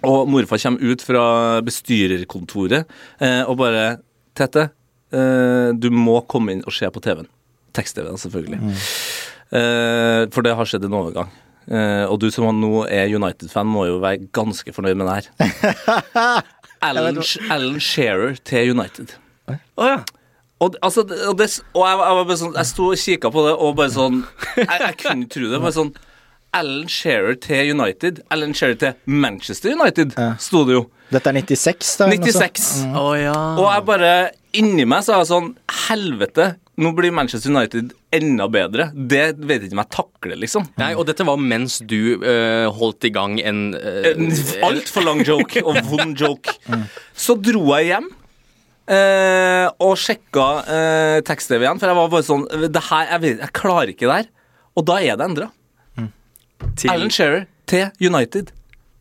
Og 0.07 0.29
morfar 0.31 0.61
kommer 0.63 0.93
ut 0.93 1.03
fra 1.05 1.25
bestyrerkontoret 1.65 2.89
eh, 3.21 3.43
og 3.45 3.59
bare 3.61 3.83
Tete, 4.37 4.69
eh, 5.13 5.69
du 5.75 5.89
må 5.93 6.21
komme 6.31 6.55
inn 6.55 6.63
og 6.65 6.73
se 6.73 6.87
på 6.89 7.03
TV-en. 7.03 7.29
Tekst-TV-en, 7.75 8.19
selvfølgelig. 8.19 8.59
Eh, 9.51 10.21
for 10.31 10.47
det 10.47 10.55
har 10.55 10.69
skjedd 10.69 10.87
en 10.87 10.97
overgang. 11.01 11.31
Eh, 11.67 12.05
og 12.07 12.17
du 12.23 12.29
som 12.33 12.47
nå 12.57 12.85
er 12.87 13.11
United-fan, 13.11 13.69
må 13.69 13.85
jo 13.89 13.99
være 14.03 14.25
ganske 14.33 14.73
fornøyd 14.73 14.97
med 14.99 15.11
det 15.11 15.19
her. 15.19 15.27
Alan, 16.87 17.19
Alan 17.51 17.77
Shearer 17.83 18.39
til 18.47 18.73
United. 18.73 19.13
Å 19.51 19.91
ja. 19.91 19.99
Og, 20.61 20.75
altså, 20.85 21.01
og, 21.01 21.37
det, 21.39 21.47
og 21.73 21.85
jeg, 21.87 21.97
jeg, 21.97 22.15
var 22.17 22.25
bare 22.29 22.37
sånn, 22.37 22.53
jeg 22.53 22.69
sto 22.69 22.87
og 22.93 22.99
kikka 23.01 23.31
på 23.33 23.43
det 23.47 23.53
og 23.65 23.71
bare 23.79 23.89
sånn 23.89 24.19
Jeg, 24.59 24.67
jeg 24.69 24.97
kunne 25.01 25.29
tro 25.33 25.47
det. 25.49 25.59
Bare 25.63 25.73
sånn 25.73 25.89
Alan 26.53 26.87
Shearer 26.91 27.37
til 27.39 27.71
United. 27.75 28.19
Alan 28.31 28.53
Shearer 28.57 28.75
til 28.81 28.93
Manchester 29.05 29.71
United, 29.77 30.13
Ja. 30.17 30.33
sto 30.39 30.65
det 30.67 30.73
jo. 30.75 30.89
Dette 31.11 31.27
er 31.27 31.33
96, 31.41 31.97
da? 31.99 32.07
96. 32.11 32.85
Mm. 32.85 32.95
Oh, 32.99 33.13
ja. 33.19 33.33
Og 33.59 33.67
jeg 33.73 33.85
bare 33.85 34.11
Inni 34.53 34.83
meg 34.83 35.03
så 35.03 35.13
er 35.13 35.21
jeg 35.21 35.29
sånn 35.29 35.45
Helvete, 35.87 36.45
nå 36.81 36.89
blir 36.95 37.11
Manchester 37.15 37.51
United 37.53 37.93
enda 38.11 38.47
bedre. 38.51 38.89
Det 38.93 39.37
vet 39.39 39.63
ikke 39.63 39.77
om 39.77 39.81
jeg 39.83 39.91
takler, 39.95 40.35
liksom. 40.39 40.65
Nei, 40.81 40.89
og 40.99 41.05
dette 41.07 41.23
var 41.27 41.37
mens 41.39 41.77
du 41.87 42.19
eh, 42.19 42.67
holdt 42.75 43.07
i 43.07 43.11
gang 43.15 43.37
en 43.39 43.61
uh, 43.75 44.09
En 44.11 44.27
altfor 44.67 45.05
lang 45.07 45.23
joke 45.27 45.63
og 45.63 45.79
vond 45.87 46.19
joke. 46.19 46.57
Så 47.15 47.37
dro 47.39 47.63
jeg 47.77 47.93
hjem. 47.93 48.09
eh, 48.91 49.67
og 49.79 49.95
sjekka 49.95 50.47
uh, 50.67 51.17
tekst-TV 51.23 51.63
igjen, 51.63 51.79
for 51.79 51.87
jeg 51.87 51.95
var 52.01 52.11
bare 52.11 52.27
sånn 52.27 52.43
det 52.67 52.83
her, 52.89 53.07
jeg, 53.13 53.21
vet, 53.23 53.39
jeg 53.45 53.55
klarer 53.55 53.93
ikke 53.93 54.09
det 54.09 54.17
her. 54.19 54.29
Og 54.75 54.87
da 54.87 54.99
er 54.99 55.15
det 55.19 55.27
endra. 55.29 55.47
Alan 56.89 57.09
Shearer 57.14 57.45
til 57.68 57.88
United. 58.01 58.51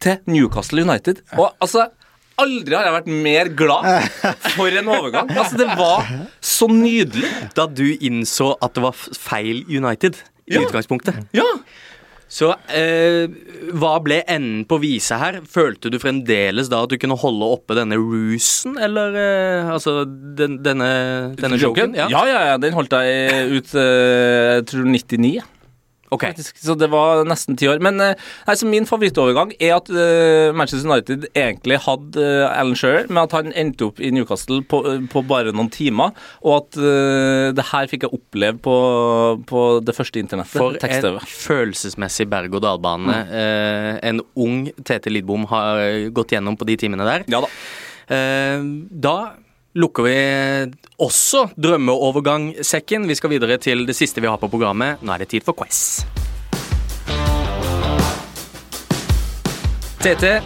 Til 0.01 0.19
Newcastle 0.27 0.83
United. 0.87 1.21
Og 1.39 1.51
altså 1.61 1.89
Aldri 2.41 2.73
har 2.73 2.87
jeg 2.87 2.95
vært 2.95 3.09
mer 3.13 3.49
glad 3.53 3.85
for 4.55 4.73
en 4.73 4.87
overgang. 4.89 5.29
Altså, 5.37 5.59
det 5.61 5.67
var 5.77 6.07
så 6.41 6.71
nydelig. 6.73 7.29
Da 7.59 7.67
du 7.69 7.85
innså 8.01 8.55
at 8.65 8.73
det 8.79 8.85
var 8.87 8.97
feil 8.97 9.61
United 9.69 10.17
i 10.49 10.55
Ja. 10.57 10.63
utgangspunktet. 10.65 11.19
Ja. 11.37 11.45
Så 12.31 12.49
eh, 12.73 13.27
hva 13.75 13.93
ble 14.01 14.21
enden 14.31 14.63
på 14.71 14.79
visa 14.81 15.19
her? 15.21 15.41
Følte 15.51 15.91
du 15.93 15.99
fremdeles 16.01 16.71
da 16.73 16.81
at 16.87 16.93
du 16.95 16.97
kunne 17.03 17.19
holde 17.19 17.49
oppe 17.59 17.75
denne 17.77 17.99
rusen, 18.01 18.77
eller 18.79 19.17
eh, 19.19 19.71
altså 19.75 20.05
den, 20.07 20.61
denne, 20.65 20.91
denne 21.37 21.59
joken? 21.61 21.93
Ja. 21.99 22.07
ja, 22.09 22.23
ja, 22.53 22.57
den 22.63 22.73
holdt 22.73 22.95
jeg 22.95 23.51
ut 23.59 23.75
eh, 23.75 24.61
jeg 24.63 24.69
tror 24.71 24.87
99. 24.95 25.41
Ok. 26.11 26.25
faktisk. 26.27 26.59
Så 26.59 26.75
det 26.75 26.91
var 26.91 27.25
nesten 27.29 27.57
ti 27.59 27.69
år. 27.71 27.81
Men 27.83 28.01
eh, 28.03 28.19
nei, 28.47 28.57
så 28.59 28.69
min 28.69 28.87
favorittovergang 28.89 29.53
er 29.59 29.77
at 29.77 29.91
uh, 29.93 30.51
Manchester 30.57 30.89
United 30.89 31.29
egentlig 31.39 31.79
hadde 31.87 32.25
uh, 32.25 32.51
Alan 32.51 32.77
Shearer, 32.79 33.07
men 33.09 33.23
at 33.23 33.35
han 33.37 33.53
endte 33.59 33.87
opp 33.87 34.01
i 34.03 34.11
Newcastle 34.15 34.61
på, 34.67 34.83
på 35.13 35.25
bare 35.31 35.55
noen 35.55 35.71
timer. 35.73 36.15
Og 36.43 36.57
at 36.59 36.81
uh, 36.81 37.51
det 37.55 37.67
her 37.71 37.91
fikk 37.91 38.09
jeg 38.09 38.17
oppleve 38.17 38.59
på, 38.65 38.77
på 39.47 39.67
det 39.87 39.95
første 39.97 40.23
internettet. 40.23 40.59
For 40.59 40.79
en 40.81 41.21
følelsesmessig 41.31 42.27
berg-og-dal-bane 42.31 43.17
eh, 43.31 43.93
en 44.11 44.21
ung 44.41 44.65
Tete 44.87 45.13
Lidbom 45.13 45.47
har 45.51 46.11
gått 46.15 46.35
gjennom 46.35 46.59
på 46.59 46.67
de 46.69 46.77
timene 46.81 47.07
der. 47.07 47.25
Ja 47.31 47.43
da. 47.45 47.51
Da 48.91 49.17
lukker 49.79 50.07
vi 50.07 50.15
også 50.99 51.47
drømmeovergang-sekken. 51.55 53.07
Vi 53.07 53.19
skal 53.19 53.35
videre 53.35 53.59
til 53.63 53.87
det 53.87 53.95
siste 53.99 54.23
vi 54.23 54.31
har 54.31 54.41
på 54.41 54.51
programmet. 54.51 55.03
Nå 55.03 55.15
er 55.15 55.23
det 55.23 55.31
tid 55.31 55.47
for 55.47 55.55
quiz. 55.59 56.03
Tete, 60.01 60.41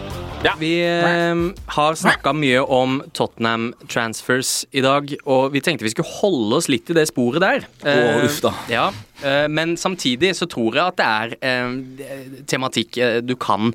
vi 0.59 0.73
eh, 0.83 1.43
har 1.77 1.95
snakka 1.95 2.33
mye 2.35 2.59
om 2.61 2.99
Tottenham 3.15 3.69
transfers 3.87 4.65
i 4.75 4.83
dag, 4.83 5.13
og 5.23 5.55
vi 5.55 5.61
tenkte 5.63 5.87
vi 5.87 5.93
skulle 5.93 6.11
holde 6.19 6.59
oss 6.59 6.67
litt 6.69 6.91
i 6.91 6.97
det 6.97 7.07
sporet 7.09 7.41
der. 7.41 7.65
Å, 7.87 7.95
uff 8.27 8.41
da. 8.43 8.51
Ja, 8.69 8.89
eh, 8.91 9.14
men 9.49 9.75
samtidig 9.79 10.33
så 10.35 10.47
tror 10.51 10.75
jeg 10.75 10.85
at 10.91 10.97
det 10.99 11.05
er 11.05 11.35
eh, 11.41 12.41
tematikk 12.51 12.97
eh, 12.97 13.17
du 13.23 13.35
kan 13.39 13.71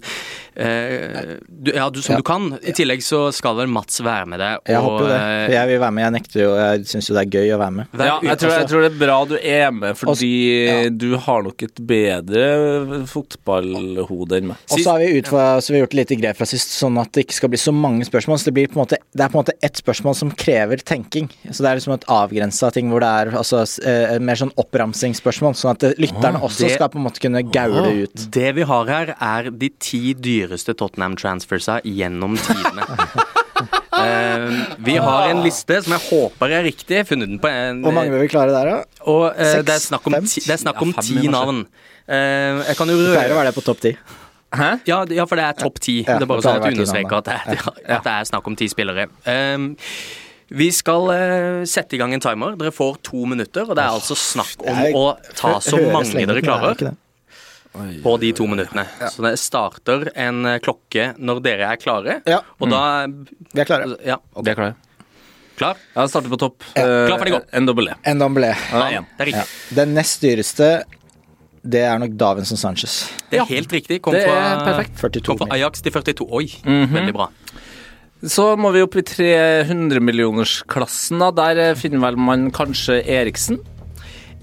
eh, 0.55 1.36
du, 1.49 1.72
Ja, 1.74 1.88
du, 1.91 2.01
som 2.03 2.14
Ja. 2.14 2.18
du 2.20 2.26
kan. 2.26 2.59
I 2.62 2.72
tillegg 2.76 3.03
så 3.03 3.32
skal 3.32 3.57
vel 3.57 3.70
Mats 3.72 4.01
være 4.05 4.26
med 4.28 4.41
deg. 4.43 4.59
Jeg 4.68 4.82
håper 4.84 5.05
jo 5.05 5.09
det. 5.09 5.18
eh, 5.20 5.45
For 5.47 5.55
jeg 5.57 5.70
vil 5.70 5.80
være 5.80 5.95
med. 5.97 6.05
Jeg 6.05 6.14
nekter 6.18 6.43
jo. 6.45 6.51
Jeg 6.61 6.86
syns 6.93 7.09
jo 7.11 7.16
det 7.16 7.22
er 7.24 7.30
gøy 7.38 7.55
å 7.55 7.61
være 7.62 7.74
med. 7.78 7.86
Ja, 8.01 8.18
jeg 8.22 8.38
tror, 8.43 8.55
jeg 8.59 8.68
tror 8.70 8.84
det 8.84 8.91
er 8.93 8.99
bra 9.01 9.18
du 9.30 9.36
er 9.38 9.70
med, 9.72 9.97
fordi 10.01 10.32
ja. 10.66 10.76
du 10.91 11.09
har 11.16 11.43
nok 11.47 11.62
et 11.66 11.80
bedre 11.91 12.45
fotballhode 13.11 14.38
enn 14.41 14.51
meg. 14.53 14.61
Og 14.70 14.82
så 14.82 14.95
har 14.95 15.03
vi, 15.03 15.11
utfor, 15.20 15.61
så 15.64 15.74
vi 15.74 15.80
gjort 15.82 15.97
litt 15.99 16.14
grep 16.20 16.38
fra 16.41 16.49
sist, 16.49 16.74
sånn 16.76 16.99
at 17.01 17.12
det 17.16 17.24
ikke 17.26 17.38
skal 17.41 17.53
bli 17.53 17.61
så 17.61 17.72
mange 17.74 18.07
spørsmål. 18.09 18.41
Så 18.41 18.51
det, 18.51 18.57
blir 18.59 18.70
på 18.70 18.78
en 18.78 18.84
måte, 18.84 19.01
det 19.16 19.24
er 19.24 19.32
på 19.32 19.38
en 19.38 19.45
måte 19.45 19.57
ett 19.64 19.80
spørsmål 19.80 20.16
som 20.18 20.32
krever 20.36 20.82
tenking. 20.84 21.30
Så 21.51 21.62
det 21.64 21.70
er 21.72 21.80
liksom 21.80 21.97
et 21.97 22.07
avgrensa 22.11 22.70
ting 22.74 22.91
hvor 22.93 23.01
det 23.05 23.11
er 23.22 23.32
altså, 23.41 23.64
eh, 23.86 24.16
mer 24.20 24.38
sånn 24.41 24.53
oppramsingsspørsmål. 24.61 25.29
Sånn 25.32 25.70
at 25.70 25.78
det- 25.78 25.98
lytterne 25.98 26.40
også 26.40 26.66
det- 26.66 26.74
skal 26.74 26.88
på 26.88 26.98
en 26.98 27.04
måte 27.06 27.20
kunne 27.20 27.42
gaule 27.50 28.04
ut. 28.04 28.26
Det 28.30 28.54
vi 28.54 28.62
har 28.62 28.86
her, 28.86 29.14
er 29.20 29.50
de 29.50 29.68
ti 29.78 30.14
dyreste 30.14 30.74
Tottenham-transfersa 30.74 31.80
gjennom 31.84 32.36
tidene. 32.36 32.84
uh, 33.92 34.76
vi 34.88 34.96
har 34.96 35.30
en 35.30 35.42
liste 35.44 35.82
som 35.84 35.92
jeg 35.96 36.04
håper 36.08 36.54
er 36.58 36.64
riktig. 36.64 37.04
Funnet 37.08 37.28
den 37.28 37.38
på 37.42 37.48
en 37.50 37.82
Hvor 37.82 37.92
mange 37.92 38.10
vil 38.10 38.20
vi 38.24 38.28
klare 38.32 38.52
der, 38.54 38.64
da? 38.64 39.04
Og 39.06 39.30
uh, 39.34 39.44
Seks? 39.44 39.64
det 39.66 39.74
er 39.74 39.84
snakk 39.84 40.06
om 40.06 40.18
ti, 40.24 40.40
det 40.46 40.54
er 40.56 40.62
snakk 40.64 40.82
om 40.82 40.94
Ja, 40.96 41.02
ti 41.02 41.28
navn. 41.28 41.66
Uh, 42.10 42.64
jeg 42.66 42.76
kan 42.76 42.88
jo 42.88 42.96
Det 42.98 43.14
pleier 43.18 43.36
å 43.36 43.38
være 43.40 43.52
det 43.52 43.54
på 43.54 43.64
topp 43.66 43.80
ti. 43.80 43.94
Hæ? 44.50 44.70
ja, 44.88 45.04
ja, 45.14 45.24
for 45.30 45.38
det 45.38 45.44
er 45.46 45.52
topp 45.60 45.78
ti. 45.78 46.00
Ja, 46.02 46.16
det 46.18 46.26
er 46.26 46.30
bare 46.32 46.42
sånn 46.42 46.58
at 46.58 46.64
du 46.66 46.72
understreker 46.74 47.20
at 47.20 47.28
det, 47.28 47.36
er, 47.38 47.70
at 47.86 48.02
det 48.02 48.14
er 48.16 48.24
snakk 48.32 48.48
om 48.50 48.56
ti 48.58 48.66
spillere. 48.66 49.06
Um, 49.22 49.76
vi 50.51 50.66
skal 50.74 51.07
uh, 51.11 51.64
sette 51.68 51.94
i 51.94 52.01
gang 52.01 52.12
en 52.16 52.20
timer. 52.24 52.57
Dere 52.59 52.72
får 52.74 52.98
to 53.07 53.24
minutter, 53.30 53.68
og 53.70 53.76
det 53.78 53.84
er 53.84 53.94
altså 53.94 54.16
snakk 54.18 54.64
om 54.66 54.80
er- 54.82 54.96
å 54.98 55.05
ta 55.38 55.57
så 55.62 55.78
mange 55.92 56.12
dere 56.26 56.38
er 56.38 56.42
klarer 56.42 56.96
på 58.03 58.12
de 58.18 58.32
to 58.34 58.46
minuttene. 58.51 58.82
Så 59.14 59.22
det 59.22 59.36
starter 59.38 60.09
en 60.18 60.40
eh, 60.51 60.57
klokke 60.59 61.12
når 61.22 61.38
dere 61.44 61.68
er 61.70 61.76
klare, 61.78 62.16
Ja. 62.26 62.40
og 62.59 62.68
da 62.72 62.80
Vi 63.07 63.61
er 63.62 63.68
klare. 63.68 63.92
Ja. 64.05 64.16
Vi 64.42 64.51
er 64.51 64.59
klare. 64.59 64.74
Klar? 65.61 65.76
Ja, 65.94 66.07
starter 66.09 66.32
på 66.32 66.38
topp. 66.40 66.64
Klar, 66.74 67.18
ferdig, 67.20 67.34
gå. 67.36 67.40
En 67.53 67.66
dobbel 67.68 67.88
E. 67.92 67.94
En 68.11 68.18
dobbel 68.18 68.48
E. 68.48 68.55
Ja, 68.72 69.03
det 69.05 69.22
er 69.22 69.28
riktig. 69.30 69.76
Den 69.76 69.94
nest 69.94 70.20
dyreste, 70.24 70.70
det 71.62 71.82
er 71.84 71.98
nok 72.01 72.16
Davinson 72.18 72.57
Sanchez. 72.59 72.94
Det 73.30 73.38
er 73.38 73.44
helt 73.53 73.70
riktig. 73.70 74.01
Kom 74.03 74.14
Det 74.16 74.24
er 74.24 74.32
fra, 74.32 74.64
perfekt. 74.66 74.96
42 74.98 75.22
kom 75.28 75.38
fra. 75.44 75.51
Ajax 75.55 75.82
til 75.84 75.92
42. 75.92 76.26
Oi, 76.32 76.46
Mhm. 76.64 76.94
veldig 76.96 77.12
bra. 77.14 77.28
Så 78.22 78.50
må 78.60 78.68
vi 78.74 78.82
opp 78.84 78.96
i 79.00 79.02
300-millionersklassen. 79.06 81.18
da. 81.22 81.30
Der 81.30 81.56
eh, 81.70 81.74
finner 81.78 82.00
vel 82.08 82.16
man 82.20 82.50
kanskje 82.52 83.00
Eriksen. 83.06 83.58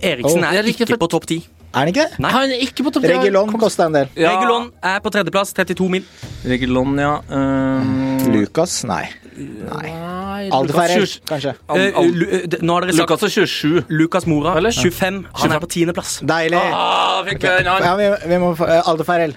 Eriksen 0.01 0.41
Oh, 0.43 0.49
er 0.53 0.57
er 0.63 0.67
ikke 0.71 0.88
for- 0.88 0.97
på 0.97 1.07
topp 1.09 1.25
ti. 1.30 1.38
Er 1.75 1.80
han 1.84 1.88
ikke 1.91 2.05
det? 2.09 2.19
Nei. 2.19 2.32
Han 2.32 2.49
er 2.49 2.57
ikke 2.63 2.84
på 2.86 2.91
topp. 2.93 3.03
Regulon 3.03 3.51
kosta 3.59 3.86
en 3.86 3.91
del. 3.93 4.07
Ja, 4.15 4.32
Regulon 4.39 4.71
er 4.82 4.99
på 5.03 5.09
tredjeplass, 5.13 5.53
32 5.53 5.89
mil. 5.89 6.03
Regulon, 6.45 6.97
ja. 6.97 7.19
Um, 7.30 8.17
Lucas? 8.34 8.84
Nei. 8.88 9.09
Nei, 9.38 10.49
Aldeferrell, 10.49 11.05
kanskje. 11.30 11.53
Al- 11.69 11.78
Eh, 11.78 11.91
Al- 11.95 12.23
eh, 12.23 12.47
nå 12.61 12.73
har 12.73 12.82
dere 12.82 12.93
sagt 12.93 13.09
Lucas 13.09 13.23
er 13.23 13.30
27. 13.45 13.84
Lukas 13.89 14.25
Mora, 14.25 14.55
Eller? 14.57 14.71
25. 14.71 15.25
Han 15.34 15.51
er 15.51 15.59
på 15.59 15.67
tiendeplass. 15.69 16.19
Deilig. 16.25 16.57
Ah, 16.57 17.23
fikk 17.23 17.41
vi. 17.41 17.47
Ja, 17.63 17.95
vi, 17.95 18.09
vi 18.28 18.38
må 18.41 18.55
få 18.57 18.63
uh, 18.65 18.82
Aldeferrell. 18.89 19.34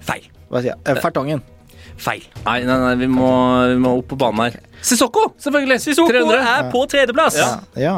Feil. 0.00 0.22
Hva 0.50 0.60
sier 0.62 0.74
jeg? 0.76 0.78
Eh, 0.86 0.94
Fertongen. 1.02 1.42
Feil. 2.00 2.22
Nei, 2.46 2.60
nei, 2.64 2.78
nei, 2.86 2.94
vi 3.02 3.08
må, 3.12 3.28
vi 3.74 3.78
må 3.82 3.94
opp 4.00 4.08
på 4.14 4.18
banen 4.20 4.46
her. 4.46 4.56
Sissoko, 4.80 5.26
selvfølgelig. 5.42 5.80
Sissoko 5.84 6.08
300. 6.14 6.40
er 6.54 6.70
på 6.72 6.84
tredjeplass. 6.88 7.36
Ja. 7.40 7.50
Ja. 7.76 7.96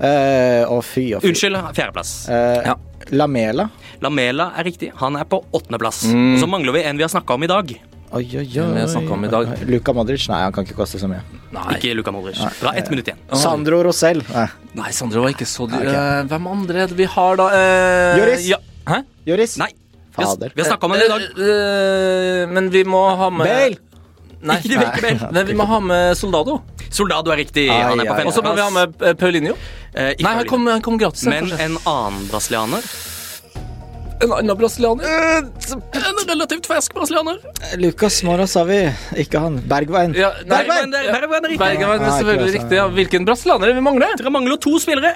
Eh, 0.00 0.64
Å, 0.64 0.78
fy 0.80 1.10
og 1.16 1.20
fy. 1.24 1.28
Unnskyld, 1.32 1.60
fjerdeplass. 1.76 2.14
Eh, 2.32 2.62
Ja. 2.70 2.76
Lamela. 3.10 3.64
Lamela 4.00 4.52
er 4.56 4.64
riktig. 4.68 4.92
Han 5.00 5.16
er 5.18 5.24
på 5.26 5.40
åttendeplass. 5.52 6.04
Mm. 6.12 6.34
Og 6.36 6.40
så 6.44 6.46
mangler 6.48 6.76
vi 6.76 6.82
en 6.86 6.96
vi 6.96 7.02
har 7.02 7.10
snakka 7.10 7.34
om 7.34 7.42
i 7.44 7.48
dag. 7.50 7.72
Oi, 8.12 8.24
oi, 8.38 8.46
oi. 8.58 9.56
Luka 9.70 9.92
Modric? 9.94 10.28
Nei, 10.30 10.40
han 10.42 10.52
kan 10.54 10.64
ikke 10.66 10.76
koste 10.78 10.98
så 10.98 11.08
mye. 11.10 11.20
Nei. 11.54 11.66
Ikke 11.76 11.92
Luka 11.94 12.12
Modric. 12.14 12.38
Bra, 12.60 12.72
ett 12.78 12.88
minutt 12.90 13.10
igjen. 13.10 13.18
Sandro 13.38 13.82
Rosell. 13.86 14.22
Nei. 14.30 14.46
nei, 14.78 14.90
Sandro 14.94 15.22
var 15.24 15.34
ikke 15.34 15.46
så 15.48 15.66
dyr. 15.70 15.84
Ok. 15.84 15.94
Eh, 15.94 16.22
hvem 16.32 16.48
andre 16.50 16.84
er 16.86 16.90
det 16.90 16.98
vi 16.98 17.06
har, 17.10 17.36
da? 17.40 17.48
Eh, 17.54 18.18
Joris. 18.20 18.46
Ja. 18.50 18.58
Hæ? 18.90 19.02
Joris? 19.26 19.56
Nei. 19.62 19.70
Vi 20.16 20.24
har, 20.24 20.30
Fader. 20.34 20.52
vi 20.54 20.62
har 20.62 20.68
snakka 20.70 20.86
om 20.86 20.92
den 20.92 21.02
i 21.02 21.08
dag. 21.08 21.22
Eh, 21.38 22.42
eh, 22.42 22.48
men 22.56 22.70
vi 22.70 22.82
må 22.84 23.02
ha 23.16 23.30
med 23.30 23.46
Bale! 23.46 23.76
Nei. 24.42 24.56
Ikke 24.64 24.78
virker 24.80 25.02
Bale. 25.04 25.28
Men 25.36 25.46
vi 25.46 25.54
må 25.54 25.66
ha 25.68 25.78
med 25.84 26.16
Soldado. 26.18 26.60
Soldado 26.90 27.30
er 27.30 27.36
riktig. 27.44 27.68
Ai, 27.70 27.82
Han 27.92 28.00
er 28.00 28.08
på 28.10 28.16
ai. 28.18 28.24
Og 28.26 28.34
så 28.34 28.42
må 28.42 28.54
vi 28.56 28.64
ha 28.64 28.70
med 28.74 29.02
eh, 29.04 29.14
Paulinho. 29.20 29.54
Eh, 29.94 30.14
Nei, 30.18 30.34
han 30.40 30.46
kom, 30.50 30.66
han 30.70 30.82
kom 30.82 30.98
gratis. 30.98 31.26
Men 31.30 31.46
kanskje. 31.46 31.64
en 31.66 31.78
annen 31.86 32.26
brasilianer. 32.30 32.90
en 34.22 34.32
annen 34.36 34.56
brasilianer. 34.58 35.04
En 35.96 36.18
relativt 36.28 36.66
fersk 36.68 36.92
brasilianer. 36.94 37.38
Lucas 37.80 38.22
Mora 38.26 38.46
sa 38.50 38.64
vi. 38.68 38.80
Ikke 39.22 39.40
han. 39.40 39.60
Bergveien. 39.70 40.12
Ja, 40.18 40.32
nei, 40.44 40.58
Bergveien. 40.64 40.94
er- 40.94 41.12
Bergveien 41.14 41.44
er 41.44 41.48
riktig. 41.54 41.62
Bergveien 41.64 42.02
er 42.02 42.18
selvfølgelig 42.18 42.52
riktig. 42.58 42.76
Ja. 42.76 42.88
Hvilken 42.88 43.24
brasilianer 43.28 43.68
er 43.72 43.78
vi 43.78 43.80
mangler? 43.86 44.16
Dere 44.20 44.30
mangler 44.34 44.60
to 44.60 44.74
spillere. 44.82 45.14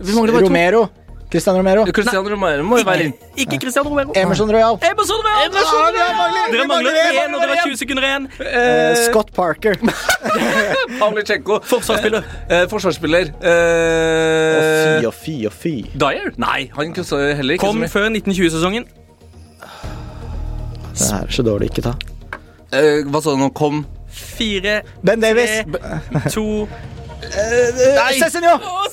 Vi 0.00 0.12
mangler 0.14 0.32
bare 0.38 0.48
to. 0.48 0.88
Romero. 1.28 1.30
Cristian 1.30 1.56
Romero. 1.56 1.84
Christian 1.92 2.24
Romero 2.32 2.62
må 2.64 2.78
jo 2.80 2.84
være 2.88 3.04
inn. 3.08 3.12
Ikke 3.36 3.58
Christian 3.60 3.84
Romero. 3.86 4.12
Emerson 4.16 4.48
Royal. 4.50 4.78
Emerson 4.90 5.20
Royal. 5.26 5.50
Royal! 5.52 5.94
Ja, 5.98 6.06
vi 6.08 6.14
mangler- 6.16 6.52
Dere 6.54 6.66
mangler 6.70 6.92
én, 6.96 7.34
og 7.34 7.40
dere 7.42 7.56
har 7.56 7.66
20 7.68 7.76
sekunder 7.82 8.06
igjen. 8.08 8.28
Uh, 8.40 8.96
Scott 9.04 9.32
Parker. 9.36 9.76
Pavlychenko. 11.00 11.60
Forsvarsspiller. 11.68 12.24
Uh, 12.50 12.64
forsvarsspiller. 12.72 13.32
Å, 13.34 13.56
Eh, 13.58 15.00
fy 15.00 15.06
og 15.06 15.14
fy 15.14 15.36
og 15.46 15.52
fy. 15.52 15.74
Dyer? 16.00 16.32
Nei, 16.40 16.70
han 16.74 16.94
kosta 16.96 17.20
heller 17.36 17.58
ikke 17.58 17.66
Kom 17.66 17.84
før 17.92 18.08
1920-sesongen. 18.08 18.88
Det 20.98 21.12
er 21.14 21.30
så 21.30 21.44
dårlig. 21.46 21.68
Ikke 21.70 21.84
ta. 21.90 21.94
Uh, 22.72 23.04
hva 23.08 23.20
sa 23.22 23.36
du 23.36 23.40
nå? 23.44 23.52
Kom 23.56 23.84
Fire, 24.08 24.80
Ben 25.04 25.20
Davies. 25.20 25.60
tre, 25.68 26.24
to 26.32 26.44
Nei! 27.18 28.14
Cézinho! 28.18 28.54
Å, 28.56 28.88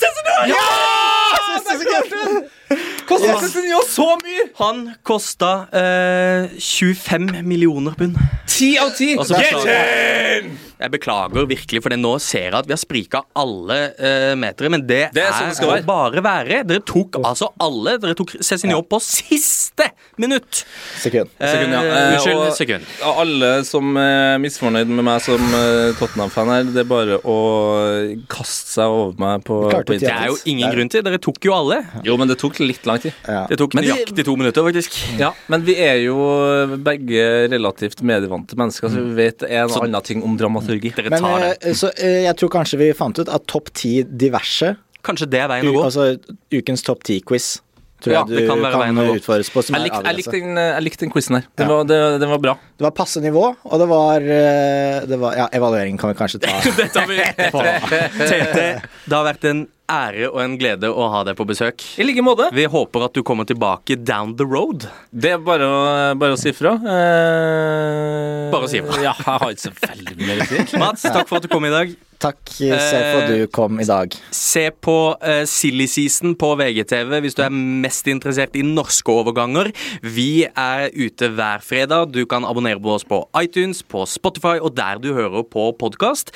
Cézinho! 1.65 1.91
Ja! 1.91 2.77
Kosta 3.07 3.27
Yes. 3.27 3.39
Cézinho 3.41 3.81
så 3.89 4.17
mye! 4.23 4.49
Han 4.57 4.93
kosta 5.03 5.67
eh, 5.71 6.49
25 6.59 7.43
millioner 7.43 7.91
pund. 7.97 8.17
Ti 8.47 8.77
av 8.81 8.89
ti. 8.97 9.11
Get 9.15 9.27
beklager, 9.27 10.49
jeg 10.79 10.91
beklager 10.91 11.47
virkelig, 11.47 11.81
for 11.83 11.95
nå 11.95 12.13
ser 12.21 12.49
jeg 12.49 12.53
at 12.57 12.67
vi 12.67 12.73
har 12.75 12.81
sprika 12.81 13.21
alle 13.35 13.77
uh, 13.99 14.33
metere. 14.39 14.69
Men 14.73 14.83
det, 14.87 15.09
Det 15.15 15.23
er 15.23 15.31
er 15.31 15.49
det 15.49 15.55
skal 15.59 15.71
være. 15.71 15.85
bare 15.87 16.23
være. 16.25 16.61
Dere 16.67 16.83
tok 16.85 17.19
altså 17.21 17.49
alle. 17.63 17.97
Dere 18.01 18.15
tok 18.17 18.35
Cézinho 18.43 18.81
på 18.87 18.99
siste 19.03 19.89
minutt. 20.21 20.63
Sekund. 21.01 21.29
Sekund, 21.39 21.71
ja. 21.75 21.81
Eh, 21.83 21.93
Eh, 21.95 22.13
unnskyld, 22.15 22.41
og- 22.41 22.55
sekund. 22.57 22.83
Alle 23.05 23.51
som 23.65 23.95
er 23.97 24.37
misfornøyd 24.43 24.87
med 24.87 25.03
meg 25.07 25.21
som 25.23 25.41
eh, 25.55 25.93
Tottenham-fan 25.99 26.51
her, 26.51 26.63
det 26.75 26.83
er 26.83 26.89
bare 26.89 27.19
å 27.23 27.37
kaste 28.31 28.73
seg 28.75 28.91
over 28.91 29.15
meg 29.21 29.43
på, 29.47 29.59
Det 29.87 30.03
er 30.09 30.27
jo 30.31 30.37
ingen 30.45 30.71
grunn 30.73 30.89
til. 30.91 31.03
Dere 31.05 31.19
tok 31.21 31.39
jo 31.45 31.53
alle. 31.55 31.79
Jo, 32.05 32.17
men 32.17 32.27
det 32.27 32.37
tok 32.41 32.59
litt 32.59 32.85
lang 32.85 32.99
tid. 33.03 33.13
Ja. 33.27 33.45
Det 33.49 33.57
tok 33.61 33.75
nøyaktig 33.77 34.25
to 34.27 34.35
minutter, 34.35 34.63
faktisk. 34.65 34.97
Ja, 35.19 35.31
Men 35.51 35.63
vi 35.65 35.75
er 35.79 35.99
jo 36.03 36.15
begge 36.83 37.47
relativt 37.51 38.01
medievante 38.05 38.55
mennesker, 38.59 38.89
så 38.91 39.03
vi 39.09 39.15
vet 39.23 39.43
en 39.47 39.69
og 39.69 39.83
annen 39.85 40.03
ting 40.05 40.23
om 40.25 40.35
dramaturgi. 40.65 40.93
Dere 40.95 41.09
Men 41.13 41.23
det. 41.41 41.57
eh, 41.61 41.73
så, 41.73 41.91
eh, 41.97 42.23
jeg 42.25 42.35
tror 42.41 42.49
kanskje 42.49 42.77
vi 42.81 42.91
fant 42.93 43.19
ut 43.19 43.29
at 43.29 43.45
topp 43.47 43.71
ti 43.73 44.03
diverse, 44.03 44.75
Kanskje 45.05 45.27
det 45.29 45.39
er 45.43 45.47
veien 45.47 45.67
å 45.69 45.73
gå. 45.75 45.83
altså 45.85 46.17
ukens 46.51 46.81
topp 46.81 47.03
ti-quiz, 47.05 47.59
tror 48.01 48.11
Ja, 48.13 48.19
jeg 48.23 48.27
du 48.27 48.35
det 48.35 48.47
kan 48.49 48.61
kan, 48.71 48.81
veien 48.81 49.15
utfordres 49.19 49.51
på. 49.53 49.61
Som 49.63 49.75
Jeg 49.77 49.83
likte, 49.85 50.01
jeg 50.03 50.15
likte 50.17 50.31
den, 50.41 50.55
jeg 50.57 50.83
likte 50.83 50.99
den 51.05 51.11
quizen 51.13 51.35
her. 51.37 51.45
Den, 51.55 51.67
Ja. 51.69 51.75
var, 51.75 51.83
det, 51.85 52.19
den 52.21 52.29
var 52.29 52.39
bra. 52.39 52.53
Det 52.77 52.83
var 52.87 52.91
passe 52.91 53.21
nivå, 53.21 53.55
og 53.63 53.79
det 53.79 53.87
var, 53.87 54.17
eh, 54.21 55.05
det 55.05 55.19
var 55.21 55.35
Ja, 55.37 55.47
evaluering 55.53 55.97
kan 56.01 56.09
vi 56.09 56.15
kanskje 56.17 56.41
ta. 56.41 56.57
det 56.77 56.89
tar 56.91 57.05
vi 57.07 57.17
Tete, 58.25 58.81
det 59.05 59.13
har 59.15 59.23
vært 59.29 59.45
en 59.51 59.67
ære 59.91 60.29
og 60.31 60.39
en 60.41 60.55
glede 60.57 60.89
å 60.89 61.07
ha 61.13 61.19
deg 61.27 61.35
på 61.37 61.45
besøk. 61.47 61.83
I 62.01 62.05
like 62.07 62.23
måte. 62.25 62.47
Vi 62.55 62.65
håper 62.71 63.05
at 63.05 63.13
du 63.13 63.21
kommer 63.27 63.45
tilbake 63.45 63.97
down 64.01 64.33
the 64.39 64.45
road. 64.47 64.87
Det 65.13 65.35
er 65.35 65.43
bare 65.45 65.67
å, 65.69 65.81
bare 66.17 66.33
å 66.33 66.39
si 66.41 66.53
fra. 66.57 66.73
Eh, 66.79 68.49
Bare 68.53 68.65
å 68.65 68.71
si 68.71 68.81
fra. 68.85 68.97
Ja, 69.03 69.13
jeg 69.13 69.39
har 69.43 69.53
ikke 69.53 69.67
så 69.67 69.73
veldig 69.83 70.17
mye 70.21 70.39
å 70.41 70.49
si. 70.49 70.79
Mats, 70.81 71.05
takk 71.05 71.29
for 71.29 71.37
at 71.41 71.45
du 71.45 71.51
kom 71.51 71.65
i 71.69 71.73
dag. 71.73 71.93
Takk 72.25 72.55
se 72.57 72.71
på 72.71 73.19
at 73.19 73.29
du 73.29 73.45
kom 73.53 73.79
i 73.81 73.85
dag. 73.87 74.15
Se 74.33 74.63
på 74.83 74.97
uh, 75.13 75.43
Silly 75.49 75.85
Season 75.91 76.33
på 76.39 76.51
VGTV 76.57 77.19
hvis 77.21 77.37
du 77.37 77.43
er 77.45 77.53
mest 77.53 78.07
interessert 78.09 78.55
i 78.57 78.63
norske 78.65 79.13
overganger. 79.13 79.69
Vi 80.01 80.45
er 80.47 80.87
ute 80.95 81.29
hver 81.37 81.61
fredag. 81.65 82.13
Du 82.15 82.23
kan 82.29 82.47
abonnere 82.47 82.81
på 82.81 82.95
oss 82.95 83.05
på 83.07 83.21
iTunes, 83.41 83.83
på 83.83 84.05
Spotify 84.09 84.57
og 84.57 84.73
der 84.77 85.01
du 85.03 85.11
hører 85.13 85.45
på 85.45 85.67
podkast. 85.79 86.33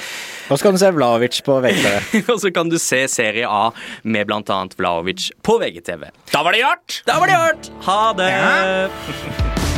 Og 0.49 0.59
så 0.59 0.67
kan 0.67 0.77
du 0.77 0.81
se 0.81 0.91
Vlaovic 0.93 1.41
på 1.45 1.57
VGTV. 1.63 2.29
og 2.33 2.37
så 2.43 2.53
kan 2.53 2.69
du 2.69 2.77
se 2.81 3.05
Serie 3.09 3.49
A 3.49 3.71
med 4.03 4.29
bl.a. 4.29 4.61
Vlaovic 4.77 5.31
på 5.41 5.57
VGTV. 5.61 6.09
Da 6.33 6.45
var 6.45 6.53
det 6.53 6.63
gjort! 6.65 7.01
Da 7.09 7.17
var 7.21 7.31
det 7.31 7.41
gjort! 7.41 7.73
Ha 7.89 8.01
det! 8.19 9.59